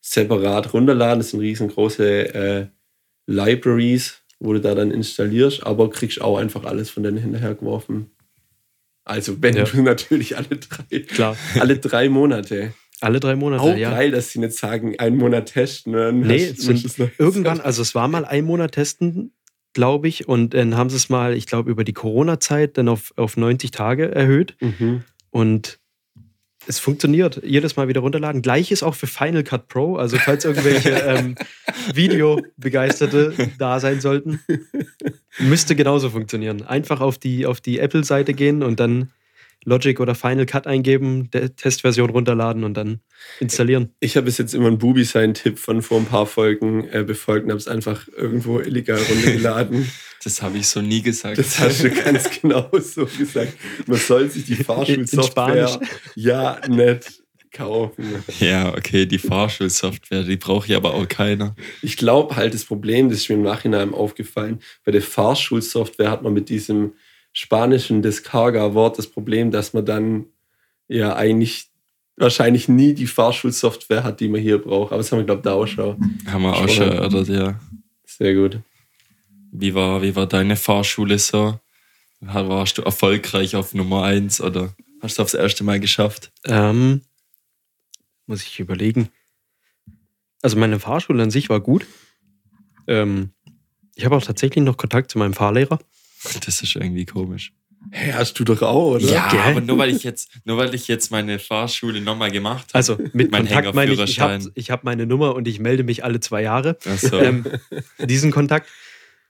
separat 0.00 0.72
runterladen. 0.72 1.18
Das 1.20 1.30
sind 1.30 1.40
riesengroße 1.40 2.34
äh, 2.34 2.66
Libraries, 3.26 4.22
wo 4.40 4.52
du 4.52 4.60
da 4.60 4.74
dann 4.74 4.90
installierst, 4.90 5.64
aber 5.64 5.90
kriegst 5.90 6.20
auch 6.20 6.38
einfach 6.38 6.64
alles 6.64 6.90
von 6.90 7.02
denen 7.02 7.18
hinterhergeworfen. 7.18 8.10
Also 9.04 9.40
wenn 9.42 9.56
Ja. 9.56 9.64
du 9.64 9.82
natürlich 9.82 10.36
alle 10.36 10.48
drei, 10.48 11.00
Klar. 11.00 11.36
alle 11.58 11.78
drei 11.78 12.08
Monate. 12.08 12.74
Alle 13.00 13.18
drei 13.18 13.34
Monate, 13.34 13.62
Auch 13.62 13.76
ja. 13.76 13.90
geil, 13.90 14.12
dass 14.12 14.30
sie 14.30 14.38
nicht 14.38 14.52
sagen, 14.54 14.96
einen 15.00 15.16
Monat 15.16 15.46
testen. 15.52 15.92
Dann 15.92 16.20
Nee, 16.20 16.44
es 16.44 16.68
es 16.68 16.98
noch- 16.98 17.08
irgendwann, 17.18 17.60
also 17.60 17.82
es 17.82 17.94
war 17.96 18.06
mal 18.06 18.24
ein 18.24 18.44
Monat 18.44 18.72
testen, 18.72 19.32
glaube 19.72 20.06
ich, 20.06 20.28
und 20.28 20.54
dann 20.54 20.76
haben 20.76 20.88
sie 20.90 20.96
es 20.96 21.08
mal, 21.08 21.34
ich 21.36 21.46
glaube, 21.46 21.68
über 21.70 21.82
die 21.82 21.94
Corona-Zeit 21.94 22.78
dann 22.78 22.88
auf, 22.88 23.12
auf 23.16 23.36
90 23.36 23.70
Tage 23.72 24.14
erhöht 24.14 24.54
Mhm. 24.60 25.02
Und 25.32 25.80
es 26.68 26.78
funktioniert. 26.78 27.42
Jedes 27.44 27.74
Mal 27.74 27.88
wieder 27.88 28.02
runterladen. 28.02 28.40
Gleiches 28.40 28.84
auch 28.84 28.94
für 28.94 29.08
Final 29.08 29.42
Cut 29.42 29.66
Pro, 29.66 29.96
also 29.96 30.16
falls 30.16 30.44
irgendwelche 30.44 30.90
ähm, 31.06 31.34
Videobegeisterte 31.92 33.34
da 33.58 33.80
sein 33.80 34.00
sollten, 34.00 34.40
müsste 35.40 35.74
genauso 35.74 36.10
funktionieren. 36.10 36.62
Einfach 36.62 37.00
auf 37.00 37.18
die, 37.18 37.46
auf 37.46 37.60
die 37.60 37.80
Apple-Seite 37.80 38.34
gehen 38.34 38.62
und 38.62 38.78
dann 38.78 39.10
Logic 39.64 40.00
oder 40.00 40.14
Final 40.14 40.46
Cut 40.46 40.66
eingeben, 40.66 41.30
der 41.30 41.54
Testversion 41.54 42.10
runterladen 42.10 42.64
und 42.64 42.74
dann 42.74 43.00
installieren. 43.38 43.90
Ich 44.00 44.16
habe 44.16 44.26
bis 44.26 44.38
jetzt 44.38 44.54
immer 44.54 44.66
einen 44.66 44.78
Bubi 44.78 45.04
seinen 45.04 45.34
Tipp 45.34 45.58
von 45.58 45.82
vor 45.82 45.98
ein 45.98 46.06
paar 46.06 46.26
Folgen 46.26 46.88
äh, 46.88 47.04
befolgt 47.04 47.44
und 47.44 47.50
habe 47.50 47.60
es 47.60 47.68
einfach 47.68 48.08
irgendwo 48.08 48.60
illegal 48.60 48.98
runtergeladen. 48.98 49.90
Das 50.24 50.40
habe 50.40 50.56
ich 50.58 50.68
so 50.68 50.80
nie 50.80 51.02
gesagt. 51.02 51.38
Das 51.38 51.58
hast 51.58 51.82
du 51.82 51.90
ganz 51.90 52.30
genau 52.40 52.70
so 52.78 53.06
gesagt. 53.06 53.54
Man 53.88 53.98
soll 53.98 54.30
sich 54.30 54.44
die 54.44 54.54
Fahrschulsoftware 54.54 55.80
ja 56.14 56.60
nicht 56.68 57.22
kaufen. 57.52 58.22
ja, 58.38 58.72
okay, 58.72 59.06
die 59.06 59.18
Fahrschulsoftware, 59.18 60.22
die 60.22 60.36
braucht 60.36 60.68
ja 60.68 60.76
aber 60.76 60.94
auch 60.94 61.08
keiner. 61.08 61.56
Ich 61.82 61.96
glaube 61.96 62.36
halt, 62.36 62.54
das 62.54 62.64
Problem, 62.64 63.08
das 63.08 63.18
ist 63.18 63.28
mir 63.28 63.34
im 63.34 63.42
Nachhinein 63.42 63.92
aufgefallen, 63.92 64.60
bei 64.84 64.92
der 64.92 65.02
Fahrschulsoftware 65.02 66.10
hat 66.10 66.22
man 66.22 66.32
mit 66.32 66.48
diesem 66.48 66.92
spanischen 67.32 68.02
Descarga-Wort 68.02 68.98
das 68.98 69.06
Problem, 69.06 69.50
dass 69.50 69.72
man 69.72 69.84
dann 69.84 70.26
ja 70.88 71.16
eigentlich 71.16 71.68
wahrscheinlich 72.16 72.68
nie 72.68 72.94
die 72.94 73.06
Fahrschulsoftware 73.06 74.04
hat, 74.04 74.20
die 74.20 74.28
man 74.28 74.40
hier 74.40 74.58
braucht. 74.58 74.92
Aber 74.92 74.98
das 74.98 75.10
haben 75.10 75.20
wir, 75.20 75.24
glaube 75.24 75.40
ich, 75.40 75.44
da 75.44 75.54
auch 75.54 75.66
schon. 75.66 76.20
Haben 76.26 76.42
wir 76.42 76.54
auch 76.54 76.68
Schon. 76.68 76.88
erörtert, 76.90 77.28
ja. 77.28 77.60
Sehr 78.04 78.34
gut. 78.34 78.60
Wie 79.50 79.74
war, 79.74 80.02
wie 80.02 80.14
war 80.14 80.26
deine 80.26 80.56
Fahrschule 80.56 81.18
so? 81.18 81.58
Warst 82.20 82.78
du 82.78 82.82
erfolgreich 82.82 83.56
auf 83.56 83.74
Nummer 83.74 84.04
1 84.04 84.40
oder 84.40 84.74
hast 85.00 85.18
du 85.18 85.22
aufs 85.22 85.34
erste 85.34 85.64
Mal 85.64 85.80
geschafft? 85.80 86.30
Ähm, 86.44 87.02
muss 88.26 88.42
ich 88.42 88.60
überlegen. 88.60 89.08
Also 90.40 90.56
meine 90.56 90.78
Fahrschule 90.78 91.22
an 91.22 91.30
sich 91.30 91.48
war 91.48 91.60
gut. 91.60 91.86
Ähm, 92.86 93.30
ich 93.94 94.04
habe 94.04 94.16
auch 94.16 94.22
tatsächlich 94.22 94.64
noch 94.64 94.76
Kontakt 94.76 95.10
zu 95.10 95.18
meinem 95.18 95.34
Fahrlehrer. 95.34 95.78
Das 96.46 96.62
ist 96.62 96.76
irgendwie 96.76 97.04
komisch. 97.06 97.52
Hä, 97.90 98.12
hast 98.12 98.38
du 98.38 98.44
doch 98.44 98.62
auch, 98.62 98.94
oder? 98.94 99.06
Ja, 99.06 99.28
Gell? 99.28 99.40
aber 99.40 99.60
nur 99.60 99.76
weil 99.78 99.90
ich 99.90 100.04
jetzt, 100.04 100.30
nur 100.44 100.56
weil 100.56 100.72
ich 100.74 100.86
jetzt 100.86 101.10
meine 101.10 101.38
Fahrschule 101.38 102.00
nochmal 102.00 102.30
gemacht 102.30 102.68
habe. 102.68 102.74
Also 102.74 102.96
mit 103.12 103.32
Mein 103.32 103.46
Kontakt 103.46 103.74
meine 103.74 103.92
ich, 103.92 104.00
ich 104.00 104.20
habe 104.20 104.52
hab 104.56 104.84
meine 104.84 105.04
Nummer 105.04 105.34
und 105.34 105.48
ich 105.48 105.58
melde 105.58 105.82
mich 105.82 106.04
alle 106.04 106.20
zwei 106.20 106.42
Jahre. 106.42 106.78
Also, 106.84 107.18
Ähm, 107.18 107.44
diesen 107.98 108.30
Kontakt. 108.30 108.68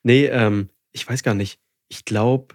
Nee, 0.02 0.26
ähm, 0.26 0.68
ich 0.92 1.08
weiß 1.08 1.22
gar 1.22 1.34
nicht. 1.34 1.60
Ich 1.88 2.04
glaube, 2.04 2.54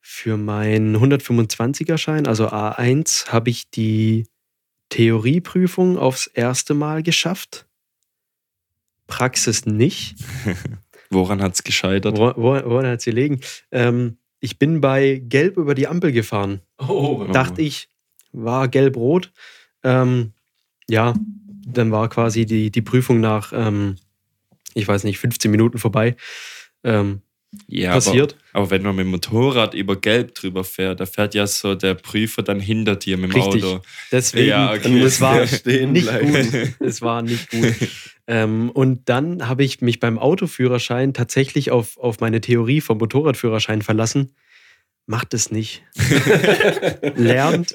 für 0.00 0.36
meinen 0.36 0.96
125er-Schein, 0.96 2.26
also 2.26 2.48
A1, 2.48 3.28
habe 3.28 3.50
ich 3.50 3.70
die 3.70 4.26
Theorieprüfung 4.90 5.98
aufs 5.98 6.26
erste 6.26 6.74
Mal 6.74 7.02
geschafft. 7.02 7.66
Praxis 9.06 9.66
nicht. 9.66 10.16
woran 11.10 11.42
hat 11.42 11.54
es 11.54 11.62
gescheitert? 11.64 12.16
Wo, 12.18 12.32
wo, 12.36 12.54
woran 12.64 12.86
hat 12.86 13.00
sie 13.00 13.10
liegen? 13.10 13.40
Ähm, 13.70 14.18
ich 14.40 14.58
bin 14.58 14.80
bei 14.80 15.22
Gelb 15.24 15.56
über 15.56 15.74
die 15.74 15.86
Ampel 15.88 16.12
gefahren. 16.12 16.60
Oh, 16.78 17.24
Dachte 17.32 17.62
ich, 17.62 17.88
war 18.32 18.68
gelb-rot. 18.68 19.32
Ähm, 19.82 20.32
ja, 20.88 21.14
dann 21.66 21.90
war 21.90 22.08
quasi 22.08 22.44
die, 22.46 22.70
die 22.70 22.82
Prüfung 22.82 23.20
nach, 23.20 23.52
ähm, 23.54 23.96
ich 24.74 24.86
weiß 24.86 25.04
nicht, 25.04 25.18
15 25.18 25.50
Minuten 25.50 25.78
vorbei. 25.78 26.16
Ähm, 26.84 27.22
Ja, 27.66 27.92
passiert. 27.92 28.36
Aber, 28.52 28.62
aber 28.64 28.70
wenn 28.70 28.82
man 28.82 28.96
mit 28.96 29.04
dem 29.06 29.10
Motorrad 29.12 29.72
über 29.74 29.96
Gelb 29.98 30.34
drüber 30.34 30.64
fährt, 30.64 31.00
da 31.00 31.06
fährt 31.06 31.34
ja 31.34 31.46
so 31.46 31.74
der 31.74 31.94
Prüfer 31.94 32.42
dann 32.42 32.60
hinter 32.60 32.96
dir 32.96 33.16
mit 33.16 33.32
dem 33.32 33.40
Richtig. 33.40 33.64
Auto. 33.64 33.80
Deswegen, 34.12 34.48
Ja, 34.48 34.72
okay. 34.74 35.00
Es 35.00 35.20
war 35.20 35.40
nicht 35.44 35.64
bleiben. 35.64 36.32
gut. 36.32 36.74
Es 36.80 37.00
war 37.00 37.22
nicht 37.22 37.50
gut. 37.50 37.74
ähm, 38.26 38.70
und 38.70 39.08
dann 39.08 39.48
habe 39.48 39.64
ich 39.64 39.80
mich 39.80 40.00
beim 40.00 40.18
Autoführerschein 40.18 41.14
tatsächlich 41.14 41.70
auf, 41.70 41.96
auf 41.98 42.20
meine 42.20 42.40
Theorie 42.40 42.80
vom 42.80 42.98
Motorradführerschein 42.98 43.82
verlassen. 43.82 44.32
Macht 45.06 45.34
es 45.34 45.52
nicht. 45.52 45.84
Lernt. 47.14 47.74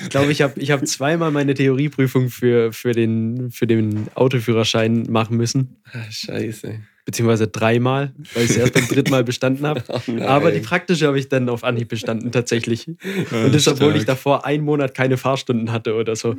Ich 0.00 0.08
glaube, 0.08 0.32
ich 0.32 0.42
habe 0.42 0.60
ich 0.60 0.72
hab 0.72 0.84
zweimal 0.86 1.30
meine 1.30 1.54
Theorieprüfung 1.54 2.28
für, 2.28 2.72
für, 2.72 2.90
den, 2.90 3.52
für 3.52 3.68
den 3.68 4.08
Autoführerschein 4.16 5.04
machen 5.08 5.36
müssen. 5.36 5.76
Ah, 5.92 6.10
Scheiße. 6.10 6.80
Beziehungsweise 7.04 7.46
dreimal, 7.46 8.12
weil 8.34 8.44
ich 8.46 8.50
es 8.50 8.56
erst 8.56 8.74
beim 8.74 8.88
dritten 8.88 9.12
Mal 9.12 9.22
bestanden 9.22 9.64
habe. 9.64 9.84
Oh. 10.08 10.22
Aber 10.22 10.50
die 10.50 10.60
praktische 10.60 11.06
habe 11.06 11.18
ich 11.18 11.28
dann 11.28 11.48
auf 11.48 11.62
Anhieb 11.62 11.88
bestanden, 11.88 12.32
tatsächlich. 12.32 12.88
Und 12.88 13.54
das, 13.54 13.68
obwohl 13.68 13.96
ich 13.96 14.04
davor 14.04 14.44
einen 14.44 14.64
Monat 14.64 14.94
keine 14.94 15.16
Fahrstunden 15.16 15.72
hatte 15.72 15.94
oder 15.94 16.16
so. 16.16 16.34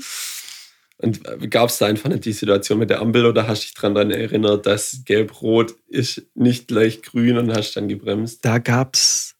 Und 0.99 1.51
gab 1.51 1.69
es 1.69 1.77
da 1.77 1.86
einfach 1.86 2.10
nicht 2.10 2.25
die 2.25 2.31
Situation 2.31 2.79
mit 2.79 2.89
der 2.89 3.01
Ampel 3.01 3.25
oder 3.25 3.47
hast 3.47 3.62
du 3.62 3.65
dich 3.65 3.73
daran 3.75 4.10
erinnert, 4.10 4.65
dass 4.65 5.03
Gelb-Rot 5.05 5.75
ist 5.88 6.23
nicht 6.33 6.67
gleich 6.67 7.03
grün 7.03 7.38
und 7.38 7.51
hast 7.51 7.75
dann 7.75 7.88
gebremst? 7.88 8.43
Da 8.43 8.57
gab 8.57 8.95
es, 8.95 9.36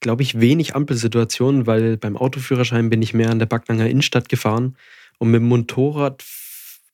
glaube 0.00 0.22
ich, 0.22 0.38
wenig 0.38 0.74
Ampelsituationen, 0.74 1.66
weil 1.66 1.96
beim 1.96 2.18
Autoführerschein 2.18 2.90
bin 2.90 3.00
ich 3.00 3.14
mehr 3.14 3.30
an 3.30 3.38
der 3.38 3.46
Backnanger 3.46 3.88
Innenstadt 3.88 4.28
gefahren. 4.28 4.76
Und 5.18 5.30
mit 5.30 5.40
dem 5.40 5.48
Motorrad 5.48 6.22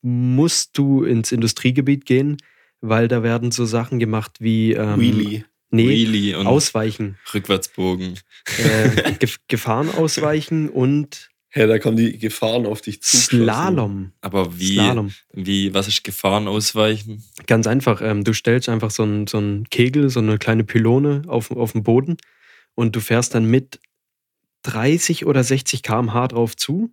musst 0.01 0.79
du 0.79 1.03
ins 1.03 1.33
Industriegebiet 1.33 2.07
gehen, 2.07 2.37
weil 2.81 3.09
da 3.09 3.25
werden 3.25 3.51
so 3.51 3.65
Sachen 3.65 3.99
gemacht 3.99 4.37
wie 4.39 4.75
ähm, 4.75 5.01
Wheelie. 5.01 5.45
Nee, 5.71 5.89
Wheelie 5.89 6.39
und 6.39 6.47
Ausweichen. 6.47 7.19
Rückwärtsbogen. 7.35 8.19
Äh, 8.59 9.13
Gef 9.19 9.39
Gefahren 9.49 9.91
ausweichen 9.91 10.69
und 10.69 11.31
Ja, 11.55 11.67
da 11.67 11.79
kommen 11.79 11.97
die 11.97 12.19
Gefahren 12.19 12.67
auf 12.67 12.83
dich 12.83 13.03
zu. 13.03 13.17
Slalom. 13.17 14.13
Aber 14.21 14.59
wie, 14.59 14.75
Slalom. 14.75 15.13
wie, 15.33 15.73
was 15.73 15.89
ist 15.89 16.05
Gefahren 16.05 16.47
ausweichen? 16.47 17.25
Ganz 17.47 17.67
einfach. 17.67 18.03
Ähm, 18.03 18.23
du 18.23 18.35
stellst 18.35 18.69
einfach 18.69 18.91
so 18.91 19.03
einen 19.03 19.27
so 19.27 19.39
einen 19.39 19.65
Kegel, 19.71 20.11
so 20.11 20.21
eine 20.21 20.39
kleine 20.39 20.65
Pylone 20.65 21.23
auf, 21.27 21.51
auf 21.51 21.73
den 21.73 21.83
Boden 21.83 22.19
und 22.75 22.95
du 22.95 23.01
fährst 23.01 23.35
dann 23.35 23.47
mit 23.47 23.81
30 24.65 25.25
oder 25.25 25.43
60 25.43 25.83
km/h 25.83 26.29
drauf 26.29 26.57
zu 26.57 26.93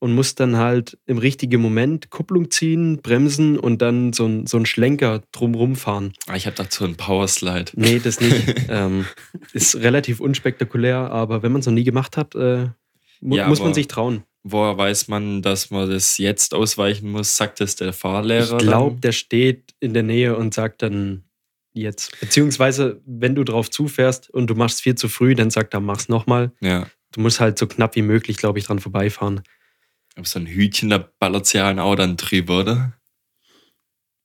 und 0.00 0.14
musst 0.14 0.40
dann 0.40 0.56
halt 0.56 0.98
im 1.06 1.18
richtigen 1.18 1.60
Moment 1.60 2.08
Kupplung 2.10 2.50
ziehen, 2.50 3.02
bremsen 3.02 3.58
und 3.58 3.82
dann 3.82 4.14
so, 4.14 4.26
ein, 4.26 4.46
so 4.46 4.56
einen 4.56 4.66
Schlenker 4.66 5.22
drumrum 5.30 5.76
fahren. 5.76 6.14
Ah, 6.26 6.36
ich 6.36 6.46
habe 6.46 6.56
dazu 6.56 6.84
einen 6.84 6.96
Powerslide. 6.96 7.72
Nee, 7.74 8.00
das 8.00 8.18
nicht. 8.20 8.64
ähm, 8.70 9.04
ist 9.52 9.76
relativ 9.76 10.20
unspektakulär, 10.20 10.96
aber 11.10 11.42
wenn 11.42 11.52
man 11.52 11.60
es 11.60 11.66
noch 11.66 11.74
nie 11.74 11.84
gemacht 11.84 12.16
hat, 12.16 12.34
äh, 12.34 12.68
mu 13.20 13.36
Ja, 13.36 13.48
muss 13.48 13.60
man 13.60 13.74
sich 13.74 13.88
trauen. 13.88 14.24
Woher 14.42 14.78
weiß 14.78 15.08
man, 15.08 15.42
dass 15.42 15.70
man 15.70 15.90
das 15.90 16.16
jetzt 16.16 16.54
ausweichen 16.54 17.10
muss? 17.10 17.36
Sagt 17.36 17.60
das 17.60 17.76
der 17.76 17.92
Fahrlehrer? 17.92 18.56
Ich 18.56 18.62
glaube, 18.62 18.98
der 19.00 19.12
steht 19.12 19.74
in 19.80 19.92
der 19.92 20.02
Nähe 20.02 20.36
und 20.36 20.54
sagt 20.54 20.82
dann 20.82 21.24
jetzt. 21.74 22.18
Beziehungsweise, 22.20 23.00
wenn 23.04 23.34
du 23.34 23.44
drauf 23.44 23.70
zufährst 23.70 24.30
und 24.30 24.48
du 24.48 24.54
machst 24.54 24.80
viel 24.80 24.94
zu 24.94 25.08
früh, 25.08 25.34
dann 25.34 25.50
sagt 25.50 25.74
er, 25.74 25.80
mach's 25.80 26.08
nochmal. 26.08 26.52
Ja. 26.60 26.86
Du 27.12 27.20
musst 27.20 27.40
halt 27.40 27.58
so 27.58 27.66
knapp 27.66 27.96
wie 27.96 28.02
möglich, 28.02 28.38
glaube 28.38 28.58
ich, 28.58 28.64
dran 28.64 28.78
vorbeifahren. 28.78 29.42
Aber 30.16 30.26
so 30.26 30.38
ein 30.38 30.46
Hütchen, 30.46 30.88
da 30.88 30.98
ballert 31.18 31.52
ja 31.52 31.68
ein 31.68 31.78
auch 31.78 31.94
dann 31.94 32.16
drüber, 32.16 32.60
oder? 32.60 32.92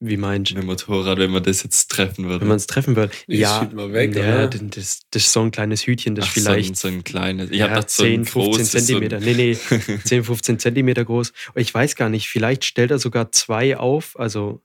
Wie 0.08 0.18
meinst 0.18 0.53
Mit 0.53 0.64
dem 0.64 0.68
Motorrad, 0.68 1.18
wenn 1.18 1.32
man 1.32 1.43
das 1.43 1.64
jetzt 1.64 1.88
treffen 1.89 2.26
würde. 2.26 2.41
Wenn 2.41 2.47
man 2.47 2.58
es 2.58 2.68
treffen 2.68 2.95
würde. 2.95 3.12
Das 3.28 3.38
Ja, 3.38 3.70
weg, 3.74 4.16
ja 4.16 4.47
das, 4.47 5.01
das, 5.12 5.24
ist 5.24 5.32
so 5.32 5.41
ein 5.41 5.51
kleines 5.51 5.86
Hütchen, 5.86 6.16
das 6.16 6.26
Ach, 6.28 6.32
vielleicht 6.34 6.76
so 6.76 6.88
ein, 6.88 6.91
so 6.91 6.97
ein 6.97 7.03
kleines. 7.03 7.51
Ich 7.51 7.58
ja, 7.58 7.66
hab 7.66 7.76
gedacht, 7.76 7.89
so 7.89 8.03
ein 8.03 8.24
10, 8.24 8.26
15 8.26 8.41
großes, 8.43 8.72
so 8.72 8.78
ein- 8.78 8.84
Zentimeter. 8.86 9.20
Nee, 9.20 9.34
nee, 9.34 9.97
10, 10.03 10.24
15 10.24 10.60
Zentimeter 10.60 11.06
groß. 11.06 11.34
Und 11.53 11.62
Ich 11.62 11.74
weiß 11.74 11.95
gar 11.95 12.10
nicht, 12.10 12.30
vielleicht 12.30 12.66
stellt 12.66 12.91
er 12.91 12.99
sogar 12.99 13.32
zwei 13.32 13.78
auf, 13.78 14.20
also 14.20 14.62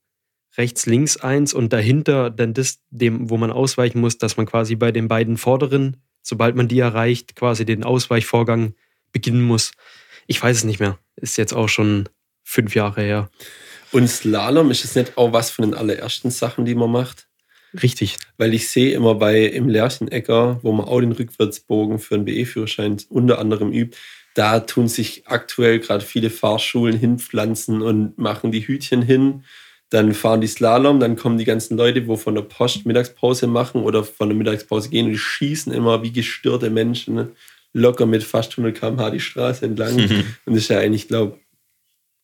rechts, 0.56 0.86
links 0.86 1.16
eins 1.16 1.54
und 1.54 1.72
dahinter 1.72 2.30
dann 2.30 2.54
das, 2.54 2.80
dem, 2.90 3.30
wo 3.30 3.36
man 3.36 3.50
ausweichen 3.50 4.00
muss, 4.00 4.18
dass 4.18 4.36
man 4.36 4.46
quasi 4.46 4.74
bei 4.76 4.92
den 4.92 5.08
beiden 5.08 5.36
vorderen, 5.36 5.98
sobald 6.22 6.56
man 6.56 6.68
die 6.68 6.78
erreicht, 6.78 7.36
quasi 7.36 7.64
den 7.64 7.84
Ausweichvorgang 7.84 8.74
beginnen 9.12 9.42
muss. 9.42 9.72
Ich 10.26 10.42
weiß 10.42 10.58
es 10.58 10.64
nicht 10.64 10.80
mehr. 10.80 10.98
Ist 11.16 11.36
jetzt 11.38 11.52
auch 11.52 11.68
schon 11.68 12.08
fünf 12.42 12.74
Jahre 12.74 13.02
her. 13.02 13.30
Und 13.92 14.08
Slalom 14.08 14.70
ist 14.70 14.84
es 14.84 14.94
nicht 14.94 15.16
auch 15.16 15.32
was 15.32 15.50
von 15.50 15.64
den 15.64 15.74
allerersten 15.74 16.30
Sachen, 16.30 16.64
die 16.64 16.74
man 16.74 16.90
macht? 16.90 17.26
Richtig. 17.82 18.18
Weil 18.36 18.54
ich 18.54 18.68
sehe 18.68 18.94
immer 18.94 19.14
bei 19.14 19.44
im 19.44 19.68
Lerchenecker, 19.68 20.60
wo 20.62 20.72
man 20.72 20.86
auch 20.86 21.00
den 21.00 21.12
Rückwärtsbogen 21.12 21.98
für 21.98 22.16
einen 22.16 22.24
BE-Führerschein 22.24 22.96
unter 23.08 23.38
anderem 23.38 23.72
übt, 23.72 23.96
da 24.34 24.60
tun 24.60 24.88
sich 24.88 25.26
aktuell 25.26 25.80
gerade 25.80 26.04
viele 26.04 26.30
Fahrschulen 26.30 26.96
hinpflanzen 26.96 27.82
und 27.82 28.16
machen 28.18 28.52
die 28.52 28.66
Hütchen 28.66 29.02
hin. 29.02 29.44
Dann 29.90 30.14
fahren 30.14 30.40
die 30.40 30.46
Slalom, 30.46 31.00
dann 31.00 31.16
kommen 31.16 31.36
die 31.36 31.44
ganzen 31.44 31.76
Leute, 31.76 32.06
wo 32.06 32.16
von 32.16 32.36
der 32.36 32.42
Post 32.42 32.86
Mittagspause 32.86 33.48
machen 33.48 33.82
oder 33.82 34.04
von 34.04 34.28
der 34.28 34.38
Mittagspause 34.38 34.88
gehen 34.88 35.06
und 35.06 35.12
die 35.12 35.18
schießen 35.18 35.72
immer 35.72 36.02
wie 36.04 36.12
gestörte 36.12 36.70
Menschen 36.70 37.14
ne? 37.14 37.32
locker 37.72 38.06
mit 38.06 38.22
fast 38.22 38.52
100 38.52 38.78
km/h 38.78 39.10
die 39.10 39.20
Straße 39.20 39.64
entlang. 39.64 39.96
Und 40.44 40.54
das 40.54 40.64
ist 40.64 40.68
ja 40.68 40.78
eigentlich, 40.78 41.02
ich 41.02 41.08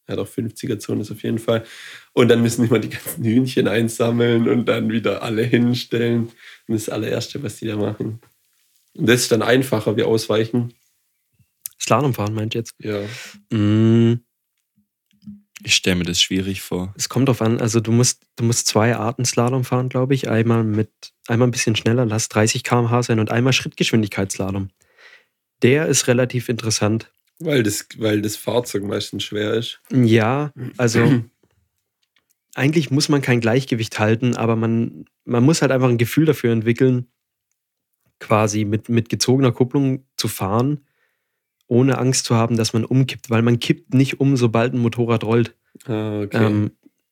glaube, 0.07 0.13
ja 0.13 0.17
doch 0.17 0.29
50er-Zone 0.29 1.03
ist 1.03 1.11
auf 1.11 1.23
jeden 1.23 1.39
Fall. 1.39 1.65
Und 2.13 2.29
dann 2.29 2.43
müssen 2.43 2.67
immer 2.67 2.79
die 2.79 2.91
ganzen 2.91 3.25
Hühnchen 3.25 3.69
einsammeln 3.69 4.49
und 4.49 4.67
dann 4.67 4.91
wieder 4.91 5.23
alle 5.23 5.43
hinstellen. 5.43 6.23
Und 6.23 6.33
das 6.69 6.83
ist 6.83 6.89
das 6.89 6.95
allererste, 6.95 7.43
was 7.43 7.57
die 7.57 7.67
da 7.67 7.77
machen. 7.77 8.21
Und 8.95 9.09
das 9.09 9.23
ist 9.23 9.33
dann 9.33 9.43
einfacher 9.43 9.97
wie 9.97 10.05
ausweichen. 10.05 10.73
Slalom 11.81 12.15
fahren, 12.15 12.35
meint 12.35 12.55
ihr 12.55 12.61
jetzt? 12.61 12.75
Ja. 12.79 13.01
Mm, 13.57 14.21
Ich 15.63 15.75
stelle 15.75 15.97
mir 15.97 16.05
das 16.05 16.21
schwierig 16.21 16.61
vor. 16.63 16.95
Es 16.97 17.09
kommt 17.09 17.29
drauf 17.29 17.43
an, 17.43 17.61
also 17.61 17.81
du 17.81 17.91
musst, 17.91 18.23
du 18.37 18.45
musst 18.45 18.67
zwei 18.67 18.95
Arten 18.97 19.25
Slalom 19.25 19.65
fahren, 19.65 19.89
glaube 19.89 20.15
ich. 20.15 20.29
Einmal 20.29 20.65
mit, 20.65 20.91
einmal 21.27 21.49
ein 21.49 21.51
bisschen 21.51 21.77
schneller, 21.77 22.05
lass 22.07 22.29
30 22.29 22.63
km/h 22.63 23.03
sein 23.03 23.21
und 23.21 23.31
einmal 23.31 23.53
Schrittgeschwindigkeitsslalom. 23.53 24.69
Der 25.63 25.87
ist 25.87 26.07
relativ 26.09 26.49
interessant. 26.49 27.11
Weil 27.39 27.63
das, 27.63 27.87
weil 27.99 28.23
das 28.23 28.37
Fahrzeug 28.37 28.85
meistens 28.85 29.25
schwer 29.25 29.55
ist. 29.55 29.81
Ja, 29.93 30.53
also 30.77 31.23
eigentlich 32.55 32.91
muss 32.91 33.09
man 33.09 33.21
kein 33.21 33.41
Gleichgewicht 33.41 33.99
halten, 33.99 34.37
aber 34.37 34.57
man, 34.57 35.05
man 35.25 35.45
muss 35.45 35.61
halt 35.61 35.73
einfach 35.73 35.89
ein 35.89 35.99
Gefühl 35.99 36.25
dafür 36.25 36.53
entwickeln, 36.53 37.07
quasi 38.19 38.65
mit, 38.65 38.89
mit 38.89 39.09
gezogener 39.09 39.53
Kupplung 39.53 40.05
zu 40.17 40.29
fahren, 40.29 40.87
ohne 41.67 41.99
Angst 41.99 42.25
zu 42.25 42.35
haben, 42.35 42.57
dass 42.57 42.73
man 42.73 42.85
umkippt, 42.85 43.29
weil 43.29 43.43
man 43.43 43.59
kippt 43.59 43.93
nicht 43.93 44.21
um, 44.21 44.37
sobald 44.37 44.73
ein 44.73 44.79
Motorrad 44.79 45.25
rollt. 45.25 45.55
Ah, 45.85 46.23
okay. 46.23 46.47
Ähm, 46.47 46.71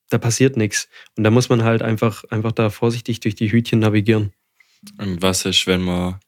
da 0.09 0.19
passiert 0.19 0.57
nichts. 0.57 0.89
Und 1.17 1.25
da 1.25 1.31
muss 1.31 1.49
man 1.49 1.65
halt 1.65 1.83
einfach, 1.83 2.25
einfach 2.31 2.53
da 2.53 2.71
vorsichtig 2.71 3.21
durch 3.21 3.35
die 3.35 3.51
Hütchen 3.51 3.81
navigieren. 3.81 4.33
Und 4.99 5.23
was 5.23 5.45
ist, 5.45 5.67
wenn 5.67 5.83
man, 5.83 6.21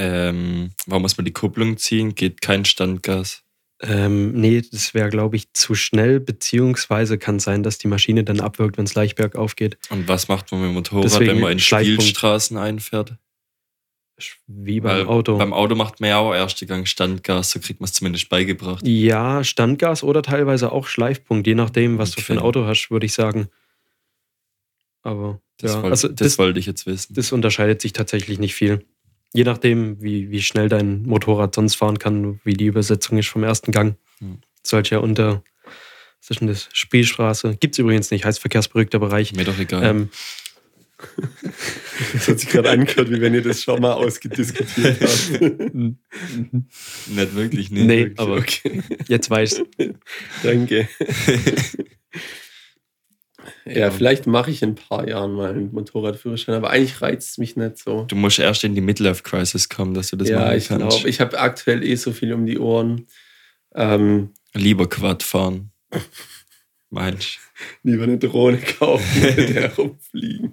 ähm, 0.00 0.70
warum 0.86 1.02
muss 1.02 1.16
man 1.18 1.24
die 1.26 1.32
Kupplung 1.32 1.76
ziehen? 1.76 2.14
Geht 2.14 2.40
kein 2.40 2.64
Standgas. 2.64 3.42
Ähm, 3.82 4.32
nee, 4.32 4.60
das 4.62 4.92
wäre, 4.94 5.08
glaube 5.10 5.36
ich, 5.36 5.52
zu 5.52 5.74
schnell, 5.74 6.20
beziehungsweise 6.20 7.16
kann 7.18 7.38
sein, 7.38 7.62
dass 7.62 7.78
die 7.78 7.88
Maschine 7.88 8.24
dann 8.24 8.40
abwirkt, 8.40 8.76
wenn 8.78 8.84
es 8.84 8.94
leicht 8.94 9.16
bergauf 9.16 9.56
geht. 9.56 9.78
Und 9.90 10.06
was 10.08 10.28
macht 10.28 10.50
man 10.52 10.60
mit 10.60 10.70
dem 10.70 10.74
Motorrad, 10.74 11.04
Deswegen 11.04 11.32
wenn 11.32 11.40
man 11.40 11.52
in 11.52 11.58
Schleifpunkt. 11.58 12.02
Spielstraßen 12.02 12.56
einfährt? 12.56 13.14
Wie 14.46 14.80
beim 14.80 14.98
Weil 14.98 15.06
Auto. 15.06 15.38
Beim 15.38 15.54
Auto 15.54 15.74
macht 15.74 16.00
man 16.00 16.10
ja 16.10 16.18
auch 16.18 16.34
erste 16.34 16.66
Gang 16.66 16.86
Standgas, 16.86 17.50
so 17.52 17.58
kriegt 17.60 17.80
man 17.80 17.86
es 17.86 17.94
zumindest 17.94 18.28
beigebracht. 18.28 18.86
ja, 18.86 19.42
Standgas 19.44 20.02
oder 20.02 20.20
teilweise 20.22 20.72
auch 20.72 20.86
Schleifpunkt, 20.86 21.46
je 21.46 21.54
nachdem, 21.54 21.96
was 21.96 22.10
du 22.10 22.20
für 22.20 22.34
ein 22.34 22.38
Okay. 22.38 22.46
Auto 22.48 22.66
hast, 22.66 22.90
würde 22.90 23.06
ich 23.06 23.14
sagen. 23.14 23.48
Aber 25.02 25.40
Das, 25.56 25.70
ja, 25.72 25.76
wollte, 25.78 25.90
also 25.90 26.08
das, 26.08 26.16
das, 26.16 26.38
wollte 26.38 26.58
ich 26.58 26.66
jetzt 26.66 26.84
wissen. 26.84 27.14
das 27.14 27.32
unterscheidet 27.32 27.80
sich 27.80 27.94
tatsächlich 27.94 28.38
nicht 28.38 28.54
viel. 28.54 28.84
Je 29.32 29.44
nachdem, 29.44 30.02
wie, 30.02 30.30
wie 30.30 30.42
schnell 30.42 30.68
dein 30.68 31.02
Motorrad 31.02 31.54
sonst 31.54 31.76
fahren 31.76 31.98
kann, 31.98 32.40
wie 32.44 32.54
die 32.54 32.66
Übersetzung 32.66 33.18
ist 33.18 33.28
vom 33.28 33.44
ersten 33.44 33.70
Gang. 33.70 33.96
Hm. 34.18 34.38
Sollte 34.62 34.96
ja 34.96 34.98
unter, 35.00 35.42
denn 36.28 36.48
das? 36.48 36.68
Spielstraße. 36.72 37.56
Gibt 37.56 37.74
es 37.74 37.78
übrigens 37.78 38.10
nicht, 38.10 38.24
heißt 38.24 38.40
verkehrsberuhigter 38.40 38.98
Bereich. 38.98 39.32
Mir 39.34 39.44
doch 39.44 39.58
egal. 39.58 39.84
Ähm, 39.84 40.08
das 42.12 42.28
hat 42.28 42.40
sich 42.40 42.48
gerade 42.48 42.70
angehört, 42.70 43.10
wie 43.10 43.20
wenn 43.20 43.34
ihr 43.34 43.42
das 43.42 43.62
schon 43.62 43.80
mal 43.80 43.92
ausgediskutiert 43.92 45.00
habt. 45.00 45.40
Nicht 47.06 47.34
wirklich, 47.34 47.70
nee. 47.70 47.84
nee, 47.84 47.98
wirklich. 48.00 48.20
aber 48.20 48.36
okay, 48.36 48.82
jetzt 49.08 49.30
weißt 49.30 49.62
danke. 50.42 50.88
Ja, 53.70 53.76
Ja. 53.86 53.90
vielleicht 53.90 54.26
mache 54.26 54.50
ich 54.50 54.62
in 54.62 54.70
ein 54.70 54.74
paar 54.74 55.06
Jahren 55.08 55.32
mal 55.32 55.50
einen 55.50 55.72
Motorradführerschein, 55.72 56.54
aber 56.56 56.70
eigentlich 56.70 57.00
reizt 57.00 57.30
es 57.30 57.38
mich 57.38 57.56
nicht 57.56 57.78
so. 57.78 58.04
Du 58.08 58.16
musst 58.16 58.38
erst 58.38 58.64
in 58.64 58.74
die 58.74 58.80
Midlife-Crisis 58.80 59.68
kommen, 59.68 59.94
dass 59.94 60.08
du 60.10 60.16
das 60.16 60.28
ja, 60.28 60.40
machen 60.40 60.56
ich 60.58 60.68
kannst. 60.68 60.88
glaube, 60.96 61.08
ich 61.08 61.20
habe 61.20 61.38
aktuell 61.38 61.84
eh 61.84 61.94
so 61.94 62.12
viel 62.12 62.32
um 62.32 62.46
die 62.46 62.58
Ohren. 62.58 63.06
Ähm, 63.74 64.30
Lieber 64.54 64.88
Quad 64.88 65.22
fahren. 65.22 65.70
Meinst 66.90 67.38
lieber 67.84 68.02
eine 68.04 68.18
Drohne 68.18 68.58
kaufen, 68.58 69.20
mit 69.36 69.54
der 69.54 69.72
rumfliegen. 69.76 70.52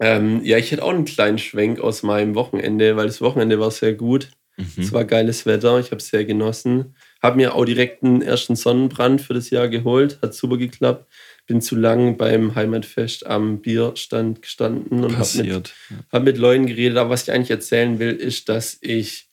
ähm, 0.00 0.40
ja, 0.44 0.56
ich 0.56 0.70
hätte 0.70 0.82
auch 0.82 0.90
einen 0.90 1.04
kleinen 1.04 1.38
Schwenk 1.38 1.80
aus 1.80 2.02
meinem 2.02 2.34
Wochenende, 2.34 2.96
weil 2.96 3.06
das 3.06 3.20
Wochenende 3.20 3.60
war 3.60 3.70
sehr 3.70 3.92
gut. 3.94 4.30
du? 4.56 4.62
Es 4.62 4.76
Mhm. 4.90 4.92
war 4.92 5.04
geiles 5.04 5.44
Wetter, 5.46 5.78
ich 5.80 5.86
habe 5.86 5.96
es 5.98 6.08
sehr 6.08 6.24
genossen. 6.24 6.94
Habe 7.22 7.36
mir 7.36 7.54
auch 7.54 7.64
direkt 7.66 8.02
einen 8.02 8.22
ersten 8.22 8.56
Sonnenbrand 8.56 9.20
für 9.20 9.34
das 9.34 9.50
Jahr 9.50 9.68
geholt, 9.68 10.18
hat 10.22 10.34
super 10.34 10.56
geklappt. 10.56 11.06
Bin 11.50 11.60
zu 11.60 11.74
lang 11.74 12.16
beim 12.16 12.54
Heimatfest 12.54 13.26
am 13.26 13.60
Bierstand 13.60 14.40
gestanden 14.40 15.02
und 15.02 15.18
habe 15.18 15.42
mit, 15.42 15.74
hab 16.12 16.22
mit 16.22 16.38
Leuten 16.38 16.66
geredet. 16.66 16.96
Aber 16.96 17.10
was 17.10 17.24
ich 17.24 17.32
eigentlich 17.32 17.50
erzählen 17.50 17.98
will, 17.98 18.12
ist, 18.12 18.48
dass 18.48 18.78
ich 18.82 19.28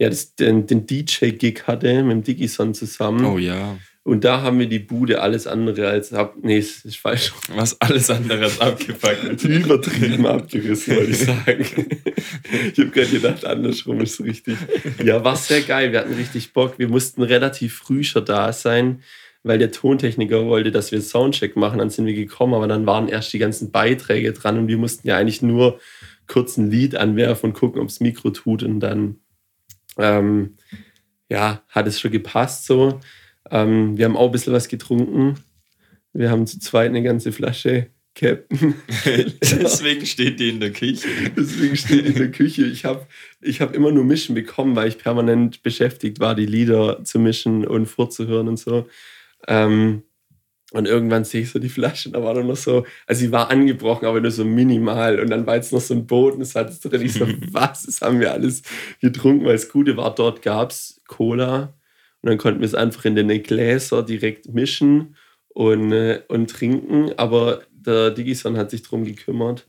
ja, 0.00 0.08
das, 0.08 0.34
den, 0.34 0.66
den 0.66 0.84
DJ-Gig 0.84 1.62
hatte 1.68 2.02
mit 2.02 2.10
dem 2.10 2.22
Digison 2.24 2.74
zusammen. 2.74 3.24
Oh 3.24 3.38
ja. 3.38 3.78
Und 4.02 4.24
da 4.24 4.42
haben 4.42 4.58
wir 4.58 4.66
die 4.66 4.80
Bude 4.80 5.22
alles 5.22 5.46
andere 5.46 5.88
als 5.88 6.12
ab. 6.12 6.34
Nee, 6.42 6.58
das 6.58 6.84
ist 6.84 6.96
falsch. 6.96 7.32
Was 7.54 7.80
alles 7.80 8.10
andere 8.10 8.46
als 8.46 8.60
abgepackt. 8.60 9.44
Übertrieben 9.44 10.26
abgerissen, 10.26 10.96
wollte 10.96 11.10
ich 11.12 11.18
sagen. 11.18 11.64
Ich 12.72 12.78
habe 12.80 12.90
gerade 12.90 13.08
gedacht, 13.08 13.44
andersrum 13.44 14.00
ist 14.00 14.20
richtig. 14.20 14.58
Ja, 15.04 15.22
war 15.22 15.36
sehr 15.36 15.62
geil. 15.62 15.92
Wir 15.92 16.00
hatten 16.00 16.14
richtig 16.14 16.52
Bock. 16.52 16.80
Wir 16.80 16.88
mussten 16.88 17.22
relativ 17.22 17.76
früh 17.76 18.02
schon 18.02 18.24
da 18.24 18.52
sein, 18.52 19.02
weil 19.44 19.58
der 19.58 19.70
Tontechniker 19.70 20.46
wollte, 20.46 20.72
dass 20.72 20.90
wir 20.90 21.00
Soundcheck 21.00 21.54
machen. 21.54 21.78
Dann 21.78 21.90
sind 21.90 22.06
wir 22.06 22.14
gekommen, 22.14 22.54
aber 22.54 22.66
dann 22.66 22.86
waren 22.86 23.08
erst 23.08 23.32
die 23.32 23.38
ganzen 23.38 23.70
Beiträge 23.70 24.32
dran 24.32 24.58
und 24.58 24.68
wir 24.68 24.78
mussten 24.78 25.06
ja 25.06 25.16
eigentlich 25.16 25.42
nur 25.42 25.78
kurz 26.26 26.56
ein 26.56 26.70
Lied 26.70 26.96
anwerfen 26.96 27.50
und 27.50 27.52
gucken, 27.56 27.80
ob 27.80 27.88
das 27.88 28.00
Mikro 28.00 28.30
tut. 28.30 28.62
Und 28.62 28.80
dann, 28.80 29.16
ähm, 29.98 30.56
ja, 31.28 31.62
hat 31.68 31.86
es 31.86 32.00
schon 32.00 32.10
gepasst 32.10 32.64
so. 32.64 33.00
Ähm, 33.50 33.98
wir 33.98 34.06
haben 34.06 34.16
auch 34.16 34.26
ein 34.26 34.32
bisschen 34.32 34.54
was 34.54 34.68
getrunken. 34.68 35.34
Wir 36.14 36.30
haben 36.30 36.46
zu 36.46 36.58
zweit 36.58 36.88
eine 36.88 37.02
ganze 37.02 37.30
Flasche 37.30 37.88
Captain. 38.14 38.74
Deswegen 39.42 40.06
steht 40.06 40.40
die 40.40 40.48
in 40.48 40.60
der 40.60 40.72
Küche. 40.72 41.08
Deswegen 41.36 41.76
steht 41.76 42.06
in 42.06 42.14
der 42.14 42.30
Küche. 42.30 42.64
Ich 42.64 42.86
habe 42.86 43.06
ich 43.42 43.60
hab 43.60 43.74
immer 43.74 43.90
nur 43.90 44.04
Mischen 44.04 44.34
bekommen, 44.34 44.74
weil 44.76 44.88
ich 44.88 44.98
permanent 44.98 45.62
beschäftigt 45.62 46.20
war, 46.20 46.34
die 46.34 46.46
Lieder 46.46 47.04
zu 47.04 47.18
mischen 47.18 47.66
und 47.66 47.86
vorzuhören 47.86 48.48
und 48.48 48.58
so. 48.58 48.88
Ähm, 49.48 50.02
und 50.74 50.86
irgendwann 50.88 51.24
sehe 51.24 51.42
ich 51.42 51.50
so 51.50 51.60
die 51.60 51.68
Flasche, 51.68 52.10
da 52.10 52.20
war 52.22 52.34
nur 52.34 52.42
noch 52.42 52.56
so, 52.56 52.84
also 53.06 53.20
sie 53.20 53.30
war 53.30 53.48
angebrochen, 53.48 54.06
aber 54.06 54.20
nur 54.20 54.32
so 54.32 54.44
minimal. 54.44 55.20
Und 55.20 55.30
dann 55.30 55.46
war 55.46 55.54
jetzt 55.54 55.72
noch 55.72 55.80
so 55.80 55.94
ein 55.94 56.06
Bodensatz 56.06 56.80
drin. 56.80 57.02
Ich 57.02 57.12
so, 57.12 57.28
was? 57.52 57.84
Das 57.84 58.00
haben 58.00 58.18
wir 58.18 58.32
alles 58.32 58.62
getrunken, 59.00 59.44
weil 59.44 59.52
das 59.52 59.68
Gute 59.68 59.96
war, 59.96 60.12
dort 60.12 60.42
gab 60.42 60.72
es 60.72 61.00
Cola. 61.06 61.74
Und 62.22 62.30
dann 62.30 62.38
konnten 62.38 62.60
wir 62.60 62.66
es 62.66 62.74
einfach 62.74 63.04
in 63.04 63.14
den 63.14 63.42
Gläser 63.44 64.02
direkt 64.02 64.52
mischen 64.52 65.14
und, 65.48 65.92
äh, 65.92 66.22
und 66.26 66.50
trinken. 66.50 67.12
Aber 67.18 67.62
der 67.70 68.10
Digison 68.10 68.56
hat 68.56 68.70
sich 68.70 68.82
drum 68.82 69.04
gekümmert. 69.04 69.68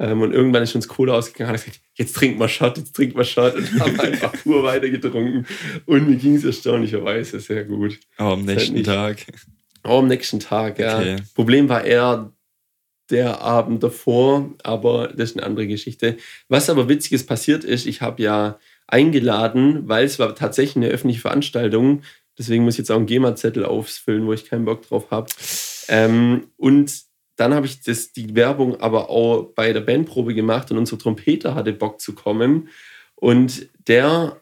Ähm, 0.00 0.20
und 0.22 0.32
irgendwann 0.32 0.62
ist 0.62 0.74
uns 0.74 0.86
Cola 0.88 1.14
ausgegangen. 1.14 1.52
Hat 1.52 1.64
gesagt, 1.64 1.80
jetzt 1.94 2.14
trink 2.14 2.38
mal 2.38 2.48
Shot, 2.48 2.78
jetzt 2.78 2.94
trink 2.94 3.14
mal 3.16 3.24
Shot. 3.24 3.54
Und 3.54 3.80
haben 3.80 3.98
einfach 4.00 4.32
pur 4.42 4.62
weiter 4.62 4.88
getrunken. 4.88 5.46
Und 5.86 6.08
mir 6.08 6.16
ging 6.16 6.36
es 6.36 6.44
erstaunlicherweise 6.44 7.40
sehr 7.40 7.64
gut. 7.64 7.98
Aber 8.16 8.32
am 8.32 8.38
halt 8.46 8.46
nächsten 8.58 8.74
nicht- 8.74 8.86
Tag. 8.86 9.26
Auch 9.82 10.00
am 10.00 10.08
nächsten 10.08 10.40
Tag, 10.40 10.78
ja. 10.78 10.98
Okay. 10.98 11.16
Problem 11.34 11.68
war 11.68 11.84
eher 11.84 12.32
der 13.10 13.40
Abend 13.40 13.82
davor, 13.82 14.50
aber 14.62 15.08
das 15.08 15.30
ist 15.30 15.36
eine 15.38 15.46
andere 15.46 15.66
Geschichte. 15.66 16.16
Was 16.48 16.68
aber 16.68 16.88
witziges 16.88 17.24
passiert 17.24 17.64
ist, 17.64 17.86
ich 17.86 18.02
habe 18.02 18.22
ja 18.22 18.58
eingeladen, 18.86 19.88
weil 19.88 20.04
es 20.04 20.18
war 20.18 20.34
tatsächlich 20.34 20.76
eine 20.76 20.88
öffentliche 20.88 21.20
Veranstaltung, 21.22 22.02
deswegen 22.36 22.64
muss 22.64 22.74
ich 22.74 22.78
jetzt 22.78 22.90
auch 22.90 22.96
einen 22.96 23.06
GEMA-Zettel 23.06 23.64
ausfüllen, 23.64 24.26
wo 24.26 24.32
ich 24.32 24.44
keinen 24.44 24.64
Bock 24.64 24.86
drauf 24.86 25.10
habe. 25.10 25.28
Ähm, 25.88 26.48
und 26.56 26.92
dann 27.38 27.54
habe 27.54 27.66
ich 27.66 27.80
das, 27.82 28.12
die 28.12 28.34
Werbung 28.34 28.80
aber 28.80 29.10
auch 29.10 29.44
bei 29.54 29.72
der 29.72 29.80
Bandprobe 29.80 30.34
gemacht 30.34 30.70
und 30.70 30.76
unser 30.76 30.98
Trompeter 30.98 31.54
hatte 31.54 31.72
Bock 31.72 32.00
zu 32.00 32.14
kommen. 32.14 32.68
Und 33.14 33.68
der 33.86 34.40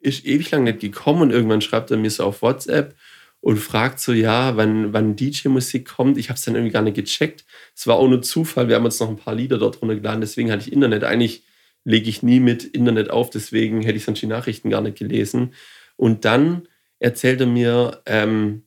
ist 0.00 0.26
ewig 0.26 0.50
lang 0.50 0.64
nicht 0.64 0.80
gekommen 0.80 1.22
und 1.22 1.30
irgendwann 1.30 1.60
schreibt 1.60 1.92
er 1.92 1.96
mir 1.96 2.10
so 2.10 2.24
auf 2.24 2.42
WhatsApp 2.42 2.96
und 3.40 3.58
fragt 3.58 4.00
so, 4.00 4.12
ja, 4.12 4.56
wann, 4.56 4.92
wann 4.92 5.14
DJ-Musik 5.14 5.88
kommt. 5.88 6.18
Ich 6.18 6.28
habe 6.28 6.36
es 6.36 6.44
dann 6.44 6.56
irgendwie 6.56 6.72
gar 6.72 6.82
nicht 6.82 6.96
gecheckt. 6.96 7.44
Es 7.76 7.86
war 7.86 7.94
auch 7.96 8.08
nur 8.08 8.20
Zufall. 8.20 8.68
Wir 8.68 8.74
haben 8.74 8.84
uns 8.84 8.98
noch 8.98 9.08
ein 9.08 9.16
paar 9.16 9.34
Lieder 9.36 9.58
dort 9.58 9.80
runtergeladen, 9.80 10.20
deswegen 10.20 10.50
hatte 10.50 10.66
ich 10.66 10.72
Internet. 10.72 11.04
Eigentlich 11.04 11.44
lege 11.84 12.10
ich 12.10 12.24
nie 12.24 12.40
mit 12.40 12.64
Internet 12.64 13.10
auf, 13.10 13.30
deswegen 13.30 13.82
hätte 13.82 13.96
ich 13.96 14.04
sonst 14.04 14.22
die 14.22 14.26
Nachrichten 14.26 14.70
gar 14.70 14.80
nicht 14.80 14.98
gelesen. 14.98 15.54
Und 15.96 16.24
dann 16.24 16.66
erzählt 16.98 17.40
er 17.40 17.46
mir, 17.46 18.02
ähm, 18.06 18.64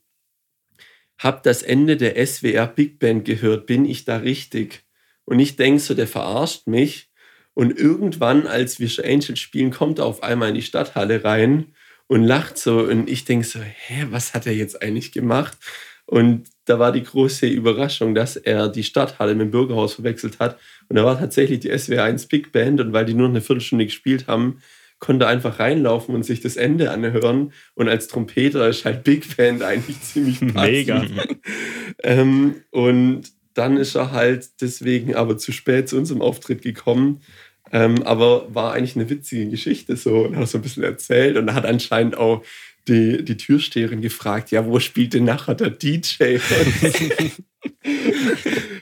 hab 1.21 1.43
das 1.43 1.61
Ende 1.61 1.97
der 1.97 2.25
SWR 2.25 2.65
Big 2.65 2.97
Band 2.97 3.25
gehört, 3.25 3.67
bin 3.67 3.85
ich 3.85 4.05
da 4.05 4.17
richtig? 4.17 4.83
Und 5.23 5.37
ich 5.39 5.55
denke 5.55 5.79
so, 5.79 5.93
der 5.93 6.07
verarscht 6.07 6.65
mich. 6.65 7.09
Und 7.53 7.77
irgendwann, 7.77 8.47
als 8.47 8.79
wir 8.79 8.89
Angels 9.05 9.39
spielen, 9.39 9.69
kommt 9.69 9.99
er 9.99 10.05
auf 10.05 10.23
einmal 10.23 10.49
in 10.49 10.55
die 10.55 10.63
Stadthalle 10.63 11.23
rein 11.23 11.75
und 12.07 12.23
lacht 12.23 12.57
so. 12.57 12.79
Und 12.79 13.07
ich 13.07 13.23
denke 13.25 13.45
so, 13.45 13.59
hä, 13.59 14.07
was 14.09 14.33
hat 14.33 14.47
er 14.47 14.53
jetzt 14.53 14.81
eigentlich 14.81 15.11
gemacht? 15.11 15.57
Und 16.05 16.49
da 16.65 16.79
war 16.79 16.91
die 16.91 17.03
große 17.03 17.45
Überraschung, 17.45 18.15
dass 18.15 18.35
er 18.35 18.67
die 18.67 18.83
Stadthalle 18.83 19.35
mit 19.35 19.47
dem 19.47 19.51
Bürgerhaus 19.51 19.93
verwechselt 19.93 20.39
hat. 20.39 20.59
Und 20.89 20.95
da 20.95 21.05
war 21.05 21.19
tatsächlich 21.19 21.59
die 21.59 21.77
SWR 21.77 22.05
1 22.05 22.25
Big 22.27 22.51
Band. 22.51 22.81
Und 22.81 22.93
weil 22.93 23.05
die 23.05 23.13
nur 23.13 23.29
eine 23.29 23.41
Viertelstunde 23.41 23.85
gespielt 23.85 24.25
haben, 24.25 24.61
konnte 25.01 25.27
einfach 25.27 25.59
reinlaufen 25.59 26.15
und 26.15 26.23
sich 26.23 26.39
das 26.39 26.55
Ende 26.55 26.91
anhören. 26.91 27.51
Und 27.73 27.89
als 27.89 28.07
Trompeter 28.07 28.69
ist 28.69 28.85
halt 28.85 29.03
Big 29.03 29.35
Band 29.35 29.63
eigentlich 29.63 29.99
ziemlich 30.01 30.39
passend. 30.53 30.71
Mega. 30.71 31.05
ähm, 32.03 32.55
und 32.69 33.23
dann 33.53 33.75
ist 33.75 33.95
er 33.95 34.11
halt 34.11 34.61
deswegen 34.61 35.15
aber 35.15 35.37
zu 35.37 35.51
spät 35.51 35.89
zu 35.89 35.97
unserem 35.97 36.21
Auftritt 36.21 36.61
gekommen. 36.61 37.21
Ähm, 37.73 38.03
aber 38.03 38.53
war 38.53 38.73
eigentlich 38.73 38.95
eine 38.95 39.09
witzige 39.09 39.49
Geschichte 39.49 39.95
so 39.97 40.25
und 40.25 40.35
hat 40.35 40.47
so 40.47 40.57
ein 40.57 40.61
bisschen 40.61 40.83
erzählt 40.83 41.37
und 41.37 41.53
hat 41.53 41.65
anscheinend 41.65 42.17
auch 42.17 42.43
die, 42.87 43.23
die 43.23 43.37
Türsteherin 43.37 44.01
gefragt, 44.01 44.51
ja, 44.51 44.65
wo 44.65 44.79
spielt 44.79 45.13
denn 45.13 45.25
nachher 45.25 45.55
der 45.55 45.69
DJ? 45.69 46.37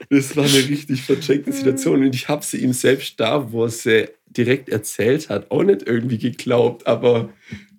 das 0.09 0.35
war 0.35 0.45
eine 0.45 0.69
richtig 0.69 1.01
vercheckte 1.01 1.51
Situation 1.51 2.03
und 2.03 2.15
ich 2.15 2.29
habe 2.29 2.43
sie 2.43 2.57
ihm 2.57 2.73
selbst 2.73 3.19
da, 3.19 3.51
wo 3.51 3.65
er 3.65 3.69
sie 3.69 4.07
direkt 4.25 4.69
erzählt 4.69 5.29
hat, 5.29 5.51
auch 5.51 5.63
nicht 5.63 5.83
irgendwie 5.87 6.17
geglaubt, 6.17 6.87
aber 6.87 7.29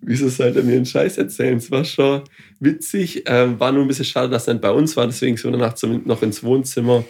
wieso 0.01 0.29
sollte 0.29 0.59
er 0.59 0.65
mir 0.65 0.75
einen 0.75 0.85
Scheiß 0.85 1.17
erzählen? 1.17 1.57
Es 1.57 1.71
war 1.71 1.85
schon 1.85 2.23
witzig, 2.59 3.23
ähm, 3.27 3.59
war 3.59 3.71
nur 3.71 3.83
ein 3.83 3.87
bisschen 3.87 4.05
schade, 4.05 4.29
dass 4.29 4.47
er 4.47 4.55
nicht 4.55 4.61
bei 4.61 4.71
uns 4.71 4.95
war, 4.97 5.07
deswegen 5.07 5.37
sind 5.37 5.51
wir 5.51 5.57
danach 5.57 5.75
noch 6.05 6.21
ins 6.21 6.43
Wohnzimmer 6.43 7.05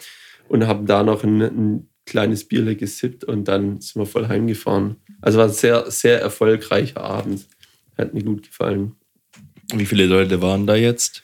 und 0.47 0.67
haben 0.67 0.85
da 0.85 1.03
noch 1.03 1.23
ein, 1.23 1.41
ein 1.41 1.89
kleines 2.05 2.45
Bierle 2.47 2.75
gesippt 2.75 3.23
und 3.23 3.47
dann 3.47 3.81
sind 3.81 4.01
wir 4.01 4.05
voll 4.05 4.27
heimgefahren. 4.27 4.97
Also 5.21 5.39
war 5.39 5.45
ein 5.45 5.53
sehr, 5.53 5.89
sehr 5.89 6.19
erfolgreicher 6.19 7.01
Abend. 7.01 7.47
Hat 7.97 8.13
mir 8.13 8.23
gut 8.23 8.43
gefallen. 8.43 8.95
Wie 9.73 9.85
viele 9.85 10.05
Leute 10.05 10.41
waren 10.41 10.67
da 10.67 10.75
jetzt? 10.75 11.23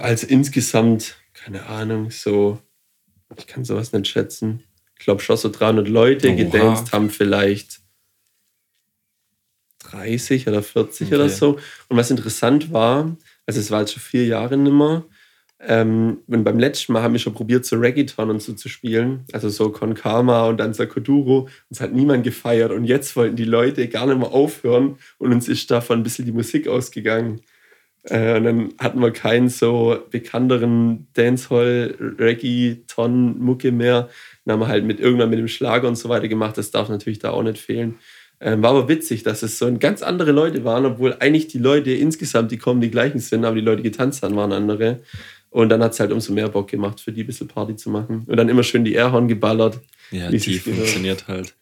Also 0.00 0.26
insgesamt, 0.26 1.16
keine 1.32 1.66
Ahnung, 1.66 2.10
so, 2.10 2.60
ich 3.36 3.46
kann 3.46 3.64
sowas 3.64 3.92
nicht 3.92 4.08
schätzen. 4.08 4.64
Ich 4.98 5.04
glaube 5.04 5.22
schon 5.22 5.36
so 5.36 5.48
300 5.50 5.88
Leute 5.88 6.28
Oha. 6.28 6.36
gedanced 6.36 6.92
haben 6.92 7.10
vielleicht 7.10 7.80
30 9.90 10.48
oder 10.48 10.62
40 10.62 11.08
Okay. 11.08 11.14
oder 11.14 11.28
so. 11.28 11.58
Und 11.88 11.96
was 11.96 12.10
interessant 12.10 12.72
war, 12.72 13.16
also 13.46 13.60
es 13.60 13.70
war 13.70 13.80
jetzt 13.80 13.92
schon 13.92 14.02
vier 14.02 14.26
Jahre 14.26 14.56
nimmer, 14.56 15.04
ähm, 15.66 16.18
und 16.26 16.44
beim 16.44 16.58
letzten 16.58 16.92
Mal 16.92 17.02
haben 17.02 17.14
wir 17.14 17.18
schon 17.18 17.32
probiert, 17.34 17.64
so 17.64 17.76
Reggaeton 17.76 18.28
und 18.30 18.42
so 18.42 18.52
zu 18.52 18.68
spielen, 18.68 19.24
also 19.32 19.48
so 19.48 19.70
Con 19.70 19.94
Karma 19.94 20.46
und 20.48 20.58
dann 20.58 20.74
Sakuduro. 20.74 21.40
Und 21.40 21.50
es 21.70 21.80
hat 21.80 21.92
niemand 21.92 22.24
gefeiert. 22.24 22.72
Und 22.72 22.84
jetzt 22.84 23.16
wollten 23.16 23.36
die 23.36 23.44
Leute 23.44 23.88
gar 23.88 24.06
nicht 24.06 24.18
mehr 24.18 24.32
aufhören 24.32 24.98
und 25.18 25.32
uns 25.32 25.48
ist 25.48 25.70
davon 25.70 26.00
ein 26.00 26.02
bisschen 26.02 26.26
die 26.26 26.32
Musik 26.32 26.68
ausgegangen. 26.68 27.40
Äh, 28.04 28.36
und 28.36 28.44
dann 28.44 28.74
hatten 28.78 29.00
wir 29.00 29.12
keinen 29.12 29.48
so 29.48 29.98
bekannteren 30.10 31.06
Dancehall-Reggaeton-Mucke 31.14 33.72
mehr. 33.72 34.10
Dann 34.44 34.52
haben 34.54 34.60
wir 34.60 34.68
halt 34.68 34.84
mit 34.84 35.00
irgendwann 35.00 35.30
mit 35.30 35.38
dem 35.38 35.48
Schlager 35.48 35.88
und 35.88 35.96
so 35.96 36.10
weiter 36.10 36.28
gemacht. 36.28 36.58
Das 36.58 36.70
darf 36.70 36.90
natürlich 36.90 37.20
da 37.20 37.30
auch 37.30 37.42
nicht 37.42 37.58
fehlen. 37.58 37.94
Ähm, 38.40 38.62
war 38.62 38.70
aber 38.70 38.88
witzig, 38.88 39.22
dass 39.22 39.42
es 39.42 39.58
so 39.58 39.72
ganz 39.78 40.02
andere 40.02 40.32
Leute 40.32 40.64
waren, 40.64 40.84
obwohl 40.84 41.16
eigentlich 41.20 41.46
die 41.48 41.58
Leute 41.58 41.92
insgesamt, 41.92 42.50
die 42.50 42.58
kommen, 42.58 42.82
die 42.82 42.90
gleichen 42.90 43.18
sind, 43.18 43.44
aber 43.44 43.54
die 43.54 43.62
Leute, 43.62 43.82
die 43.82 43.90
getanzt 43.90 44.22
haben, 44.22 44.36
waren 44.36 44.52
andere. 44.52 45.00
Und 45.54 45.68
dann 45.68 45.82
hat 45.84 45.92
es 45.92 46.00
halt 46.00 46.10
umso 46.10 46.32
mehr 46.32 46.48
Bock 46.48 46.66
gemacht, 46.68 47.00
für 47.00 47.12
die 47.12 47.22
ein 47.22 47.26
bisschen 47.28 47.46
Party 47.46 47.76
zu 47.76 47.88
machen. 47.88 48.24
Und 48.26 48.36
dann 48.36 48.48
immer 48.48 48.64
schön 48.64 48.84
die 48.84 48.94
Airhorn 48.94 49.28
geballert. 49.28 49.78
Ja, 50.10 50.28
die 50.28 50.58
funktioniert 50.58 51.28
halt. 51.28 51.54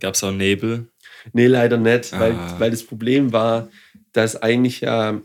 Gab 0.00 0.14
es 0.14 0.24
auch 0.24 0.32
Nebel? 0.32 0.86
Nee, 1.34 1.46
leider 1.46 1.76
nicht, 1.76 2.12
weil, 2.18 2.32
Ah. 2.32 2.54
weil 2.58 2.70
das 2.70 2.82
Problem 2.82 3.32
war, 3.34 3.68
dass 4.14 4.40
eigentlich 4.40 4.80
ja 4.80 5.20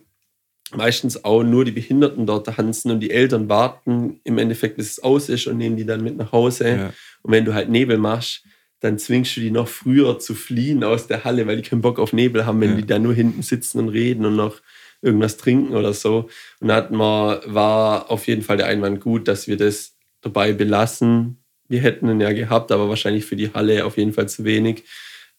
meistens 0.75 1.23
auch 1.23 1.43
nur 1.43 1.63
die 1.63 1.71
Behinderten 1.71 2.25
dort 2.25 2.47
tanzen 2.47 2.91
und 2.91 2.99
die 2.99 3.11
Eltern 3.11 3.47
warten 3.47 4.19
im 4.25 4.37
Endeffekt, 4.37 4.75
bis 4.75 4.91
es 4.91 4.99
aus 5.03 5.29
ist 5.29 5.47
und 5.47 5.57
nehmen 5.57 5.77
die 5.77 5.85
dann 5.85 6.03
mit 6.03 6.17
nach 6.17 6.33
Hause. 6.33 6.67
Ja. 6.67 6.93
Und 7.21 7.31
wenn 7.31 7.45
du 7.45 7.53
halt 7.53 7.69
Nebel 7.69 7.97
machst, 7.97 8.43
dann 8.81 8.97
zwingst 8.99 9.37
du 9.37 9.41
die 9.41 9.51
noch 9.51 9.69
früher 9.69 10.19
zu 10.19 10.33
fliehen 10.33 10.83
aus 10.83 11.07
der 11.07 11.23
Halle, 11.23 11.47
weil 11.47 11.57
die 11.61 11.69
keinen 11.69 11.81
Bock 11.81 11.97
auf 11.99 12.11
Nebel 12.11 12.45
haben, 12.45 12.59
wenn 12.59 12.71
Ja. 12.71 12.75
die 12.77 12.85
da 12.87 12.99
nur 12.99 13.13
hinten 13.13 13.41
sitzen 13.41 13.79
und 13.79 13.87
reden 13.89 14.25
und 14.25 14.35
noch 14.35 14.59
irgendwas 15.01 15.37
trinken 15.37 15.75
oder 15.75 15.93
so. 15.93 16.29
Und 16.59 16.67
da 16.67 16.75
hatten 16.75 16.95
wir, 16.97 17.41
war 17.45 18.09
auf 18.11 18.27
jeden 18.27 18.41
Fall 18.41 18.57
der 18.57 18.67
Einwand 18.67 19.01
gut, 19.01 19.27
dass 19.27 19.47
wir 19.47 19.57
das 19.57 19.95
dabei 20.21 20.53
belassen. 20.53 21.43
Wir 21.67 21.81
hätten 21.81 22.09
ihn 22.09 22.21
ja 22.21 22.33
gehabt, 22.33 22.71
aber 22.71 22.89
wahrscheinlich 22.89 23.25
für 23.25 23.35
die 23.35 23.53
Halle 23.53 23.85
auf 23.85 23.97
jeden 23.97 24.13
Fall 24.13 24.29
zu 24.29 24.43
wenig. 24.43 24.83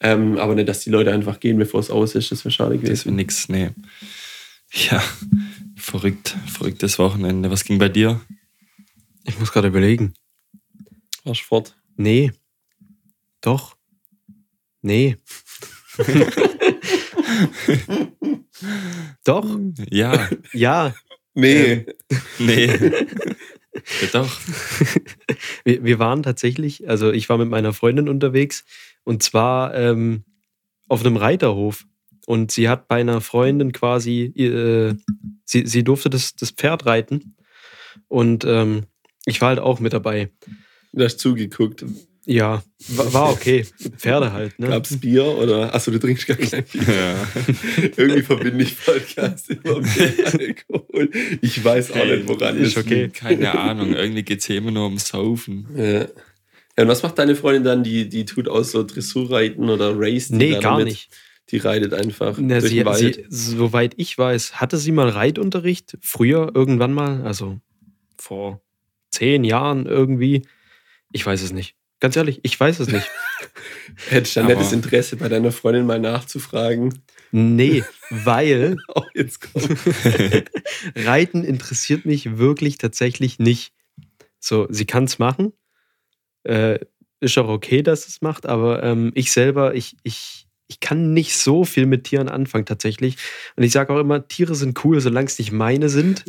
Ähm, 0.00 0.36
aber 0.38 0.54
nicht, 0.56 0.68
dass 0.68 0.80
die 0.80 0.90
Leute 0.90 1.12
einfach 1.12 1.38
gehen, 1.38 1.58
bevor 1.58 1.78
es 1.80 1.90
aus 1.90 2.14
ist. 2.14 2.32
Das 2.32 2.44
wäre 2.44 2.50
schade 2.52 2.74
Das 2.74 2.82
wäre 2.82 2.92
gewesen. 2.92 3.16
nix, 3.16 3.48
nee. 3.48 3.70
Ja, 4.72 5.02
verrückt, 5.76 6.34
verrücktes 6.46 6.98
Wochenende. 6.98 7.50
Was 7.50 7.62
ging 7.64 7.78
bei 7.78 7.88
dir? 7.88 8.20
Ich 9.24 9.38
muss 9.38 9.52
gerade 9.52 9.68
überlegen. 9.68 10.14
Warst 11.24 11.42
fort. 11.42 11.76
Nee. 11.96 12.32
Doch. 13.42 13.76
Nee. 14.80 15.16
Doch. 19.24 19.58
Ja, 19.90 20.28
Ja. 20.52 20.94
Nee. 21.34 21.86
nee. 22.38 22.66
ja, 22.66 24.08
doch. 24.12 24.38
Wir, 25.64 25.82
wir 25.82 25.98
waren 25.98 26.22
tatsächlich, 26.22 26.88
also 26.88 27.10
ich 27.10 27.28
war 27.30 27.38
mit 27.38 27.48
meiner 27.48 27.72
Freundin 27.72 28.08
unterwegs 28.08 28.64
und 29.04 29.22
zwar 29.22 29.74
ähm, 29.74 30.24
auf 30.88 31.00
einem 31.00 31.16
Reiterhof. 31.16 31.86
Und 32.26 32.52
sie 32.52 32.68
hat 32.68 32.86
bei 32.86 33.00
einer 33.00 33.20
Freundin 33.20 33.72
quasi, 33.72 34.24
äh, 34.36 34.94
sie, 35.44 35.66
sie 35.66 35.82
durfte 35.82 36.10
das, 36.10 36.36
das 36.36 36.50
Pferd 36.50 36.86
reiten. 36.86 37.34
Und 38.08 38.44
ähm, 38.44 38.84
ich 39.24 39.40
war 39.40 39.48
halt 39.48 39.58
auch 39.58 39.80
mit 39.80 39.92
dabei. 39.92 40.30
Du 40.92 41.02
hast 41.02 41.18
zugeguckt. 41.18 41.84
Ja, 42.24 42.62
war, 42.88 43.12
war 43.12 43.32
okay. 43.32 43.66
Pferde 43.96 44.32
halt, 44.32 44.56
ne? 44.58 44.68
Gab's 44.68 44.96
Bier 45.00 45.24
oder? 45.24 45.74
Achso, 45.74 45.90
du 45.90 45.98
trinkst 45.98 46.26
gar 46.28 46.36
kein 46.36 46.64
Bier. 46.64 46.82
Ja. 46.82 47.28
Irgendwie 47.96 48.22
verbinde 48.22 48.62
ich 48.62 48.76
Podcast 48.80 49.50
immer 49.50 49.80
mit 49.80 50.34
Alkohol. 50.34 51.10
Ich 51.40 51.64
weiß 51.64 51.90
auch 51.92 52.04
nicht, 52.04 52.28
woran 52.28 52.58
ist 52.58 52.76
das 52.76 52.84
okay. 52.84 53.02
liegt. 53.04 53.16
Keine 53.16 53.58
Ahnung, 53.58 53.94
irgendwie 53.94 54.22
geht 54.22 54.38
es 54.38 54.46
hier 54.46 54.58
immer 54.58 54.70
nur 54.70 54.84
ums 54.84 55.08
Saufen. 55.08 55.66
Ja. 55.76 55.84
ja. 55.84 56.06
Und 56.76 56.88
was 56.88 57.02
macht 57.02 57.18
deine 57.18 57.34
Freundin 57.34 57.64
dann? 57.64 57.82
Die, 57.82 58.08
die 58.08 58.24
tut 58.24 58.48
aus 58.48 58.70
so 58.70 58.84
Dressurreiten 58.84 59.68
oder 59.68 59.92
Race? 59.96 60.30
Nee, 60.30 60.52
gar 60.52 60.78
damit? 60.78 60.86
nicht. 60.86 61.10
Die 61.50 61.58
reitet 61.58 61.92
einfach 61.92 62.38
Na, 62.40 62.60
durch 62.60 62.70
sie, 62.70 62.76
den 62.78 62.86
Wald. 62.86 63.14
sie, 63.28 63.56
soweit 63.56 63.94
ich 63.96 64.16
weiß, 64.16 64.60
hatte 64.60 64.78
sie 64.78 64.92
mal 64.92 65.08
Reitunterricht. 65.08 65.98
Früher 66.00 66.52
irgendwann 66.54 66.94
mal, 66.94 67.22
also 67.22 67.58
vor 68.16 68.62
zehn 69.10 69.42
Jahren 69.44 69.86
irgendwie. 69.86 70.42
Ich 71.10 71.26
weiß 71.26 71.42
es 71.42 71.52
nicht. 71.52 71.74
Ganz 72.02 72.16
ehrlich, 72.16 72.40
ich 72.42 72.58
weiß 72.58 72.80
es 72.80 72.88
nicht. 72.88 73.08
Du 74.10 74.20
dann 74.20 74.44
Aber- 74.46 74.54
nettes 74.54 74.72
Interesse, 74.72 75.16
bei 75.16 75.28
deiner 75.28 75.52
Freundin 75.52 75.86
mal 75.86 76.00
nachzufragen? 76.00 77.02
Nee, 77.30 77.84
weil 78.10 78.76
Oh, 78.94 79.02
jetzt 79.14 79.40
kommt. 79.52 79.68
Reiten 80.96 81.44
interessiert 81.44 82.04
mich 82.06 82.38
wirklich 82.38 82.78
tatsächlich 82.78 83.38
nicht. 83.38 83.72
So, 84.40 84.66
sie 84.70 84.86
kann 84.86 85.04
es 85.04 85.18
machen. 85.18 85.52
Äh, 86.44 86.80
ist 87.20 87.38
auch 87.38 87.48
okay, 87.48 87.82
dass 87.82 88.08
es 88.08 88.20
macht, 88.22 88.46
aber 88.46 88.82
ähm, 88.82 89.12
ich 89.14 89.30
selber, 89.30 89.74
ich, 89.74 89.96
ich, 90.02 90.46
ich 90.68 90.80
kann 90.80 91.12
nicht 91.12 91.36
so 91.36 91.64
viel 91.64 91.86
mit 91.86 92.04
Tieren 92.04 92.28
anfangen 92.28 92.66
tatsächlich. 92.66 93.16
Und 93.56 93.62
ich 93.62 93.72
sage 93.72 93.92
auch 93.94 94.00
immer, 94.00 94.26
Tiere 94.26 94.54
sind 94.56 94.84
cool, 94.84 95.00
solange 95.00 95.26
es 95.26 95.38
nicht 95.38 95.52
meine 95.52 95.88
sind. 95.88 96.24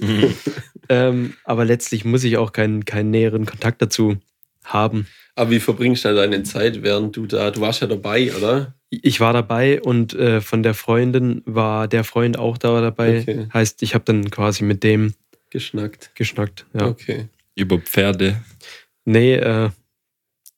ähm, 0.90 1.34
aber 1.46 1.66
letztlich 1.66 2.06
muss 2.06 2.24
ich 2.26 2.38
auch 2.38 2.52
keinen, 2.52 2.86
keinen 2.86 3.10
näheren 3.10 3.46
Kontakt 3.48 3.82
dazu 3.82 4.18
haben. 4.66 5.08
Aber 5.36 5.52
wie 5.52 5.60
verbringst 5.60 6.06
du 6.06 6.10
dann 6.10 6.32
deine 6.32 6.44
Zeit, 6.44 6.84
während 6.84 7.16
du 7.16 7.26
da, 7.26 7.52
du 7.52 7.62
warst 7.62 7.82
ja 7.82 7.88
dabei, 7.88 8.32
oder? 8.36 8.76
Ich 8.90 9.20
war 9.20 9.34
dabei 9.34 9.82
und 9.82 10.14
äh, 10.14 10.42
von 10.42 10.62
der 10.62 10.76
Freundin 10.76 11.42
war 11.46 11.88
der 11.88 12.04
Freund 12.04 12.38
auch 12.38 12.58
da 12.58 12.80
dabei. 12.80 13.22
Okay. 13.22 13.48
Heißt, 13.52 13.82
ich 13.82 13.96
habe 13.96 14.06
dann 14.06 14.30
quasi 14.30 14.64
mit 14.64 14.84
dem 14.84 15.16
Geschnackt. 15.50 16.12
geschnackt. 16.16 16.66
Ja. 16.74 16.88
Okay. 16.88 17.28
Über 17.56 17.80
Pferde. 17.80 18.42
Nee, 19.06 19.36
äh, 19.36 19.70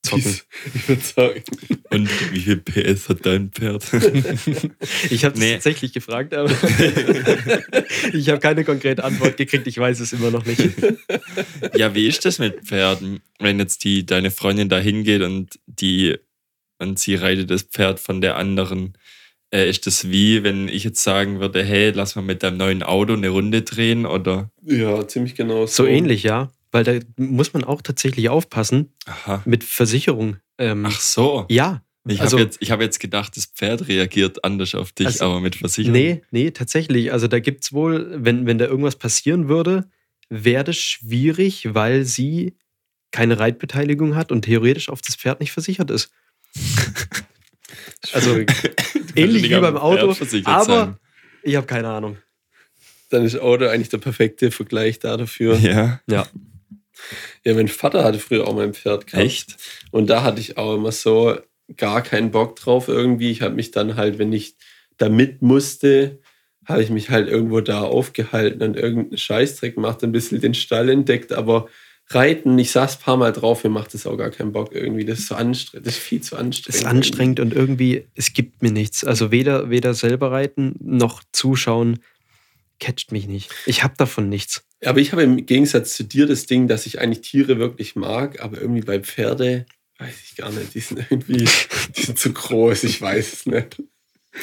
zocken. 0.06 0.40
Ich 0.74 0.88
würde 0.88 1.02
sagen. 1.02 1.42
Und 1.90 2.32
wie 2.32 2.40
viel 2.40 2.56
PS 2.56 3.08
hat 3.08 3.24
dein 3.26 3.50
Pferd? 3.50 3.84
Ich 5.10 5.24
habe 5.24 5.38
Nee. 5.38 5.54
tatsächlich 5.54 5.92
gefragt, 5.92 6.34
aber 6.34 6.50
ich 8.12 8.28
habe 8.28 8.40
keine 8.40 8.64
konkrete 8.64 9.04
Antwort 9.04 9.36
gekriegt. 9.36 9.66
Ich 9.66 9.78
weiß 9.78 10.00
es 10.00 10.12
immer 10.12 10.30
noch 10.30 10.44
nicht. 10.44 10.60
ja, 11.76 11.94
wie 11.94 12.06
ist 12.06 12.24
das 12.24 12.38
mit 12.38 12.64
Pferden? 12.64 13.20
Wenn 13.38 13.58
jetzt 13.58 13.84
die, 13.84 14.06
deine 14.06 14.30
Freundin 14.30 14.68
da 14.68 14.78
hingeht 14.78 15.22
und 15.22 15.58
die 15.66 16.16
und 16.78 16.98
sie 16.98 17.14
reitet 17.14 17.50
das 17.50 17.62
Pferd 17.62 18.00
von 18.00 18.20
der 18.20 18.36
anderen, 18.36 18.98
äh, 19.50 19.68
ist 19.68 19.86
das 19.86 20.10
wie, 20.10 20.42
wenn 20.42 20.68
ich 20.68 20.84
jetzt 20.84 21.02
sagen 21.02 21.40
würde, 21.40 21.64
hey, 21.64 21.90
lass 21.94 22.16
mal 22.16 22.22
mit 22.22 22.42
deinem 22.42 22.58
neuen 22.58 22.82
Auto 22.82 23.14
eine 23.14 23.30
Runde 23.30 23.62
drehen 23.62 24.04
oder 24.04 24.50
Ja, 24.62 25.06
ziemlich 25.08 25.34
genau 25.34 25.66
So 25.66 25.86
ähnlich, 25.86 26.22
ja. 26.22 26.52
Weil 26.76 26.84
da 26.84 27.06
muss 27.16 27.54
man 27.54 27.64
auch 27.64 27.80
tatsächlich 27.80 28.28
aufpassen 28.28 28.92
aha. 29.06 29.40
mit 29.46 29.64
Versicherung. 29.64 30.36
Ähm, 30.58 30.84
Ach 30.86 31.00
so. 31.00 31.46
ja. 31.48 31.82
Ich 32.08 32.20
also- 32.20 32.36
habe 32.36 32.44
jetzt, 32.44 32.58
ich 32.60 32.70
hab 32.70 32.80
jetzt 32.82 33.00
gedacht, 33.00 33.36
das 33.36 33.46
Pferd 33.46 33.88
reagiert 33.88 34.44
anders 34.44 34.74
auf 34.74 34.92
dich, 34.92 35.06
Also, 35.06 35.24
aber 35.24 35.40
mit 35.40 35.56
Versicherung. 35.56 35.92
Nee, 35.98 36.22
nee, 36.30 36.50
tatsächlich. 36.50 37.12
Also 37.12 37.26
da 37.28 37.40
gibt 37.40 37.64
es 37.64 37.72
wohl, 37.72 38.14
wenn, 38.22 38.46
wenn 38.46 38.58
da 38.58 38.66
irgendwas 38.66 38.96
passieren 38.96 39.48
würde, 39.48 39.88
wäre 40.28 40.64
das 40.64 40.76
schwierig, 40.76 41.74
weil 41.74 42.04
sie 42.04 42.56
keine 43.10 43.38
Reitbeteiligung 43.38 44.14
hat 44.14 44.30
und 44.30 44.42
theoretisch 44.42 44.88
auf 44.90 45.00
das 45.00 45.16
Pferd 45.16 45.40
nicht 45.40 45.52
versichert 45.52 45.90
ist. 45.90 46.10
Also 48.12 48.38
ähnlich 49.16 49.42
wie 49.44 49.60
beim 49.60 49.76
Auto, 49.76 50.14
aber 50.44 50.64
sein. 50.64 50.96
ich 51.42 51.56
habe 51.56 51.66
keine 51.66 51.88
Ahnung. 51.88 52.18
Dann 53.10 53.24
ist 53.24 53.36
Auto 53.38 53.66
eigentlich 53.66 53.88
der 53.88 53.98
perfekte 53.98 54.50
Vergleich 54.50 54.98
da 54.98 55.16
dafür. 55.16 55.56
Ja, 55.58 56.00
Ja, 56.08 56.26
Ja, 57.44 57.54
mein 57.54 57.68
Vater 57.68 58.04
hatte 58.04 58.18
früher 58.18 58.46
auch 58.46 58.54
mein 58.54 58.74
Pferd 58.74 59.06
gehabt. 59.06 59.24
echt? 59.24 59.56
Und 59.90 60.08
da 60.08 60.22
hatte 60.22 60.40
ich 60.40 60.56
auch 60.56 60.74
immer 60.74 60.92
so 60.92 61.36
gar 61.76 62.02
keinen 62.02 62.30
Bock 62.30 62.56
drauf 62.56 62.88
irgendwie. 62.88 63.30
Ich 63.30 63.42
habe 63.42 63.54
mich 63.54 63.70
dann 63.70 63.96
halt, 63.96 64.18
wenn 64.18 64.32
ich 64.32 64.56
da 64.98 65.08
mit 65.08 65.42
musste, 65.42 66.20
habe 66.64 66.82
ich 66.82 66.90
mich 66.90 67.10
halt 67.10 67.28
irgendwo 67.28 67.60
da 67.60 67.82
aufgehalten 67.82 68.62
und 68.62 68.76
irgendeinen 68.76 69.18
Scheißdreck 69.18 69.76
gemacht, 69.76 70.02
ein 70.02 70.12
bisschen 70.12 70.40
den 70.40 70.54
Stall 70.54 70.88
entdeckt, 70.88 71.32
aber 71.32 71.68
Reiten, 72.08 72.56
ich 72.58 72.70
saß 72.70 72.96
ein 72.96 73.02
paar 73.02 73.16
Mal 73.16 73.32
drauf, 73.32 73.64
mir 73.64 73.70
macht 73.70 73.92
das 73.92 74.06
auch 74.06 74.16
gar 74.16 74.30
keinen 74.30 74.52
Bock 74.52 74.72
irgendwie. 74.72 75.04
Das 75.04 75.18
ist 75.18 75.28
so 75.28 75.34
anstrengend, 75.34 75.86
das 75.86 75.96
ist 75.96 76.02
viel 76.02 76.20
zu 76.20 76.36
anstrengend. 76.36 76.80
ist 76.80 76.86
anstrengend 76.86 77.40
und 77.40 77.52
irgendwie, 77.52 78.06
es 78.14 78.32
gibt 78.32 78.62
mir 78.62 78.70
nichts. 78.70 79.02
Also 79.02 79.32
weder, 79.32 79.70
weder 79.70 79.92
selber 79.94 80.30
reiten 80.30 80.76
noch 80.80 81.22
zuschauen, 81.32 81.98
catcht 82.78 83.10
mich 83.10 83.26
nicht. 83.26 83.50
Ich 83.66 83.82
habe 83.82 83.94
davon 83.96 84.28
nichts. 84.28 84.64
Aber 84.84 85.00
ich 85.00 85.12
habe 85.12 85.22
im 85.22 85.46
Gegensatz 85.46 85.94
zu 85.94 86.04
dir 86.04 86.26
das 86.26 86.46
Ding, 86.46 86.68
dass 86.68 86.86
ich 86.86 87.00
eigentlich 87.00 87.22
Tiere 87.22 87.58
wirklich 87.58 87.96
mag, 87.96 88.40
aber 88.42 88.60
irgendwie 88.60 88.82
bei 88.82 89.00
Pferde, 89.00 89.66
weiß 89.98 90.14
ich 90.24 90.36
gar 90.36 90.50
nicht, 90.52 90.74
die 90.74 90.80
sind 90.80 91.06
irgendwie, 91.10 91.44
die 91.96 92.02
sind 92.02 92.18
zu 92.18 92.32
groß, 92.32 92.84
ich 92.84 93.00
weiß 93.00 93.32
es 93.32 93.46
nicht. 93.46 93.82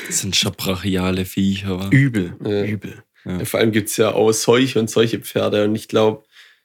Das 0.08 0.20
sind 0.22 0.36
schon 0.36 0.54
brachiale 0.54 1.26
Viecher. 1.26 1.80
wa? 1.80 1.90
Übel, 1.90 2.36
Ja. 2.44 2.64
übel. 2.66 3.04
Ja. 3.26 3.46
Vor 3.46 3.60
allem 3.60 3.72
gibt 3.72 3.90
es 3.90 3.98
ja 3.98 4.12
auch 4.12 4.32
solche 4.34 4.80
und 4.80 4.90
solche 4.90 5.20
Pferde 5.20 5.64
und 5.66 5.76
ich 5.76 5.88
glaube, 5.88 6.24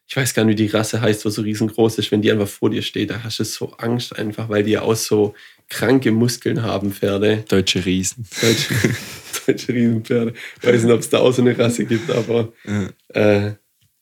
ich 0.08 0.16
weiß 0.16 0.32
gar 0.32 0.44
nicht, 0.44 0.58
wie 0.58 0.64
die 0.64 0.70
Rasse 0.74 1.02
heißt, 1.02 1.24
wo 1.26 1.28
so 1.28 1.42
riesengroß 1.42 1.98
ist, 1.98 2.10
wenn 2.10 2.22
die 2.22 2.32
einfach 2.32 2.48
vor 2.48 2.70
dir 2.70 2.80
steht, 2.80 3.10
da 3.10 3.22
hast 3.22 3.38
du 3.38 3.44
so 3.44 3.74
Angst 3.74 4.18
einfach, 4.18 4.48
weil 4.48 4.62
die 4.64 4.70
ja 4.72 4.80
auch 4.82 4.96
so 4.96 5.34
kranke 5.68 6.10
Muskeln 6.10 6.62
haben, 6.62 6.92
Pferde. 6.92 7.44
Deutsche 7.46 7.84
Riesen. 7.84 8.26
Deutsche, 8.40 8.74
deutsche 9.48 9.72
Riesenpferde. 9.72 10.32
Weiß 10.62 10.82
nicht, 10.84 10.92
ob 10.92 11.00
es 11.00 11.10
da 11.10 11.18
auch 11.18 11.32
so 11.32 11.42
eine 11.42 11.58
Rasse 11.58 11.84
gibt, 11.84 12.10
aber 12.10 12.52
Ja. 12.66 12.88
äh, 13.48 13.52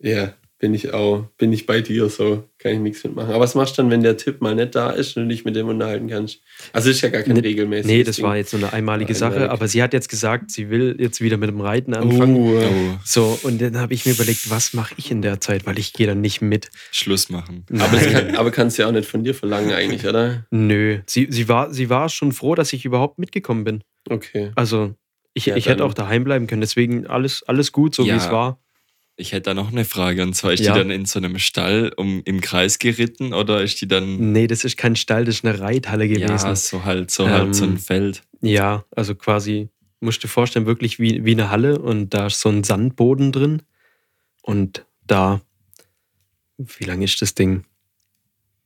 ja, 0.01 0.35
bin 0.59 0.73
ich 0.73 0.95
auch, 0.95 1.27
bin 1.37 1.53
ich 1.53 1.67
bei 1.67 1.83
dir, 1.83 2.09
so 2.09 2.45
kann 2.59 2.73
ich 2.73 2.79
nichts 2.79 3.05
mitmachen. 3.05 3.29
Aber 3.31 3.41
was 3.41 3.55
machst 3.55 3.77
du 3.77 3.83
dann, 3.83 3.91
wenn 3.91 4.03
der 4.03 4.17
Tipp 4.17 4.41
mal 4.41 4.55
nicht 4.55 4.75
da 4.75 4.89
ist 4.89 5.15
und 5.17 5.25
du 5.25 5.29
dich 5.29 5.45
mit 5.45 5.55
dem 5.55 5.69
unterhalten 5.69 6.09
kannst? 6.09 6.41
Also 6.73 6.89
ist 6.89 7.03
ja 7.03 7.11
gar 7.11 7.21
kein 7.23 7.35
Nee, 7.35 7.41
regelmäßiges 7.41 7.87
Nee, 7.95 8.03
das 8.05 8.17
Ding. 8.17 8.25
war 8.25 8.39
jetzt 8.39 8.55
nur 8.55 8.63
eine 8.63 8.73
einmalige 8.73 9.15
Einmalig. 9.15 9.35
Sache, 9.39 9.51
aber 9.51 9.69
sie 9.69 9.83
hat 9.83 9.93
jetzt 9.93 10.09
gesagt, 10.09 10.51
sie 10.51 10.71
will 10.71 10.97
jetzt 10.99 11.21
wieder 11.21 11.37
mit 11.37 11.51
dem 11.51 11.61
Reiten 11.61 11.93
anfangen. 11.93 12.37
Oh, 12.37 12.59
Oh, 12.59 12.99
So, 13.05 13.39
und 13.43 13.61
dann 13.61 13.77
habe 13.79 13.93
ich 13.93 14.07
mir 14.07 14.13
überlegt, 14.13 14.49
was 14.49 14.73
mache 14.73 14.95
ich 14.97 15.11
in 15.11 15.21
der 15.21 15.43
Zeit, 15.43 15.67
weil 15.67 15.79
ich 15.79 15.93
gehe 15.93 16.07
dann 16.07 16.23
nicht 16.23 16.41
mit. 16.41 16.71
Schluss 16.91 17.29
machen. 17.29 17.67
aber, 17.79 17.99
kann, 17.99 18.37
aber 18.37 18.51
kannst 18.51 18.79
du 18.79 18.83
ja 18.83 18.89
auch 18.89 18.93
nicht 18.93 19.09
von 19.09 19.25
dir 19.25 19.35
verlangen 19.35 19.73
eigentlich, 19.73 20.07
oder? 20.07 20.47
Nö, 20.51 21.01
sie, 21.07 21.27
sie, 21.31 21.49
war, 21.51 21.73
sie 21.75 21.91
war 21.91 22.09
schon 22.09 22.33
froh, 22.33 22.55
dass 22.55 22.73
ich 22.73 22.87
überhaupt 22.87 23.19
mitgekommen 23.19 23.65
bin. 23.65 23.85
Okay. 24.09 24.53
Also, 24.55 24.95
ich, 25.37 25.47
Ja, 25.47 25.57
ich 25.57 25.67
hätte 25.69 25.85
auch 25.85 25.95
daheim 25.95 26.25
bleiben 26.25 26.47
können, 26.47 26.63
deswegen 26.63 27.07
alles, 27.07 27.43
alles 27.45 27.71
gut, 27.73 27.95
so 27.95 28.05
Ja. 28.05 28.15
wie 28.15 28.19
es 28.19 28.31
war. 28.31 28.59
Ich 29.19 29.33
hätte 29.33 29.43
da 29.43 29.55
noch 29.55 29.71
eine 29.71 29.85
Frage. 29.85 30.23
Und 30.23 30.35
zwar, 30.35 30.53
ist 30.53 30.61
Ja. 30.65 30.73
die 30.73 30.79
dann 30.81 30.91
in 30.91 31.05
so 31.07 31.19
einem 31.19 31.39
Stall 31.39 31.93
um, 31.97 32.23
im 32.25 32.41
Kreis 32.41 32.79
geritten 32.79 33.33
oder 33.35 33.63
ist 33.63 33.81
die 33.81 33.89
dann. 33.89 34.33
Nee, 34.33 34.47
das 34.47 34.65
ist 34.65 34.77
kein 34.77 34.95
Stall, 34.97 35.25
das 35.25 35.37
ist 35.37 35.45
eine 35.45 35.59
Reithalle 35.61 36.09
gewesen. 36.09 36.47
Ja, 36.47 36.57
so 36.57 36.85
halt, 36.85 37.11
so 37.11 37.29
halt 37.29 37.55
so 37.55 37.65
ein 37.65 37.71
Ähm, 37.73 37.79
Feld. 37.79 38.23
Ja, 38.43 38.85
also 38.95 39.15
quasi, 39.15 39.69
musst 40.01 40.23
du 40.23 40.27
dir 40.27 40.33
vorstellen, 40.33 40.67
wirklich 40.67 40.99
wie, 40.99 41.25
wie 41.25 41.33
eine 41.33 41.51
Halle 41.51 41.79
und 41.79 42.13
da 42.15 42.27
ist 42.27 42.41
so 42.41 42.49
ein 42.51 42.63
Sandboden 42.65 43.33
drin. 43.33 43.63
Und 44.43 44.85
da, 45.07 45.41
wie 46.59 46.85
lang 46.85 47.03
ist 47.03 47.21
das 47.23 47.35
Ding? 47.35 47.65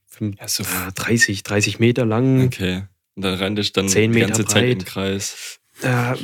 Fünf- 0.07 0.39
Ja, 0.41 0.49
so- 0.49 0.65
ah, 0.65 0.91
30, 0.95 1.43
30 1.45 1.79
Meter 1.79 2.05
lang. 2.07 2.45
Okay. 2.47 2.83
Und 3.15 3.23
dann 3.25 3.35
rennt 3.35 3.59
ich 3.59 3.73
dann 3.73 3.89
Zehn 3.89 4.13
die 4.13 4.19
Meter 4.19 4.29
ganze 4.33 4.45
Zeit 4.47 4.65
im 4.71 4.79
breit. 4.79 4.87
Kreis. 4.87 5.61
Äh, 5.83 6.15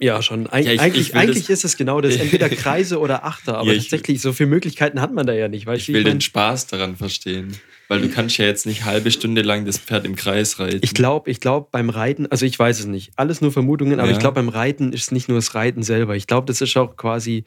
ja, 0.00 0.20
schon. 0.22 0.46
Eig 0.52 0.64
Ja, 0.66 0.72
ich- 0.72 0.80
eigentlich 0.80 1.08
ich 1.08 1.14
eigentlich 1.16 1.50
ist 1.50 1.64
es 1.64 1.76
genau 1.76 2.00
das. 2.00 2.16
Entweder 2.16 2.48
Kreise 2.48 2.98
oder 2.98 3.24
Achter. 3.24 3.58
Aber 3.58 3.68
Ja, 3.68 3.74
ich- 3.74 3.88
tatsächlich, 3.88 4.20
so 4.20 4.32
viele 4.32 4.48
Möglichkeiten 4.50 5.00
hat 5.00 5.12
man 5.12 5.26
da 5.26 5.32
ja 5.32 5.48
nicht. 5.48 5.66
Weißt 5.66 5.82
Ich 5.88 5.94
will 5.94 6.02
mein? 6.02 6.14
den 6.14 6.20
Spaß 6.20 6.66
daran 6.68 6.96
verstehen. 6.96 7.56
Weil 7.88 8.00
du 8.00 8.08
kannst 8.08 8.38
ja 8.38 8.46
jetzt 8.46 8.64
nicht 8.64 8.84
halbe 8.86 9.10
Stunde 9.10 9.42
lang 9.42 9.66
das 9.66 9.78
Pferd 9.78 10.06
im 10.06 10.16
Kreis 10.16 10.58
reiten. 10.58 10.80
Ich 10.82 10.94
glaube, 10.94 11.30
ich 11.30 11.38
glaube 11.40 11.68
beim 11.70 11.90
Reiten, 11.90 12.26
also 12.26 12.46
ich 12.46 12.58
weiß 12.58 12.80
es 12.80 12.86
nicht, 12.86 13.12
alles 13.16 13.42
nur 13.42 13.52
Vermutungen, 13.52 14.00
aber 14.00 14.08
Ja. 14.08 14.14
ich 14.14 14.20
glaube 14.20 14.36
beim 14.36 14.48
Reiten 14.48 14.92
ist 14.94 15.12
nicht 15.12 15.28
nur 15.28 15.36
das 15.36 15.54
Reiten 15.54 15.82
selber. 15.82 16.16
Ich 16.16 16.26
glaube, 16.26 16.46
das 16.46 16.60
ist 16.62 16.76
auch 16.78 16.96
quasi 16.96 17.44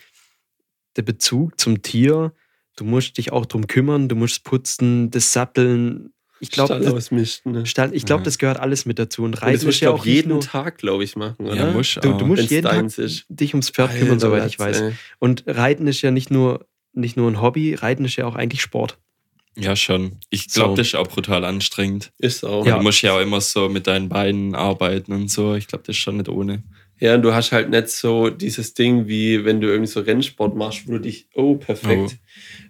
der 0.95 1.01
Bezug 1.01 1.59
zum 1.59 1.81
Tier. 1.81 2.33
Du 2.75 2.83
musst 2.85 3.17
dich 3.17 3.31
auch 3.31 3.47
drum 3.47 3.65
kümmern, 3.65 4.07
du 4.09 4.15
musst 4.15 4.43
putzen, 4.43 5.09
das 5.09 5.33
Satteln. 5.33 6.13
Ich 6.39 6.51
glaube. 6.51 6.79
Ne? 6.79 7.65
Stall- 7.65 7.93
ich 7.95 8.05
glaube, 8.05 8.21
Ja. 8.21 8.25
das 8.25 8.37
gehört 8.37 8.59
alles 8.59 8.85
mit 8.85 8.99
dazu. 8.99 9.21
Und 9.23 9.27
Und 9.27 9.31
das 9.35 9.41
Reiten 9.43 9.53
musst 9.65 9.67
ist 9.77 9.81
du 9.81 9.85
ja 9.85 9.91
auch 9.91 10.05
jeden 10.05 10.29
nur, 10.29 10.41
Tag, 10.41 10.77
glaube 10.77 11.03
ich, 11.03 11.15
machen, 11.15 11.45
oder? 11.47 11.55
Ja, 11.55 11.71
musst 11.71 11.95
du, 12.03 12.13
du 12.13 12.25
musst 12.25 12.49
jeden 12.51 12.63
Tag 12.67 12.97
ist. 12.97 13.25
dich 13.29 13.53
ums 13.53 13.69
Pferd 13.69 13.91
kümmern, 13.91 14.11
Alter, 14.13 14.19
soweit 14.19 14.45
ich 14.47 14.59
weiß. 14.59 14.81
ey. 14.81 14.91
Und 15.19 15.43
Reiten 15.47 15.87
ist 15.87 16.01
ja 16.01 16.11
nicht 16.11 16.29
nur, 16.31 16.65
nicht 16.93 17.17
nur 17.17 17.29
ein 17.29 17.41
Hobby, 17.41 17.73
Reiten 17.75 18.05
ist 18.05 18.15
ja 18.15 18.25
auch 18.25 18.35
eigentlich 18.35 18.61
Sport. 18.61 18.97
Ja, 19.59 19.75
schon. 19.75 20.17
Ich 20.29 20.47
glaube, 20.53 20.71
So. 20.71 20.75
das 20.75 20.87
ist 20.87 20.95
auch 20.95 21.07
brutal 21.07 21.43
anstrengend. 21.43 22.11
Ist 22.19 22.43
auch. 22.45 22.63
Ja. 22.65 22.73
Ja. 22.73 22.77
Du 22.77 22.83
musst 22.83 23.01
ja 23.01 23.13
auch 23.13 23.21
immer 23.21 23.41
so 23.41 23.69
mit 23.69 23.87
deinen 23.87 24.07
Beinen 24.07 24.53
arbeiten 24.53 25.11
und 25.13 25.31
so. 25.31 25.55
Ich 25.55 25.67
glaube, 25.67 25.83
das 25.87 25.95
ist 25.95 26.01
schon 26.01 26.17
nicht 26.17 26.29
ohne. 26.29 26.61
Ja, 26.99 27.15
und 27.15 27.21
du 27.21 27.33
hast 27.33 27.51
halt 27.51 27.69
nicht 27.69 27.89
so 27.89 28.29
dieses 28.29 28.73
Ding, 28.73 29.07
wie 29.07 29.45
wenn 29.45 29.61
du 29.61 29.67
irgendwie 29.67 29.91
so 29.91 29.99
Rennsport 29.99 30.55
machst, 30.55 30.87
wo 30.87 30.93
du 30.93 30.99
dich, 30.99 31.27
oh, 31.35 31.55
perfekt, 31.55 32.17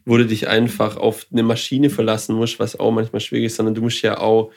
wo 0.05 0.17
du 0.17 0.25
dich 0.25 0.49
einfach 0.49 0.97
auf 0.97 1.28
eine 1.32 1.43
Maschine 1.43 1.89
verlassen 1.89 2.36
musst, 2.36 2.59
was 2.59 2.78
auch 2.78 2.91
manchmal 2.91 3.21
schwierig 3.21 3.45
ist, 3.45 3.55
sondern 3.55 3.75
du 3.75 3.82
musst 3.82 4.01
ja 4.01 4.17
auch 4.17 4.51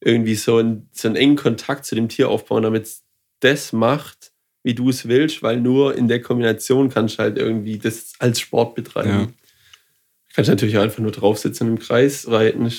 irgendwie 0.00 0.34
so 0.34 0.58
einen, 0.58 0.88
so 0.92 1.08
einen 1.08 1.16
engen 1.16 1.36
Kontakt 1.36 1.86
zu 1.86 1.94
dem 1.94 2.08
Tier 2.08 2.28
aufbauen, 2.28 2.62
damit 2.62 2.84
es 2.84 3.02
das 3.40 3.72
macht, 3.72 4.32
wie 4.62 4.74
du 4.74 4.90
es 4.90 5.08
willst, 5.08 5.42
weil 5.42 5.58
nur 5.58 5.96
in 5.96 6.08
der 6.08 6.20
Kombination 6.20 6.90
kannst 6.90 7.18
du 7.18 7.22
halt 7.22 7.38
irgendwie 7.38 7.78
das 7.78 8.12
als 8.18 8.40
Sport 8.40 8.74
betreiben. 8.74 9.08
Ja. 9.08 9.26
Du 9.26 10.34
kannst 10.34 10.50
natürlich 10.50 10.76
auch 10.76 10.82
einfach 10.82 11.02
nur 11.02 11.12
drauf 11.12 11.38
sitzen 11.38 11.68
und 11.68 11.74
im 11.74 11.78
Kreis 11.78 12.28
reiten, 12.28 12.70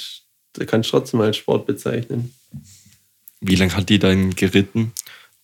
da 0.53 0.65
kannst 0.65 0.89
du 0.89 0.97
trotzdem 0.97 1.21
als 1.21 1.37
Sport 1.37 1.65
bezeichnen. 1.65 2.33
Wie 3.41 3.55
lange 3.55 3.75
hat 3.75 3.89
die 3.89 3.99
dann 3.99 4.35
geritten? 4.35 4.93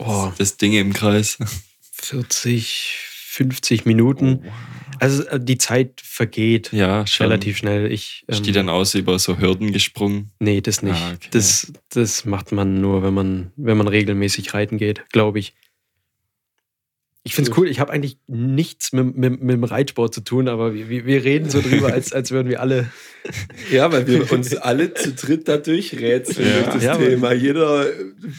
Oh, 0.04 0.32
Das 0.38 0.58
Ding 0.58 0.74
im 0.74 0.94
Kreis. 0.94 1.38
40, 1.94 2.96
50 3.28 3.86
Minuten. 3.86 4.46
Also 5.00 5.24
äh, 5.28 5.40
die 5.40 5.58
Zeit 5.58 6.02
vergeht 6.04 6.72
Ja, 6.74 7.06
schon. 7.08 7.28
relativ 7.28 7.58
schnell. 7.58 7.92
Ich, 7.92 8.24
Ist 8.28 8.46
die 8.46 8.50
ähm, 8.50 8.56
dann 8.56 8.70
aus 8.70 8.96
über 8.96 9.18
so 9.20 9.38
Hürden 9.40 9.72
gesprungen? 9.72 10.32
Nee, 10.40 10.62
das 10.62 10.82
nicht. 10.82 10.96
Ah, 10.96 11.14
okay. 11.14 11.30
das, 11.32 11.72
das 11.90 12.26
macht 12.26 12.52
man 12.52 12.82
nur, 12.82 13.04
wenn 13.04 13.14
man, 13.14 13.52
wenn 13.56 13.78
man 13.78 13.88
regelmäßig 13.88 14.54
reiten 14.54 14.78
geht, 14.78 15.04
glaube 15.12 15.40
ich. 15.40 15.54
Ich 17.24 17.36
finde 17.36 17.52
es 17.52 17.58
cool. 17.58 17.68
Ich 17.68 17.80
habe 17.80 17.94
eigentlich 17.94 18.18
nichts 18.28 18.94
mit, 18.94 19.16
mit, 19.16 19.42
mit 19.44 19.52
dem 19.54 19.64
Reitsport 19.64 20.12
zu 20.14 20.22
tun, 20.22 20.48
aber 20.48 20.74
wir, 20.74 21.06
wir- 21.06 21.24
reden 21.24 21.50
so 21.52 21.62
drüber, 21.62 21.88
als, 21.94 22.14
als 22.14 22.32
würden 22.32 22.50
wir 22.50 22.60
alle. 22.62 22.90
Ja, 23.72 23.92
weil 23.92 24.08
wir 24.08 24.32
uns 24.32 24.56
alle 24.58 24.94
zu 24.96 25.14
dritt 25.14 25.48
da 25.48 25.58
durchrätseln 25.58 26.48
Ja. 26.48 26.54
durch 26.64 26.74
das 26.74 26.84
Ja, 26.84 26.98
Thema. 26.98 27.32
Jeder 27.34 27.86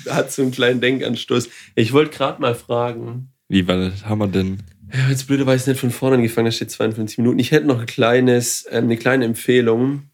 hat 0.09 0.33
so 0.33 0.43
einen 0.43 0.51
kleinen 0.51 0.81
Denkanstoß. 0.81 1.49
Ich 1.77 1.93
wollte 1.93 2.17
gerade 2.17 2.41
mal 2.41 2.57
fragen. 2.57 3.29
Wie 3.49 3.69
weit 3.69 4.05
haben 4.05 4.19
wir 4.19 4.27
denn? 4.29 4.59
Ja, 4.93 5.09
jetzt 5.09 5.27
blöderweise 5.29 5.71
nicht 5.71 5.79
von 5.81 5.91
vorne 5.93 6.17
angefangen, 6.17 6.47
da 6.47 6.51
steht 6.53 6.71
52 6.73 7.19
Minuten. 7.19 7.39
Ich 7.39 7.51
hätte 7.53 7.67
noch 7.67 7.79
ein 7.81 7.87
kleines, 7.87 8.67
ähm, 8.71 8.85
eine 8.85 8.97
kleine 8.97 9.25
Empfehlung. 9.27 10.11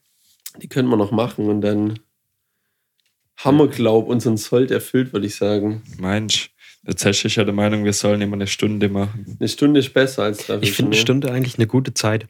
Die 0.60 0.68
können 0.68 0.88
wir 0.88 0.96
noch 0.96 1.10
machen 1.10 1.46
und 1.48 1.62
dann 1.62 2.00
haben 3.36 3.56
wir, 3.58 3.68
glaub 3.68 4.08
unseren 4.08 4.36
Sold 4.36 4.70
erfüllt, 4.70 5.12
würde 5.12 5.26
ich 5.26 5.36
sagen. 5.36 5.82
Mensch, 5.98 6.50
Ist 6.88 7.36
ja 7.36 7.44
der 7.44 7.52
Meinung, 7.54 7.84
wir 7.84 7.92
sollen 7.92 8.22
immer 8.22 8.34
eine 8.34 8.46
Stunde 8.46 8.88
machen. 8.88 9.36
Eine 9.38 9.48
Stunde 9.48 9.80
ist 9.80 9.92
besser 9.92 10.22
als 10.22 10.46
drei 10.46 10.58
Ich 10.62 10.72
finde 10.72 10.92
eine 10.92 11.00
Stunde 11.00 11.30
eigentlich 11.30 11.58
eine 11.58 11.66
gute 11.66 11.92
Zeit. 11.92 12.26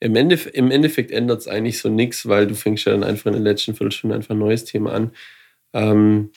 Im, 0.00 0.16
Endef 0.16 0.50
Im 0.52 0.72
Endeffekt 0.72 1.12
ändert 1.12 1.40
es 1.40 1.48
eigentlich 1.48 1.78
so 1.78 1.88
nichts, 1.88 2.26
weil 2.26 2.48
du 2.48 2.54
fängst 2.56 2.84
ja 2.84 2.92
dann 2.92 3.04
einfach 3.04 3.26
in 3.26 3.32
der 3.34 3.42
letzten 3.42 3.74
Viertelstunde 3.74 4.16
einfach 4.16 4.30
ein 4.30 4.38
neues 4.38 4.64
Thema 4.64 4.92
an. 4.92 5.12
Ähm, 5.72 6.30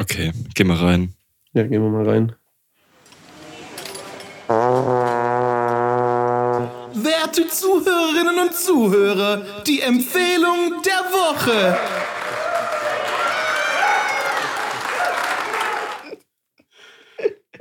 Okay, 0.00 0.32
geh 0.54 0.62
mal 0.64 0.76
rein. 0.76 1.12
ja, 1.54 1.64
gehen 1.64 1.82
wir 1.82 1.90
mal 1.90 2.08
rein. 2.08 2.32
Werte 6.94 7.48
Zuhörerinnen 7.48 8.38
und 8.38 8.54
Zuhörer, 8.54 9.44
die 9.66 9.80
Empfehlung 9.80 10.80
der 10.84 11.12
Woche. 11.12 11.76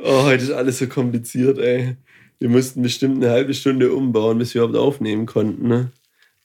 Oh, 0.10 0.24
heute 0.24 0.42
ist 0.46 0.52
alles 0.52 0.78
so 0.80 0.88
kompliziert, 0.88 1.58
ey. 1.60 1.98
Wir 2.40 2.48
mussten 2.48 2.82
bestimmt 2.82 3.18
eine 3.22 3.30
halbe 3.34 3.54
Stunde 3.54 3.92
umbauen, 3.92 4.38
bis 4.38 4.54
wir 4.54 4.64
überhaupt 4.64 4.78
aufnehmen 4.78 5.26
konnten, 5.26 5.68
ne? 5.68 5.92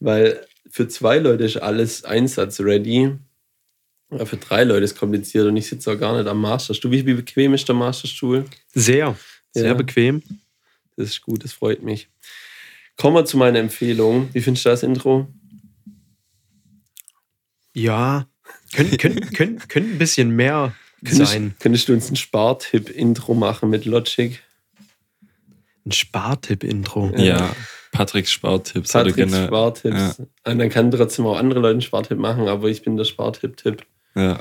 Weil 0.00 0.44
für 0.68 0.88
zwei 0.88 1.18
Leute 1.18 1.44
ist 1.44 1.58
alles 1.58 2.02
einsatzready. 2.04 3.12
Aber 4.10 4.26
für 4.26 4.36
drei 4.36 4.64
Leute 4.64 4.82
ist 4.84 4.94
es 4.94 4.98
kompliziert 4.98 5.46
und 5.46 5.56
ich 5.56 5.68
sitze 5.68 5.92
auch 5.92 5.98
gar 5.98 6.16
nicht 6.18 6.26
am 6.28 6.40
Masterstuhl. 6.40 6.90
Wie, 6.90 7.06
wie 7.06 7.14
bequem 7.14 7.54
ist 7.54 7.68
der 7.68 7.76
Masterstuhl? 7.76 8.46
Sehr, 8.74 9.16
sehr 9.52 9.66
Ja. 9.68 9.74
bequem. 9.74 10.22
Das 10.96 11.06
ist 11.10 11.22
gut, 11.22 11.44
das 11.44 11.52
freut 11.52 11.84
mich. 11.84 12.08
Kommen 12.96 13.14
wir 13.14 13.24
zu 13.26 13.36
meiner 13.36 13.60
Empfehlung. 13.60 14.28
Wie 14.32 14.40
findest 14.40 14.64
du 14.66 14.70
das 14.70 14.82
Intro? 14.82 15.28
Ja, 17.74 18.26
könnte 18.74 18.96
könnt, 18.98 19.34
könnt, 19.34 19.68
könnt 19.68 19.92
ein 19.92 19.98
bisschen 19.98 20.30
mehr 20.34 20.74
Könntest, 21.05 21.32
sein. 21.32 21.55
könntest 21.59 21.88
du 21.88 21.92
uns 21.94 22.11
ein 22.11 22.16
Spartipp-Intro 22.16 23.34
machen 23.34 23.70
mit 23.70 23.84
Logic? 23.84 24.40
Ein 25.84 25.92
Spartipp-Intro. 25.92 27.12
Ja, 27.16 27.55
Patricks 27.90 28.30
Spartipps. 28.30 28.94
oder 28.94 29.05
Patricks 29.05 29.16
generell- 29.16 29.46
Spartipps. 29.48 30.18
Und 30.44 30.59
dann 30.59 30.68
kann 30.68 30.90
trotzdem 30.90 31.26
auch 31.26 31.36
andere 31.36 31.61
Leute 31.61 31.72
einen 31.72 31.80
Spartipp 31.82 32.18
machen, 32.18 32.46
aber 32.48 32.68
ich 32.68 32.82
bin 32.82 32.96
der 32.96 33.05
Spartipp-Tipp. 33.05 33.84
Ja. 34.14 34.40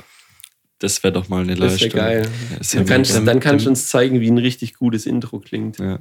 Das 0.78 1.02
wäre 1.04 1.12
doch 1.12 1.28
mal 1.28 1.42
eine 1.42 1.54
Das 1.54 1.60
wäre 1.60 1.70
Leistung. 1.72 1.90
geil. 1.90 2.22
Ja, 2.50 2.56
Dann 2.58 2.86
ja 2.86 2.94
kannst, 2.94 3.26
dann 3.26 3.40
kannst 3.40 3.66
du 3.66 3.70
uns 3.70 3.88
zeigen, 3.88 4.20
wie 4.20 4.28
ein 4.30 4.38
richtig 4.38 4.74
gutes 4.74 5.06
Intro 5.06 5.40
klingt. 5.40 5.78
ja. 5.78 5.98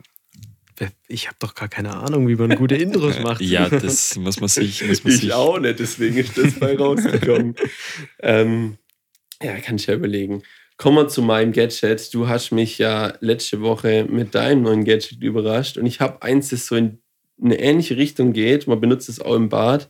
Ich 1.07 1.27
habe 1.27 1.35
doch 1.37 1.53
gar 1.53 1.67
keine 1.67 1.95
Ahnung, 1.95 2.27
wie 2.27 2.33
man 2.35 2.55
gute 2.55 2.73
Intros 2.75 3.19
macht. 3.23 3.39
ja, 3.41 3.69
das 3.69 4.15
muss 4.15 4.39
man 4.39 4.49
sich. 4.49 4.83
Muss 4.87 5.03
man 5.03 5.13
sich 5.13 5.25
Ich 5.25 5.33
auch 5.33 5.59
nicht, 5.59 5.77
deswegen 5.77 6.17
ist 6.17 6.35
das 6.35 6.53
bei 6.53 6.75
rausgekommen. 6.75 7.53
ähm, 8.19 8.77
ja, 9.41 9.57
kann 9.59 9.75
ich 9.75 9.87
ja 9.87 9.93
überlegen. 9.93 10.43
Kommen 10.77 10.97
wir 10.97 11.07
zu 11.07 11.21
meinem 11.21 11.51
Gadget. 11.51 12.13
Du 12.13 12.27
hast 12.27 12.51
mich 12.51 12.77
ja 12.77 13.13
letzte 13.19 13.61
Woche 13.61 14.05
mit 14.09 14.33
deinem 14.35 14.63
neuen 14.63 14.83
Gadget 14.83 15.21
überrascht 15.21 15.77
und 15.77 15.85
ich 15.85 15.99
habe 15.99 16.21
eins, 16.21 16.49
das 16.49 16.65
so 16.65 16.75
in 16.75 17.01
eine 17.41 17.59
ähnliche 17.59 17.97
Richtung 17.97 18.33
geht. 18.33 18.67
Man 18.67 18.79
benutzt 18.79 19.09
es 19.09 19.19
auch 19.19 19.35
im 19.35 19.49
Bad. 19.49 19.89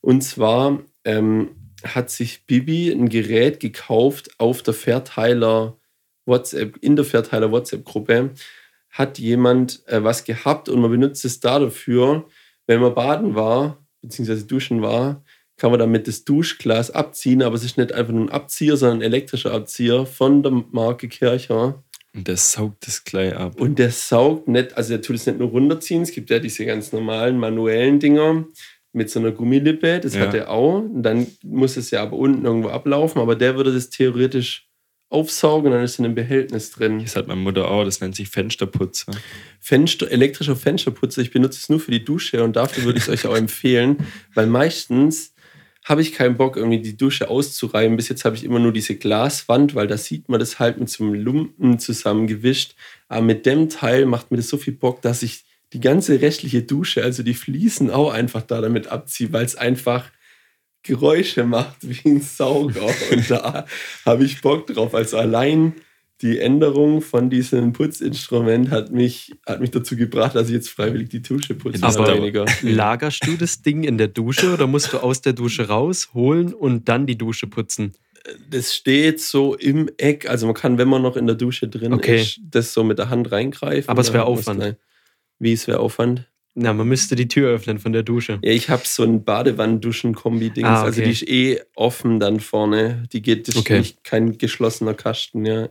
Und 0.00 0.22
zwar 0.22 0.82
ähm, 1.04 1.72
hat 1.84 2.10
sich 2.10 2.46
Bibi 2.46 2.90
ein 2.90 3.08
Gerät 3.08 3.60
gekauft 3.60 4.30
auf 4.38 4.62
der 4.62 4.74
Verteiler 4.74 5.76
WhatsApp, 6.26 6.76
in 6.80 6.96
der 6.96 7.04
Verteiler 7.04 7.50
WhatsApp-Gruppe. 7.50 8.30
Hat 8.90 9.18
jemand 9.18 9.86
äh, 9.86 10.02
was 10.02 10.24
gehabt 10.24 10.68
und 10.68 10.80
man 10.80 10.90
benutzt 10.90 11.24
es 11.24 11.40
da 11.40 11.58
dafür, 11.58 12.26
wenn 12.66 12.80
man 12.80 12.94
baden 12.94 13.34
war, 13.34 13.84
beziehungsweise 14.00 14.44
duschen 14.44 14.82
war, 14.82 15.24
kann 15.56 15.70
man 15.70 15.80
damit 15.80 16.06
das 16.06 16.24
Duschglas 16.24 16.90
abziehen, 16.90 17.42
aber 17.42 17.54
es 17.54 17.64
ist 17.64 17.78
nicht 17.78 17.92
einfach 17.92 18.12
nur 18.12 18.24
ein 18.26 18.30
Abzieher, 18.30 18.76
sondern 18.76 18.98
ein 18.98 19.02
elektrischer 19.02 19.52
Abzieher 19.52 20.04
von 20.06 20.42
der 20.42 20.52
Marke 20.70 21.08
Kircher. 21.08 21.82
Und 22.14 22.28
der 22.28 22.36
saugt 22.36 22.86
das 22.86 23.04
gleich 23.04 23.34
ab. 23.34 23.60
Und 23.60 23.78
der 23.78 23.90
saugt 23.90 24.48
nicht, 24.48 24.76
also 24.76 24.90
der 24.90 25.02
tut 25.02 25.16
es 25.16 25.26
nicht 25.26 25.38
nur 25.38 25.48
runterziehen, 25.48 26.02
es 26.02 26.12
gibt 26.12 26.30
ja 26.30 26.38
diese 26.38 26.64
ganz 26.64 26.92
normalen 26.92 27.38
manuellen 27.38 27.98
Dinger 28.00 28.44
mit 28.92 29.10
so 29.10 29.18
einer 29.20 29.32
Gummilippe, 29.32 30.00
das 30.00 30.14
Ja. 30.14 30.22
hat 30.22 30.34
er 30.34 30.50
auch. 30.50 30.78
Und 30.80 31.02
dann 31.02 31.26
muss 31.42 31.76
es 31.76 31.90
ja 31.90 32.02
aber 32.02 32.16
unten 32.16 32.44
irgendwo 32.46 32.68
ablaufen, 32.68 33.20
aber 33.20 33.34
der 33.36 33.56
würde 33.56 33.72
das 33.72 33.90
theoretisch 33.90 34.66
aufsaugen 35.08 35.66
und 35.66 35.72
dann 35.76 35.84
ist 35.84 35.98
in 35.98 36.04
einem 36.04 36.14
Behältnis 36.14 36.72
drin. 36.72 36.98
Das 37.00 37.14
hat 37.14 37.28
meine 37.28 37.40
Mutter 37.40 37.70
auch, 37.70 37.84
das 37.84 38.00
nennt 38.00 38.16
sich 38.16 38.28
Fensterputzer. 38.28 39.12
Fenster, 39.60 40.10
elektrischer 40.10 40.56
Fensterputzer, 40.56 41.22
ich 41.22 41.30
benutze 41.30 41.60
es 41.60 41.68
nur 41.68 41.78
für 41.78 41.92
die 41.92 42.04
Dusche 42.04 42.42
und 42.42 42.56
dafür 42.56 42.84
würde 42.84 42.98
ich 42.98 43.04
es 43.04 43.10
euch 43.10 43.26
auch 43.30 43.36
empfehlen, 43.36 43.98
weil 44.34 44.46
meistens 44.46 45.32
habe 45.86 46.02
ich 46.02 46.12
keinen 46.12 46.36
Bock, 46.36 46.56
irgendwie 46.56 46.80
die 46.80 46.96
Dusche 46.96 47.30
auszureiben. 47.30 47.96
Bis 47.96 48.08
jetzt 48.08 48.24
habe 48.24 48.34
ich 48.34 48.42
immer 48.42 48.58
nur 48.58 48.72
diese 48.72 48.96
Glaswand, 48.96 49.76
weil 49.76 49.86
da 49.86 49.96
sieht 49.96 50.28
man 50.28 50.40
das 50.40 50.58
halt 50.58 50.78
mit 50.78 50.90
so 50.90 51.04
einem 51.04 51.14
Lumpen 51.14 51.78
zusammengewischt. 51.78 52.74
Aber 53.06 53.22
mit 53.22 53.46
dem 53.46 53.68
Teil 53.68 54.04
macht 54.04 54.32
mir 54.32 54.36
das 54.38 54.48
so 54.48 54.56
viel 54.56 54.74
Bock, 54.74 55.00
dass 55.00 55.22
ich 55.22 55.44
die 55.72 55.78
ganze 55.80 56.20
restliche 56.20 56.62
Dusche, 56.62 57.04
also 57.04 57.22
die 57.22 57.34
Fliesen 57.34 57.90
auch 57.90 58.12
einfach 58.12 58.42
da 58.42 58.60
damit 58.60 58.88
abziehe, 58.88 59.32
weil 59.32 59.44
es 59.44 59.54
einfach 59.54 60.10
Geräusche 60.82 61.44
macht 61.44 61.76
wie 61.82 62.08
ein 62.08 62.20
Sauger. 62.20 62.92
Und 63.12 63.30
da 63.30 63.64
habe 64.04 64.24
ich 64.24 64.40
Bock 64.40 64.66
drauf. 64.66 64.92
Also 64.92 65.18
allein 65.18 65.74
die 66.22 66.38
Änderung 66.38 67.02
von 67.02 67.28
diesem 67.28 67.72
Putzinstrument 67.74 68.70
hat 68.70 68.90
mich, 68.90 69.34
hat 69.46 69.60
mich 69.60 69.70
dazu 69.70 69.96
gebracht, 69.96 70.34
dass 70.34 70.48
ich 70.48 70.54
jetzt 70.54 70.70
freiwillig 70.70 71.10
die 71.10 71.20
Dusche 71.22 71.54
putze. 71.54 71.80
Dauert. 71.80 72.16
weniger. 72.16 72.46
Lagerst 72.62 73.26
du 73.26 73.36
das 73.36 73.60
Ding 73.62 73.84
in 73.84 73.98
der 73.98 74.08
Dusche 74.08 74.52
oder 74.54 74.66
musst 74.66 74.92
du 74.92 74.98
aus 74.98 75.20
der 75.20 75.34
Dusche 75.34 75.68
raus, 75.68 76.10
holen 76.14 76.54
und 76.54 76.88
dann 76.88 77.06
die 77.06 77.18
Dusche 77.18 77.46
putzen? 77.46 77.92
Das 78.50 78.74
steht 78.74 79.20
so 79.20 79.54
im 79.54 79.90
Eck. 79.98 80.28
Also 80.28 80.46
man 80.46 80.54
kann, 80.54 80.78
wenn 80.78 80.88
man 80.88 81.02
noch 81.02 81.16
in 81.16 81.26
der 81.26 81.36
Dusche 81.36 81.68
drin 81.68 81.92
Okay. 81.92 82.22
ist, 82.22 82.40
das 82.50 82.72
so 82.72 82.82
mit 82.82 82.98
der 82.98 83.10
Hand 83.10 83.30
reingreifen. 83.30 83.88
Aber 83.88 84.00
es 84.00 84.12
wäre 84.12 84.24
muss 84.28 84.40
Aufwand. 84.40 84.58
man- 84.60 84.76
Wie 85.38 85.52
es 85.52 85.66
wäre 85.68 85.80
Aufwand? 85.80 86.26
Na, 86.54 86.72
man 86.72 86.88
müsste 86.88 87.14
die 87.14 87.28
Tür 87.28 87.50
öffnen 87.50 87.78
von 87.78 87.92
der 87.92 88.02
Dusche. 88.02 88.38
Ja, 88.42 88.50
ich 88.50 88.70
habe 88.70 88.82
so 88.86 89.02
ein 89.02 89.22
Badewanne-Duschen-Kombi-Dings. 89.22 90.66
Ah, 90.66 90.78
okay. 90.80 90.86
Also 90.86 91.02
die 91.02 91.10
ist 91.10 91.28
eh 91.28 91.60
offen 91.74 92.18
dann 92.18 92.40
vorne. 92.40 93.04
Die 93.12 93.20
geht, 93.22 93.46
das 93.46 93.54
ist 93.54 93.60
Okay. 93.60 93.78
nicht 93.80 94.02
kein 94.04 94.38
geschlossener 94.38 94.94
Kasten, 94.94 95.44
ja. 95.44 95.68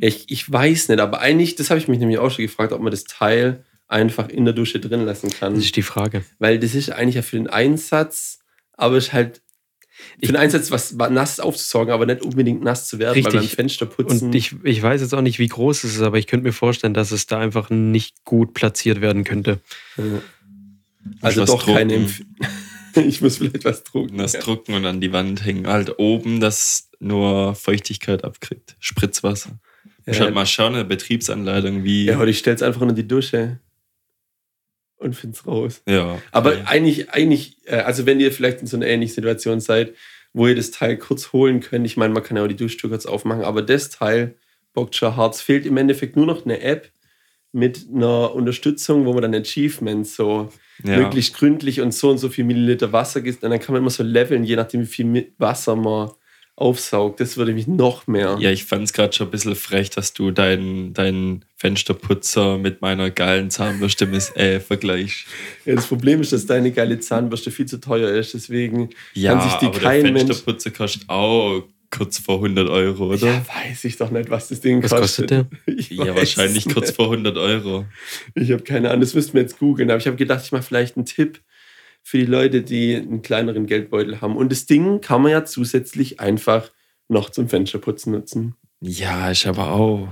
Ich, 0.00 0.30
ich 0.30 0.50
weiß 0.50 0.88
nicht, 0.88 1.00
aber 1.00 1.20
eigentlich, 1.20 1.56
das 1.56 1.70
habe 1.70 1.80
ich 1.80 1.88
mich 1.88 1.98
nämlich 1.98 2.18
auch 2.18 2.30
schon 2.30 2.44
gefragt, 2.44 2.72
ob 2.72 2.80
man 2.80 2.90
das 2.90 3.04
Teil 3.04 3.64
einfach 3.88 4.28
in 4.28 4.44
der 4.44 4.54
Dusche 4.54 4.80
drin 4.80 5.04
lassen 5.04 5.30
kann. 5.30 5.54
Das 5.54 5.64
ist 5.64 5.76
die 5.76 5.82
Frage. 5.82 6.24
Weil 6.38 6.58
das 6.58 6.74
ist 6.74 6.90
eigentlich 6.90 7.16
ja 7.16 7.22
für 7.22 7.36
den 7.36 7.48
Einsatz, 7.48 8.40
aber 8.72 8.96
es 8.96 9.06
ist 9.06 9.12
halt 9.12 9.42
für 10.20 10.26
den 10.26 10.36
Einsatz, 10.36 10.70
was 10.70 10.92
nass 10.92 11.40
aufzusaugen, 11.40 11.92
aber 11.92 12.06
nicht 12.06 12.22
unbedingt 12.22 12.62
nass 12.62 12.86
zu 12.86 12.98
werden, 12.98 13.16
weil 13.16 13.32
beim 13.32 13.40
Richtig. 13.40 13.56
Fensterputzen. 13.56 14.28
Und 14.28 14.34
ich, 14.34 14.54
ich 14.62 14.80
weiß 14.80 15.00
jetzt 15.00 15.12
auch 15.12 15.22
nicht, 15.22 15.38
wie 15.38 15.48
groß 15.48 15.84
es 15.84 15.96
ist, 15.96 16.02
aber 16.02 16.18
ich 16.18 16.26
könnte 16.26 16.44
mir 16.44 16.52
vorstellen, 16.52 16.94
dass 16.94 17.10
es 17.10 17.26
da 17.26 17.40
einfach 17.40 17.70
nicht 17.70 18.24
gut 18.24 18.54
platziert 18.54 19.00
werden 19.00 19.24
könnte. 19.24 19.58
also 21.20 21.42
was 21.42 21.50
doch 21.50 21.66
keine 21.66 21.94
drucken. 21.94 22.04
Empf 22.04 22.22
Ich 23.06 23.20
muss 23.20 23.36
vielleicht 23.36 23.64
was 23.64 23.84
drucken. 23.84 24.18
Das 24.18 24.32
ja. 24.32 24.40
drucken 24.40 24.74
und 24.74 24.84
an 24.84 25.00
die 25.00 25.12
Wand 25.12 25.44
hängen. 25.44 25.66
Halt 25.66 25.98
oben, 25.98 26.40
das 26.40 26.90
nur 26.98 27.54
Feuchtigkeit 27.54 28.24
abkriegt. 28.24 28.76
Spritzwasser. 28.80 29.58
Ja. 30.08 30.14
Ja. 30.14 30.18
Schaut 30.24 30.34
mal 30.34 30.46
schauen, 30.46 30.74
eine 30.74 30.84
Betriebsanleitung, 30.84 31.84
wie. 31.84 32.06
ja, 32.06 32.18
oder 32.18 32.28
ich 32.28 32.38
stelle 32.38 32.56
es 32.56 32.62
einfach 32.62 32.80
unter 32.80 32.94
die 32.94 33.06
Dusche 33.06 33.60
und 34.96 35.14
finde 35.14 35.36
es 35.36 35.46
raus. 35.46 35.82
Ja, 35.86 36.20
Aber 36.32 36.52
okay. 36.52 36.62
eigentlich, 36.66 37.10
eigentlich, 37.10 37.58
äh, 37.66 37.76
also 37.76 38.06
wenn 38.06 38.18
ihr 38.18 38.32
vielleicht 38.32 38.60
in 38.60 38.66
so 38.66 38.76
einer 38.76 38.86
ähnlichen 38.86 39.14
Situation 39.14 39.60
seid, 39.60 39.94
wo 40.32 40.46
ihr 40.46 40.54
das 40.54 40.70
Teil 40.70 40.96
kurz 40.96 41.32
holen 41.32 41.60
könnt, 41.60 41.86
ich 41.86 41.96
meine, 41.96 42.14
man 42.14 42.22
kann 42.22 42.36
ja 42.36 42.42
auch 42.42 42.48
die 42.48 42.56
Duschtür 42.56 42.90
kurz 42.90 43.06
aufmachen, 43.06 43.44
aber 43.44 43.62
das 43.62 43.90
Teil 43.90 44.34
hart. 45.02 45.34
Es 45.34 45.40
fehlt 45.40 45.66
im 45.66 45.76
Endeffekt 45.76 46.14
nur 46.14 46.26
noch 46.26 46.44
eine 46.44 46.60
App 46.60 46.90
mit 47.52 47.86
einer 47.92 48.32
Unterstützung, 48.32 49.06
wo 49.06 49.12
man 49.12 49.22
dann 49.22 49.34
Achievements 49.34 50.14
so 50.14 50.52
ja. 50.84 50.98
möglichst 50.98 51.34
gründlich 51.34 51.80
und 51.80 51.92
so 51.92 52.10
und 52.10 52.18
so 52.18 52.28
viel 52.28 52.44
Milliliter 52.44 52.92
Wasser 52.92 53.20
gibt. 53.20 53.42
Und 53.42 53.50
dann 53.50 53.58
kann 53.58 53.72
man 53.72 53.82
immer 53.82 53.90
so 53.90 54.04
leveln, 54.04 54.44
je 54.44 54.56
nachdem, 54.56 54.82
wie 54.82 54.86
viel 54.86 55.32
Wasser 55.38 55.74
man 55.74 56.12
aufsaugt. 56.58 57.20
Das 57.20 57.36
würde 57.36 57.52
mich 57.54 57.66
noch 57.66 58.06
mehr. 58.06 58.36
Ja, 58.40 58.50
ich 58.50 58.64
fand 58.64 58.84
es 58.84 58.92
gerade 58.92 59.12
schon 59.12 59.28
ein 59.28 59.30
bisschen 59.30 59.54
frech, 59.54 59.90
dass 59.90 60.12
du 60.12 60.30
deinen 60.30 60.92
dein 60.92 61.44
Fensterputzer 61.56 62.58
mit 62.58 62.82
meiner 62.82 63.10
geilen 63.10 63.50
Zahnbürste 63.50 64.06
mis- 64.06 64.34
äh, 64.36 64.60
vergleichst. 64.60 65.26
Ja, 65.64 65.74
das 65.76 65.86
Problem 65.86 66.20
ist, 66.20 66.32
dass 66.32 66.46
deine 66.46 66.72
geile 66.72 66.98
Zahnbürste 66.98 67.50
viel 67.50 67.66
zu 67.66 67.78
teuer 67.80 68.10
ist. 68.10 68.34
Deswegen 68.34 68.90
Ja, 69.14 69.32
kann 69.34 69.48
sich 69.48 69.58
die 69.58 69.66
aber 69.66 69.78
kein 69.78 70.02
der 70.04 70.12
Mensch. 70.12 70.26
Fensterputzer 70.26 70.70
kostet 70.72 71.08
auch 71.08 71.62
kurz 71.90 72.18
vor 72.18 72.36
100 72.36 72.68
Euro, 72.68 73.06
oder? 73.12 73.26
Ja, 73.26 73.46
weiß 73.66 73.84
ich 73.84 73.96
doch 73.96 74.10
nicht, 74.10 74.28
was 74.28 74.48
das 74.48 74.60
Ding 74.60 74.82
Was 74.82 74.90
kostet. 74.90 75.30
kostet 75.30 75.30
der? 75.66 75.74
Ich 75.76 75.90
Ja, 75.90 76.14
wahrscheinlich 76.14 76.66
es 76.66 76.72
kurz 76.74 76.88
nicht. 76.88 76.96
vor 76.96 77.06
100 77.12 77.36
Euro. 77.38 77.86
Ich 78.34 78.50
habe 78.52 78.62
keine 78.62 78.88
Ahnung, 78.90 79.00
das 79.00 79.14
müssten 79.14 79.34
wir 79.34 79.42
jetzt 79.42 79.58
googeln. 79.58 79.90
Aber 79.90 79.98
ich 79.98 80.06
habe 80.06 80.16
gedacht, 80.16 80.42
ich 80.44 80.52
mache 80.52 80.62
vielleicht 80.64 80.96
einen 80.96 81.06
Tipp 81.06 81.40
für 82.08 82.16
die 82.16 82.24
Leute, 82.24 82.62
die 82.62 82.96
einen 82.96 83.20
kleineren 83.20 83.66
Geldbeutel 83.66 84.22
haben. 84.22 84.34
Und 84.34 84.50
das 84.50 84.64
Ding 84.64 85.02
kann 85.02 85.20
man 85.20 85.30
ja 85.30 85.44
zusätzlich 85.44 86.20
einfach 86.20 86.70
noch 87.06 87.28
zum 87.28 87.50
Fensterputzen 87.50 88.12
nutzen. 88.12 88.54
Ja, 88.80 89.30
ich 89.30 89.46
aber 89.46 89.72
auch. 89.72 90.08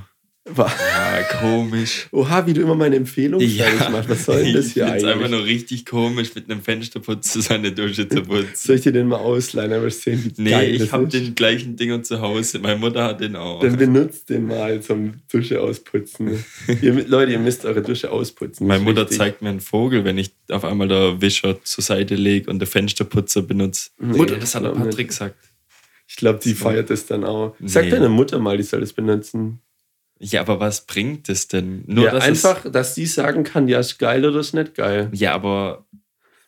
Ja, 0.54 1.22
komisch. 1.40 2.06
Oha, 2.12 2.46
wie 2.46 2.52
du 2.52 2.60
immer 2.60 2.74
meine 2.76 2.96
Empfehlung 2.96 3.40
fertig 3.40 3.88
machst. 3.90 4.08
Was 4.08 4.24
soll 4.26 4.44
denn 4.44 4.54
das 4.54 4.66
hier 4.68 4.86
find's 4.86 5.02
einfach 5.04 5.16
eigentlich? 5.24 5.30
nur 5.32 5.44
richtig 5.44 5.84
komisch, 5.86 6.34
mit 6.36 6.48
einem 6.48 6.62
Fensterputzer 6.62 7.42
seine 7.42 7.72
Dusche 7.72 8.08
zu 8.08 8.22
putzen. 8.22 8.50
Soll 8.54 8.76
ich 8.76 8.82
dir 8.82 8.92
den 8.92 9.08
mal 9.08 9.16
ausleihen, 9.16 9.72
aber 9.72 9.90
sehen, 9.90 10.22
wie 10.36 10.42
Nee, 10.42 10.50
geil 10.50 10.70
ich 10.74 10.78
das 10.82 10.92
habe 10.92 11.04
ist? 11.04 11.14
den 11.14 11.34
gleichen 11.34 11.76
Dinger 11.76 12.02
zu 12.02 12.20
Hause. 12.20 12.60
Meine 12.60 12.78
Mutter 12.78 13.02
hat 13.04 13.20
den 13.20 13.34
auch. 13.34 13.60
Dann 13.60 13.76
benutzt 13.76 14.30
den 14.30 14.46
mal 14.46 14.80
zum 14.80 15.14
Dusche 15.32 15.60
ausputzen. 15.60 16.44
ihr, 16.82 16.92
Leute, 17.08 17.32
ihr 17.32 17.38
müsst 17.40 17.64
eure 17.64 17.82
Dusche 17.82 18.12
ausputzen. 18.12 18.66
Meine 18.68 18.78
Das 18.78 18.82
ist 18.82 18.88
Mutter 18.88 19.02
wichtig. 19.02 19.18
zeigt 19.18 19.42
mir 19.42 19.48
einen 19.50 19.60
Vogel, 19.60 20.04
wenn 20.04 20.16
ich 20.16 20.30
auf 20.50 20.64
einmal 20.64 20.86
der 20.86 21.20
Wischer 21.20 21.62
zur 21.64 21.82
Seite 21.82 22.14
lege 22.14 22.48
und 22.50 22.60
der 22.60 22.68
Fensterputzer 22.68 23.42
benutze. 23.42 23.90
Nee, 23.98 24.16
Mutter, 24.16 24.36
das 24.36 24.54
hat 24.54 24.62
der 24.62 24.70
glaub 24.70 24.78
nicht. 24.84 24.90
Patrick 24.90 25.08
gesagt. 25.08 25.34
Ich 26.08 26.14
glaube, 26.14 26.38
die 26.42 26.54
feiert 26.54 26.88
das 26.88 27.04
dann 27.06 27.24
auch. 27.24 27.56
Sag 27.64 27.86
Nee. 27.86 27.90
deiner 27.90 28.08
Mutter 28.08 28.38
mal, 28.38 28.56
die 28.56 28.62
soll 28.62 28.78
das 28.78 28.92
benutzen. 28.92 29.58
Ja, 30.18 30.40
aber 30.40 30.60
was 30.60 30.86
bringt 30.86 31.28
das 31.28 31.48
denn? 31.48 31.84
Nur 31.86 32.06
ja, 32.06 32.12
dass 32.12 32.24
einfach, 32.24 32.70
dass 32.70 32.94
die 32.94 33.06
sagen 33.06 33.44
kann, 33.44 33.68
ja, 33.68 33.80
ist 33.80 33.98
geil 33.98 34.24
oder 34.24 34.40
ist 34.40 34.54
nicht 34.54 34.74
geil. 34.74 35.10
Es, 35.12 35.20
ja, 35.20 35.34
aber 35.34 35.86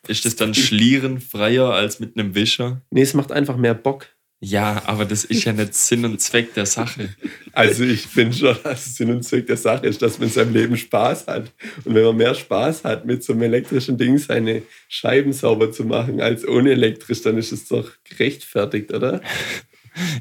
ist 0.07 0.25
das 0.25 0.35
dann 0.35 0.53
schlierenfreier 0.53 1.71
als 1.71 1.99
mit 1.99 2.17
einem 2.17 2.33
Wischer? 2.33 2.81
Nee, 2.89 3.01
es 3.01 3.13
macht 3.13 3.31
einfach 3.31 3.57
mehr 3.57 3.75
Bock. 3.75 4.07
Ja, 4.41 4.83
aber 4.85 5.03
das 5.03 5.25
ist 5.25 5.43
ja 5.43 5.51
nicht 5.51 5.73
Sinn 5.73 6.05
und 6.05 6.21
Zweck 6.21 6.53
der 6.53 6.65
Sache. 6.65 7.09
Also 7.51 7.83
ich 7.83 8.07
finde 8.07 8.37
schon, 8.37 8.55
dass 8.63 8.87
es 8.87 8.95
Sinn 8.95 9.11
und 9.11 9.23
Zweck 9.23 9.47
der 9.47 9.57
Sache 9.57 9.85
ist, 9.85 10.01
dass 10.01 10.17
man 10.17 10.29
in 10.29 10.33
seinem 10.33 10.53
Leben 10.53 10.77
Spaß 10.77 11.27
hat. 11.27 11.51
Und 11.83 11.93
wenn 11.93 12.05
man 12.05 12.15
mehr 12.15 12.33
Spaß 12.33 12.85
hat, 12.85 13.05
mit 13.05 13.21
so 13.21 13.33
einem 13.33 13.41
elektrischen 13.41 13.97
Ding 13.97 14.17
seine 14.17 14.61
Scheiben 14.87 15.33
sauber 15.33 15.73
zu 15.73 15.83
machen, 15.83 16.21
als 16.21 16.47
ohne 16.47 16.71
elektrisch, 16.71 17.21
dann 17.21 17.37
ist 17.37 17.51
es 17.51 17.67
doch 17.67 17.91
gerechtfertigt, 18.05 18.93
oder? 18.93 19.21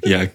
Ja, 0.04 0.26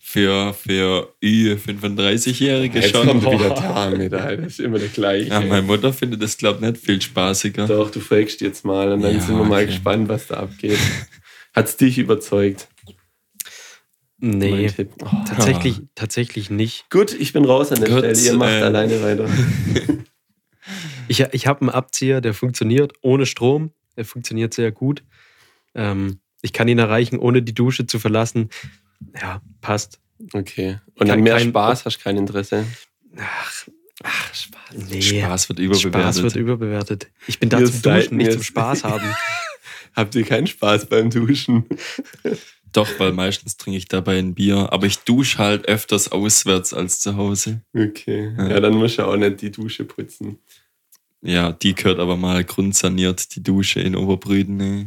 für, 0.00 0.52
für 0.54 1.14
Ü35-Jährige 1.22 2.80
Jetzt 2.80 2.90
schon. 2.94 3.06
kommt 3.06 3.24
wieder 3.24 3.50
damit. 3.54 4.12
Das 4.12 4.38
ist 4.46 4.60
immer 4.60 4.78
der 4.78 4.88
gleiche. 4.88 5.28
Ja, 5.30 5.40
meine 5.40 5.62
Mutter 5.62 5.92
findet 5.92 6.22
das, 6.22 6.36
glaube 6.36 6.64
ich, 6.64 6.72
nicht 6.72 6.84
viel 6.84 7.00
spaßiger. 7.00 7.66
Doch, 7.66 7.90
du 7.90 8.00
fragst 8.00 8.40
jetzt 8.40 8.64
mal 8.64 8.92
und 8.92 9.00
dann 9.02 9.14
Ja, 9.14 9.20
sind 9.20 9.36
wir 9.36 9.44
mal 9.44 9.62
okay. 9.62 9.66
gespannt, 9.72 10.08
was 10.08 10.26
da 10.28 10.36
abgeht. 10.38 10.78
Hat 11.54 11.66
es 11.66 11.76
dich 11.76 11.98
überzeugt? 11.98 12.68
Nee. 14.18 14.70
Oh. 15.02 15.06
tatsächlich, 15.26 15.80
tatsächlich 15.96 16.48
nicht. 16.48 16.88
Gut, 16.90 17.12
ich 17.12 17.32
bin 17.32 17.44
raus 17.44 17.72
an 17.72 17.80
der 17.80 17.88
Gut, 17.88 17.98
Stelle. 17.98 18.18
Ihr 18.20 18.34
macht 18.34 18.52
äh, 18.52 18.62
alleine 18.62 19.02
weiter. 19.02 19.28
Ich, 21.08 21.20
ich 21.32 21.46
habe 21.48 21.62
einen 21.62 21.70
Abzieher, 21.70 22.20
der 22.20 22.32
funktioniert 22.32 22.92
ohne 23.02 23.26
Strom. 23.26 23.72
Der 23.96 24.04
funktioniert 24.04 24.54
sehr 24.54 24.70
gut. 24.70 25.02
Ähm, 25.74 26.20
ich 26.40 26.52
kann 26.52 26.68
ihn 26.68 26.78
erreichen, 26.78 27.18
ohne 27.18 27.42
die 27.42 27.52
Dusche 27.54 27.86
zu 27.86 27.98
verlassen. 27.98 28.48
Ja, 29.20 29.40
passt. 29.60 29.98
Okay. 30.32 30.78
Und 30.94 31.08
Kein- 31.08 31.18
an 31.18 31.22
mehr 31.22 31.36
kein- 31.38 31.48
Spaß 31.48 31.84
hast 31.84 31.98
du 31.98 32.02
kein 32.02 32.16
Interesse. 32.16 32.64
Ach, 33.18 33.66
Ach, 34.04 34.34
Spaß. 34.34 34.88
nee. 34.88 35.02
Spaß 35.02 35.48
wird 35.48 35.58
überbewertet. 35.58 35.92
Spaß 35.94 36.22
wird 36.22 36.36
überbewertet. 36.36 37.10
Ich 37.26 37.38
bin 37.38 37.48
da 37.48 37.58
zum 37.64 37.82
Duschen, 37.82 38.16
nicht 38.16 38.32
zum 38.32 38.42
Spaß 38.42 38.84
haben. 38.84 39.04
Habt 39.94 40.14
ihr 40.14 40.24
keinen 40.24 40.46
Spaß 40.46 40.86
beim 40.86 41.10
Duschen? 41.10 41.64
Doch, 42.72 42.88
weil 42.98 43.12
meistens 43.12 43.58
trinke 43.58 43.76
ich 43.76 43.86
dabei 43.86 44.18
ein 44.18 44.34
Bier. 44.34 44.72
Aber 44.72 44.86
ich 44.86 44.98
dusche 45.00 45.36
halt 45.38 45.68
öfters 45.68 46.10
auswärts 46.10 46.72
als 46.72 47.00
zu 47.00 47.16
Hause. 47.16 47.60
Okay. 47.76 48.32
Ja. 48.38 48.48
Ja, 48.48 48.60
dann 48.60 48.74
musst 48.74 48.98
du 48.98 49.02
auch 49.06 49.16
nicht 49.16 49.42
die 49.42 49.50
Dusche 49.50 49.84
putzen. 49.84 50.38
Ja, 51.20 51.52
die 51.52 51.74
gehört 51.74 51.98
aber 51.98 52.16
mal 52.16 52.42
grundsaniert, 52.44 53.36
die 53.36 53.42
Dusche 53.42 53.80
in 53.80 53.94
Oberbrüden. 53.94 54.56
Ne? 54.56 54.86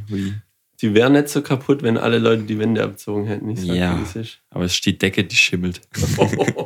Die 0.82 0.94
wäre 0.94 1.10
nicht 1.10 1.30
so 1.30 1.42
kaputt, 1.42 1.84
wenn 1.84 1.98
alle 1.98 2.18
Leute 2.20 2.44
die 2.44 2.60
Wände 2.60 2.84
abzogen 2.84 3.26
hätten. 3.26 3.50
Ich 3.50 3.62
sag 3.62 3.76
Ja. 3.76 4.00
es. 4.16 4.38
Aber 4.50 4.66
es 4.66 4.74
ist 4.74 4.86
die 4.86 4.98
Decke, 4.98 5.24
die 5.24 5.36
schimmelt. 5.36 5.82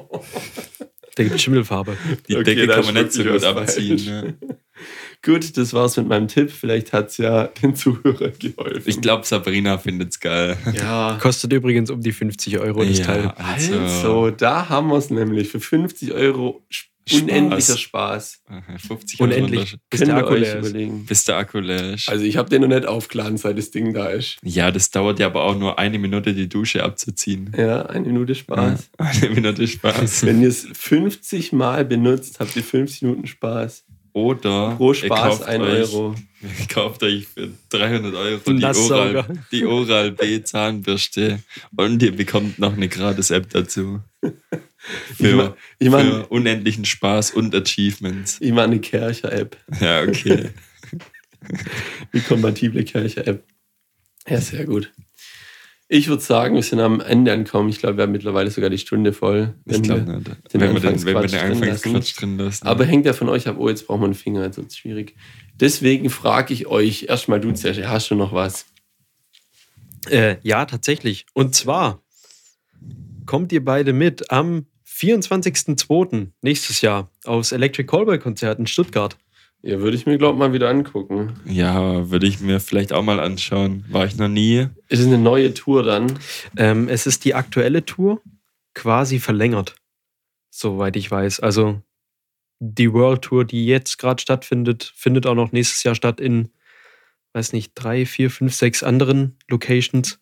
Da 1.16 1.24
gibt 1.26 1.42
Schimmelfarbe. 1.42 1.98
Die 2.30 2.36
Okay, 2.38 2.56
Decke 2.56 2.68
kann 2.68 2.86
man 2.86 2.94
nicht 2.94 3.12
so 3.12 3.24
gut 3.26 3.44
abziehen. 3.44 4.06
Ne? 4.06 4.38
Gut, 5.22 5.58
das 5.58 5.74
war's 5.74 5.98
mit 5.98 6.08
meinem 6.08 6.30
Tipp. 6.30 6.50
Vielleicht 6.50 6.94
hat 6.94 7.10
es 7.10 7.18
ja 7.18 7.48
den 7.62 7.76
Zuhörern 7.76 8.32
geholfen. 8.40 8.84
Ich 8.86 9.02
glaube, 9.02 9.26
Sabrina 9.26 9.78
findet 9.80 10.12
es 10.12 10.20
geil. 10.22 10.56
ja. 10.74 11.18
Kostet 11.22 11.52
übrigens 11.52 11.90
um 11.90 12.00
die 12.00 12.14
50 12.14 12.60
Euro 12.60 12.86
das 12.86 13.00
Ja. 13.00 13.06
Teil. 13.06 13.34
Also, 13.36 14.30
da 14.32 14.70
haben 14.70 14.88
wir 14.88 14.98
es 14.98 15.10
nämlich. 15.10 15.50
Für 15.50 15.60
50 15.60 16.14
Euro. 16.14 16.66
Unendlicher 17.14 17.78
Spaß. 17.78 18.44
50 18.88 19.20
Unendlich. 19.20 19.60
Euro, 19.74 19.82
Bis 19.90 20.00
der 20.02 20.16
Akku 20.16 20.34
leer 20.36 20.60
ist. 20.60 21.06
bis 21.08 21.24
der 21.26 21.38
Akku 21.38 21.60
leer 21.60 21.94
ist. 21.94 22.10
Also, 22.10 22.24
ich 22.24 22.38
habe 22.38 22.50
den 22.50 22.62
noch 22.62 22.68
nicht 22.68 22.86
aufgeladen, 22.86 23.38
seit 23.38 23.58
das 23.58 23.72
Ding 23.72 23.94
da 23.94 24.08
ist. 24.10 24.38
ja, 24.44 24.72
das 24.72 24.92
dauert 24.92 25.20
ja 25.20 25.28
aber 25.28 25.44
auch 25.44 25.58
nur 25.58 25.78
eine 25.80 26.00
Minute, 26.00 26.34
die 26.34 26.48
Dusche 26.50 26.84
abzuziehen. 26.84 27.52
Ja, 27.58 27.84
eine 27.86 28.08
Minute 28.08 28.36
Spaß. 28.36 28.90
Eine 28.98 29.30
Minute 29.30 29.68
Spaß. 29.68 30.26
Wenn 30.26 30.42
ihr 30.42 30.50
es 30.50 30.68
50 30.74 31.54
Mal 31.54 31.86
benutzt, 31.86 32.40
habt 32.40 32.56
ihr 32.56 32.64
50 32.64 33.02
Minuten 33.04 33.28
Spaß. 33.28 33.86
Oder 34.12 34.76
Pro 34.76 34.94
Spaß 34.94 35.20
kauft 35.20 35.44
1 35.44 35.64
euch, 35.64 35.94
Euro. 35.94 36.16
Ihr 36.42 36.68
kauft 36.74 37.04
euch 37.04 37.28
für 37.28 37.50
300 37.70 38.16
Euro 38.16 38.54
die. 38.54 38.66
Oral, 38.66 39.26
die 39.52 39.66
Oral 39.66 40.12
B 40.12 40.42
Zahnbürste 40.44 41.40
und 41.76 42.02
ihr 42.02 42.16
bekommt 42.16 42.58
noch 42.58 42.74
eine 42.74 42.88
gratis 42.88 43.30
App 43.30 43.50
dazu. 43.52 44.00
Ich 44.22 44.32
ma- 45.34 45.52
Für, 45.52 45.58
ich 45.80 45.90
mein- 45.90 46.06
für 46.08 46.28
unendlichen 46.28 46.86
Spaß 46.86 47.32
und 47.32 47.54
Achievements. 47.54 48.38
Ich 48.40 48.52
mache 48.52 48.66
eine 48.66 48.80
Kercher-App. 48.80 49.58
Ja, 49.80 50.02
okay. 50.04 50.50
Die 52.14 52.22
kompatible 52.22 52.84
Kercher-App. 52.84 53.44
Ja, 54.28 54.40
sehr 54.42 54.66
gut. 54.66 54.92
Ich 55.92 56.08
würde 56.08 56.22
sagen, 56.22 56.54
wir 56.56 56.62
sind 56.62 56.80
am 56.80 57.02
Ende 57.02 57.34
angekommen. 57.34 57.70
Ich 57.70 57.80
glaube, 57.80 57.98
wir 57.98 58.04
haben 58.04 58.12
mittlerweile 58.12 58.52
sogar 58.52 58.70
die 58.70 58.78
Stunde 58.78 59.12
voll. 59.12 59.56
Ich 59.66 59.74
Wenn 59.74 59.82
glaube 59.82 60.06
wir- 60.06 60.16
nicht. 60.18 60.28
den 60.54 60.62
wenn 60.62 60.74
wir 60.74 60.80
den, 60.82 61.04
wenn 61.06 61.06
wir 61.06 61.18
Anfangsquatsch 61.18 61.32
den 61.32 61.40
drin 61.40 61.52
Anfangsquatsch 61.64 62.20
drin 62.22 62.38
lassen. 62.38 62.68
Aber 62.68 62.86
hängt 62.86 63.06
ja 63.08 63.14
von 63.14 63.28
euch 63.30 63.48
ab, 63.48 63.56
oh, 63.58 63.70
jetzt 63.70 63.88
brauchen 63.88 64.02
wir 64.02 64.06
einen 64.06 64.14
Finger, 64.14 64.44
jetzt 64.44 64.58
wird 64.58 64.72
schwierig. 64.74 65.16
Deswegen 65.60 66.10
frage 66.12 66.54
ich 66.54 66.68
euch, 66.68 67.04
erstmal 67.10 67.42
du, 67.42 67.52
Zesche, 67.54 67.90
hast 67.90 68.12
du 68.12 68.16
noch 68.16 68.34
was? 68.34 68.66
Äh, 70.10 70.36
ja, 70.44 70.66
tatsächlich. 70.66 71.26
Und 71.34 71.56
zwar 71.56 72.04
kommt 73.30 73.52
ihr 73.52 73.64
beide 73.64 73.94
mit 73.94 74.32
am 74.32 74.66
24.02. 74.88 76.32
nächstes 76.42 76.82
Jahr 76.82 77.12
aufs 77.26 77.52
Electric 77.52 77.86
Callboy 77.86 78.18
Konzert 78.18 78.58
in 78.58 78.66
Stuttgart. 78.66 79.20
Ja, 79.62 79.82
würde 79.82 79.96
ich 79.96 80.08
mir, 80.08 80.18
glaube 80.18 80.34
ich, 80.34 80.40
mal 80.40 80.52
wieder 80.52 80.68
angucken. 80.68 81.40
ja, 81.46 82.10
würde 82.10 82.26
ich 82.26 82.40
mir 82.40 82.60
vielleicht 82.60 82.92
auch 82.92 83.04
mal 83.04 83.20
anschauen. 83.20 83.86
War 83.88 84.08
ich 84.08 84.18
noch 84.18 84.30
nie. 84.30 84.66
Ist 84.88 85.02
es 85.02 85.06
eine 85.06 85.20
neue 85.20 85.54
Tour 85.54 85.84
dann? 85.84 86.18
Ähm, 86.58 86.90
es 86.90 87.06
ist 87.06 87.24
die 87.24 87.36
aktuelle 87.36 87.86
Tour 87.86 88.20
quasi 88.74 89.20
verlängert, 89.20 89.76
soweit 90.50 90.96
ich 90.96 91.12
weiß. 91.12 91.40
Also 91.40 91.84
die 92.58 92.92
World 92.92 93.22
Tour, 93.22 93.46
die 93.46 93.68
jetzt 93.68 94.00
gerade 94.00 94.20
stattfindet, 94.20 94.92
findet 94.96 95.28
auch 95.28 95.36
noch 95.36 95.52
nächstes 95.52 95.84
Jahr 95.84 95.94
statt 95.94 96.20
in, 96.20 96.50
weiß 97.34 97.54
nicht, 97.54 97.74
drei, 97.76 98.08
vier, 98.08 98.32
fünf, 98.32 98.56
sechs 98.56 98.82
anderen 98.82 99.38
Locations. 99.48 100.20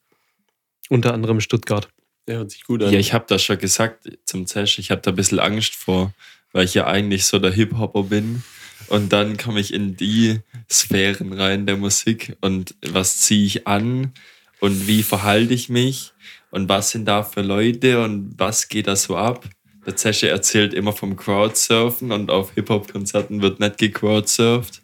Unter 0.89 1.13
anderem 1.13 1.39
Stuttgart. 1.39 1.87
Der 2.27 2.37
hört 2.37 2.51
sich 2.51 2.63
gut 2.65 2.83
an. 2.83 2.91
Ja, 2.91 2.99
ich 2.99 3.13
habe 3.13 3.25
das 3.27 3.41
schon 3.43 3.57
gesagt 3.57 4.09
zum 4.25 4.45
Zesch. 4.45 4.79
Ich 4.79 4.91
habe 4.91 5.01
da 5.01 5.11
ein 5.11 5.15
bisschen 5.15 5.39
Angst 5.39 5.75
vor, 5.75 6.13
weil 6.51 6.65
ich 6.65 6.73
ja 6.73 6.85
eigentlich 6.85 7.25
so 7.25 7.39
der 7.39 7.51
Hip-Hopper 7.51 8.03
bin. 8.03 8.43
Und 8.89 9.11
dann 9.13 9.37
komme 9.37 9.59
ich 9.59 9.73
in 9.73 9.95
die 9.95 10.39
Sphären 10.69 11.33
rein 11.33 11.65
der 11.65 11.77
Musik 11.77 12.37
und 12.41 12.75
was 12.85 13.19
ziehe 13.19 13.45
ich 13.45 13.67
an 13.67 14.13
und 14.59 14.87
wie 14.87 15.03
verhalte 15.03 15.53
ich 15.53 15.67
mich 15.69 16.13
und 16.51 16.69
was 16.69 16.91
sind 16.91 17.05
da 17.05 17.23
für 17.23 17.41
Leute 17.41 18.01
und 18.01 18.35
was 18.37 18.69
geht 18.69 18.87
da 18.87 18.95
so 18.95 19.17
ab. 19.17 19.45
Der 19.85 19.95
Zesche 19.95 20.29
erzählt 20.29 20.73
immer 20.73 20.93
vom 20.93 21.15
Crowdsurfen 21.15 22.11
und 22.11 22.29
auf 22.29 22.53
Hip-Hop-Konzerten 22.53 23.41
wird 23.41 23.59
nicht 23.59 23.77
gecrowdsurft. 23.77 24.81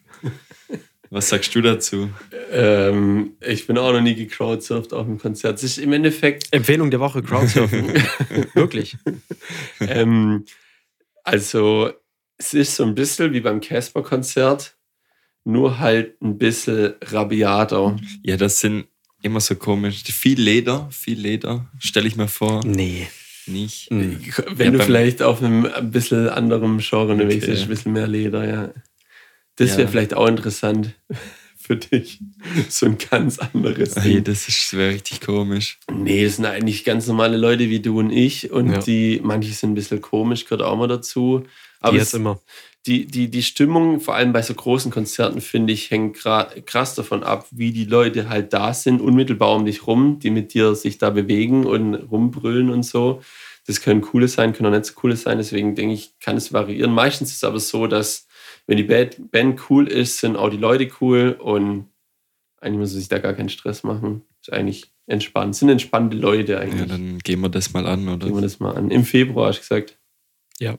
Was 1.13 1.29
sagst 1.29 1.53
du 1.53 1.61
dazu? 1.61 2.09
ähm, 2.51 3.33
ich 3.39 3.67
bin 3.67 3.77
auch 3.77 3.91
noch 3.93 4.01
nie 4.01 4.15
gecrowdsurft 4.15 4.93
auf 4.93 5.05
einem 5.05 5.19
Konzert. 5.19 5.57
Es 5.59 5.63
ist 5.63 5.77
im 5.77 5.93
Endeffekt, 5.93 6.47
Empfehlung 6.51 6.89
der 6.89 6.99
Woche, 6.99 7.21
Crowdsurfen. 7.21 7.85
Wirklich. 8.55 8.97
ähm, 9.79 10.45
also, 11.23 11.91
es 12.37 12.53
ist 12.55 12.75
so 12.75 12.83
ein 12.83 12.95
bisschen 12.95 13.31
wie 13.33 13.41
beim 13.41 13.61
Casper-Konzert, 13.61 14.75
nur 15.45 15.77
halt 15.79 16.19
ein 16.21 16.37
bisschen 16.37 16.93
rabiater. 17.03 17.95
Ja, 18.23 18.35
das 18.37 18.59
sind 18.59 18.85
immer 19.21 19.39
so 19.39 19.55
komisch. 19.55 20.03
Viel 20.03 20.41
Leder, 20.41 20.89
viel 20.91 21.19
Leder, 21.19 21.69
stelle 21.79 22.07
ich 22.07 22.15
mir 22.15 22.27
vor. 22.27 22.61
Nee. 22.65 23.07
Nicht. 23.45 23.89
Hm. 23.91 24.19
Wenn 24.55 24.71
Ja, 24.73 24.79
du 24.79 24.83
vielleicht 24.83 25.21
auf 25.21 25.43
einem 25.43 25.65
ein 25.65 25.91
bisschen 25.91 26.29
anderen 26.29 26.77
Genre 26.79 27.11
unterwegs 27.11 27.43
Okay. 27.43 27.51
bist, 27.51 27.63
ein 27.63 27.69
bisschen 27.69 27.91
mehr 27.93 28.07
Leder, 28.07 28.47
ja. 28.47 28.69
Das 29.57 29.71
Ja. 29.71 29.77
wäre 29.79 29.87
vielleicht 29.89 30.13
auch 30.13 30.27
interessant 30.27 30.93
für 31.57 31.75
dich. 31.77 32.19
So 32.69 32.85
ein 32.87 32.97
ganz 32.97 33.39
anderes 33.39 33.95
Hey, 33.95 34.15
Ding. 34.15 34.23
das 34.25 34.47
ist 34.47 34.73
wäre 34.75 34.93
richtig 34.93 35.21
komisch. 35.21 35.79
Nee, 35.91 36.25
das 36.25 36.35
sind 36.37 36.45
eigentlich 36.45 36.83
ganz 36.83 37.07
normale 37.07 37.37
Leute 37.37 37.69
wie 37.69 37.79
du 37.79 37.99
und 37.99 38.09
ich. 38.11 38.51
Und 38.51 38.71
Ja. 38.71 38.77
die, 38.79 39.21
manche 39.23 39.51
sind 39.53 39.71
ein 39.71 39.75
bisschen 39.75 40.01
komisch, 40.01 40.45
gehört 40.45 40.61
auch 40.63 40.75
mal 40.77 40.87
dazu. 40.87 41.43
Aber 41.79 41.95
jetzt 41.97 42.07
es, 42.09 42.13
immer. 42.15 42.39
die, 42.85 43.05
die, 43.05 43.29
die 43.29 43.43
Stimmung, 43.43 43.99
vor 44.01 44.15
allem 44.15 44.33
bei 44.33 44.41
so 44.41 44.53
großen 44.53 44.91
Konzerten, 44.91 45.39
finde 45.41 45.71
ich, 45.73 45.89
hängt 45.91 46.17
krass 46.17 46.95
davon 46.95 47.23
ab, 47.23 47.47
wie 47.51 47.71
die 47.71 47.85
Leute 47.85 48.29
halt 48.29 48.51
da 48.53 48.73
sind, 48.73 49.01
unmittelbar 49.01 49.55
um 49.55 49.65
dich 49.65 49.85
rum, 49.87 50.19
die 50.19 50.31
mit 50.31 50.53
dir 50.53 50.75
sich 50.75 50.97
da 50.97 51.09
bewegen 51.11 51.65
und 51.65 51.93
rumbrüllen 51.95 52.69
und 52.69 52.83
so. 52.83 53.21
Das 53.67 53.79
können 53.81 54.01
coole 54.01 54.27
sein, 54.27 54.51
können 54.51 54.73
auch 54.73 54.77
nicht 54.77 54.85
so 54.87 54.93
coole 54.95 55.15
sein. 55.15 55.37
Deswegen 55.37 55.75
denke 55.75 55.93
ich, 55.93 56.19
kann 56.19 56.35
es 56.35 56.51
variieren. 56.51 56.91
Meistens 56.93 57.29
ist 57.29 57.37
es 57.37 57.43
aber 57.45 57.59
so, 57.59 57.87
dass 57.87 58.27
wenn 58.67 58.77
die 58.77 58.83
Band, 58.83 59.31
Band 59.31 59.59
cool 59.69 59.87
ist, 59.87 60.19
sind 60.19 60.35
auch 60.35 60.49
die 60.49 60.57
Leute 60.57 60.89
cool 61.01 61.37
und 61.39 61.87
eigentlich 62.61 62.79
muss 62.79 62.91
man 62.91 62.99
sich 62.99 63.09
da 63.09 63.19
gar 63.19 63.33
keinen 63.33 63.49
Stress 63.49 63.83
machen. 63.83 64.21
Ist 64.41 64.53
eigentlich 64.53 64.91
entspannt. 65.05 65.55
Sind 65.55 65.69
entspannte 65.69 66.15
Leute 66.15 66.59
eigentlich. 66.59 66.79
Ja, 66.79 66.85
dann 66.85 67.17
gehen 67.19 67.41
wir 67.41 67.49
das 67.49 67.73
mal 67.73 67.85
an, 67.85 68.07
oder? 68.07 68.25
Gehen 68.27 68.35
wir 68.35 68.41
das 68.41 68.59
mal 68.59 68.75
an. 68.75 68.89
Im 68.89 69.03
Februar 69.03 69.49
hast 69.49 69.57
du 69.57 69.61
gesagt. 69.61 69.99
Ja. 70.59 70.77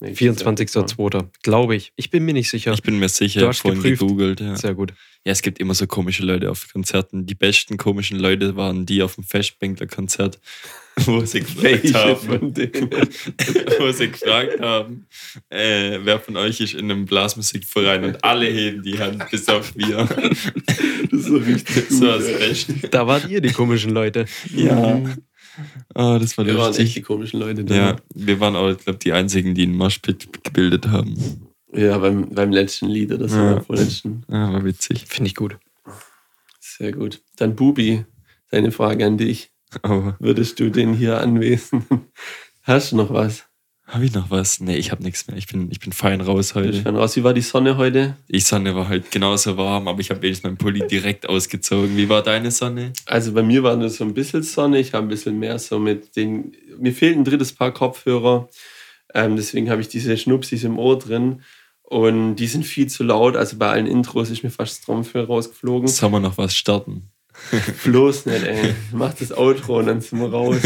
Nee, 0.00 0.10
24.02. 0.12 1.26
Glaube 1.42 1.76
ich. 1.76 1.92
Ich 1.96 2.10
bin 2.10 2.24
mir 2.24 2.34
nicht 2.34 2.50
sicher. 2.50 2.72
Ich 2.74 2.82
bin 2.82 2.98
mir 2.98 3.08
sicher, 3.08 3.40
Du 3.40 3.46
ich 3.46 3.48
hast 3.50 3.64
habe 3.64 3.76
vorhin 3.76 3.82
geprüft. 3.82 4.00
gegoogelt. 4.00 4.40
Ja. 4.40 4.56
Sehr 4.56 4.74
gut. 4.74 4.92
ja, 5.24 5.32
es 5.32 5.40
gibt 5.42 5.58
immer 5.58 5.74
so 5.74 5.86
komische 5.86 6.24
Leute 6.24 6.50
auf 6.50 6.70
Konzerten. 6.72 7.24
Die 7.24 7.34
besten 7.34 7.76
komischen 7.78 8.18
Leute 8.18 8.56
waren 8.56 8.84
die 8.84 9.02
auf 9.02 9.14
dem 9.14 9.24
Festbänkler-Konzert, 9.24 10.38
wo 11.06 11.24
sie 11.24 11.40
gefragt 11.40 11.94
haben, 11.94 12.54
wo 13.78 13.92
sie 13.92 14.10
gefragt 14.10 14.60
haben, 14.60 15.06
äh, 15.48 15.98
wer 16.02 16.20
von 16.20 16.36
euch 16.36 16.60
ist 16.60 16.74
in 16.74 16.90
einem 16.90 17.06
Blasmusikverein 17.06 18.04
und 18.04 18.24
alle 18.24 18.46
heben 18.46 18.82
die 18.82 18.98
Hand, 18.98 19.28
bis 19.30 19.48
auf 19.48 19.74
wir. 19.76 20.08
Das 21.12 21.20
ist 21.20 21.26
so 21.26 21.36
richtig 21.36 21.90
so 21.90 22.00
gut. 22.00 22.08
als 22.08 22.24
ey. 22.24 22.38
Beste. 22.48 22.88
Da 22.88 23.06
wart 23.06 23.28
ihr 23.28 23.40
die 23.42 23.52
komischen 23.52 23.90
Leute. 23.90 24.24
Ja. 24.54 24.98
Oh, 25.94 26.16
das 26.18 26.38
war 26.38 26.46
Wir 26.46 26.56
waren 26.56 26.74
echt 26.74 26.96
die 26.96 27.02
komischen 27.02 27.38
Leute 27.40 27.64
da. 27.64 27.74
Ja, 27.74 27.96
wir 28.14 28.40
waren 28.40 28.56
auch, 28.56 28.70
ich 28.70 28.78
glaube, 28.78 28.98
die 28.98 29.12
einzigen, 29.12 29.54
die 29.54 29.64
einen 29.64 29.76
Moshpit 29.76 30.42
gebildet 30.42 30.88
haben. 30.88 31.14
Ja, 31.74 31.98
beim, 31.98 32.30
beim 32.30 32.50
letzten 32.50 32.88
Lied 32.88 33.12
oder 33.12 33.28
so, 33.28 33.36
Ja. 33.36 33.60
vorletzten. 33.60 34.24
Ja, 34.30 34.52
war 34.52 34.64
witzig. 34.64 35.04
Finde 35.06 35.28
ich 35.28 35.34
gut. 35.34 35.58
Sehr 36.60 36.92
gut. 36.92 37.20
Dann 37.36 37.54
Bubi, 37.56 38.04
deine 38.50 38.72
Frage 38.72 39.04
an 39.04 39.18
dich. 39.18 39.51
Aber 39.82 40.16
Würdest 40.20 40.60
du 40.60 40.70
den 40.70 40.94
hier 40.94 41.20
anwesen? 41.20 41.84
Hast 42.62 42.92
du 42.92 42.96
noch 42.96 43.12
was? 43.12 43.44
habe 43.88 44.06
ich 44.06 44.14
noch 44.14 44.30
was? 44.30 44.58
Nee, 44.60 44.76
ich 44.76 44.90
habe 44.90 45.02
nichts 45.02 45.26
mehr. 45.28 45.36
Ich 45.36 45.46
bin, 45.48 45.70
ich 45.70 45.78
bin 45.78 45.92
fein 45.92 46.22
raus 46.22 46.50
Ich 46.50 46.54
heute. 46.54 46.82
schon 46.82 46.96
raus. 46.96 47.14
Wie 47.16 47.24
war 47.24 47.34
die 47.34 47.42
Sonne 47.42 47.76
heute? 47.76 48.16
Die 48.30 48.40
Sonne 48.40 48.74
war 48.74 48.88
halt 48.88 49.10
genauso 49.10 49.58
warm, 49.58 49.86
aber 49.86 50.00
ich 50.00 50.08
habe 50.08 50.22
wenigstens 50.22 50.44
meinen 50.44 50.56
Pulli 50.56 50.86
direkt 50.86 51.28
ausgezogen. 51.28 51.94
Wie 51.98 52.08
war 52.08 52.22
deine 52.22 52.50
Sonne? 52.50 52.94
Also 53.04 53.32
bei 53.32 53.42
mir 53.42 53.62
war 53.62 53.76
nur 53.76 53.90
so 53.90 54.04
ein 54.04 54.14
bisschen 54.14 54.42
Sonne. 54.44 54.78
Ich 54.78 54.94
habe 54.94 55.04
ein 55.04 55.08
bisschen 55.08 55.38
mehr 55.38 55.58
so 55.58 55.78
mit 55.78 56.16
den. 56.16 56.52
Mir 56.78 56.94
fehlt 56.94 57.18
ein 57.18 57.24
drittes 57.24 57.52
Paar 57.52 57.72
Kopfhörer. 57.72 58.48
Ähm, 59.12 59.36
deswegen 59.36 59.68
habe 59.68 59.82
ich 59.82 59.88
diese 59.88 60.16
Schnupsis 60.16 60.64
im 60.64 60.78
Ohr 60.78 60.98
drin. 60.98 61.42
Und 61.82 62.36
die 62.36 62.46
sind 62.46 62.64
viel 62.64 62.86
zu 62.86 63.04
laut. 63.04 63.36
Also 63.36 63.58
bei 63.58 63.68
allen 63.68 63.86
Intros 63.86 64.30
ist 64.30 64.42
mir 64.42 64.50
fast 64.50 64.78
das 64.78 64.86
Trommelfell 64.86 65.24
rausgeflogen. 65.24 65.88
Sollen 65.88 66.12
wir 66.12 66.20
noch 66.20 66.38
was 66.38 66.56
starten? 66.56 67.11
Bloß 67.84 68.26
nicht, 68.26 68.44
ey. 68.44 68.74
Mach 68.92 69.14
das 69.14 69.36
Outro 69.36 69.78
und 69.78 69.86
dann 69.86 70.00
sind 70.00 70.20
wir 70.20 70.30
raus. 70.30 70.56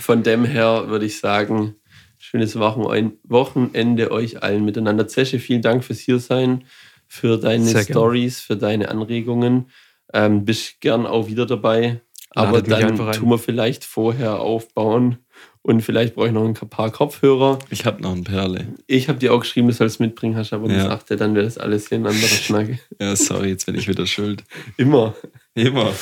Von 0.00 0.22
dem 0.22 0.44
her 0.44 0.88
würde 0.88 1.06
ich 1.06 1.18
sagen, 1.18 1.76
schönes 2.18 2.58
Wochen- 2.58 3.12
Wochenende 3.24 4.10
euch 4.10 4.42
allen 4.42 4.64
miteinander. 4.64 5.08
Zesche, 5.08 5.38
vielen 5.38 5.62
Dank 5.62 5.84
fürs 5.84 6.00
Hiersein, 6.00 6.64
für 7.08 7.38
deine. 7.38 7.82
Stories, 7.82 8.40
für 8.40 8.56
deine 8.56 8.88
Anregungen. 8.90 9.70
Ähm, 10.12 10.44
bist 10.44 10.80
gern 10.80 11.06
auch 11.06 11.28
wieder 11.28 11.46
dabei. 11.46 12.00
Aber 12.30 12.62
Ladet 12.62 12.98
dann 12.98 13.12
tun 13.12 13.30
wir 13.30 13.38
vielleicht 13.38 13.84
vorher 13.84 14.40
aufbauen 14.40 15.18
und 15.66 15.80
vielleicht 15.82 16.14
brauche 16.14 16.28
ich 16.28 16.32
noch 16.32 16.44
ein 16.44 16.54
paar 16.54 16.92
Kopfhörer. 16.92 17.58
Ich 17.70 17.86
habe 17.86 18.00
noch 18.00 18.12
eine 18.12 18.22
Perle. 18.22 18.68
Ich 18.86 19.08
habe 19.08 19.18
dir 19.18 19.34
auch 19.34 19.40
geschrieben, 19.40 19.66
du 19.66 19.74
sollst 19.74 19.98
mitbringen, 19.98 20.36
hast 20.36 20.52
aber 20.52 20.68
Ja. 20.70 20.76
gesagt, 20.84 21.10
ja, 21.10 21.16
dann 21.16 21.34
wäre 21.34 21.44
das 21.44 21.58
alles 21.58 21.88
hier 21.88 21.98
ein 21.98 22.06
anderer 22.06 22.28
Schnack. 22.28 22.78
Ja, 23.00 23.16
sorry, 23.16 23.48
jetzt 23.48 23.66
bin 23.66 23.74
ich 23.74 23.88
wieder 23.88 24.06
schuld. 24.06 24.44
Immer. 24.76 25.16
Immer. 25.54 25.92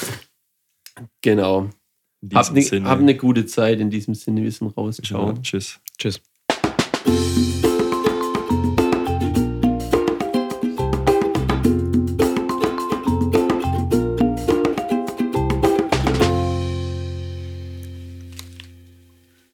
Genau. 1.22 1.70
Hab 2.34 2.50
eine 2.54 3.02
ne 3.02 3.14
gute 3.16 3.46
Zeit 3.46 3.80
in 3.80 3.88
diesem 3.88 4.14
Sinne. 4.14 4.42
Wir 4.42 4.52
sind 4.52 4.76
raus. 4.76 5.00
Ciao. 5.02 5.32
Ciao. 5.32 5.42
Tschüss. 5.42 5.80
Tschüss. 5.98 6.20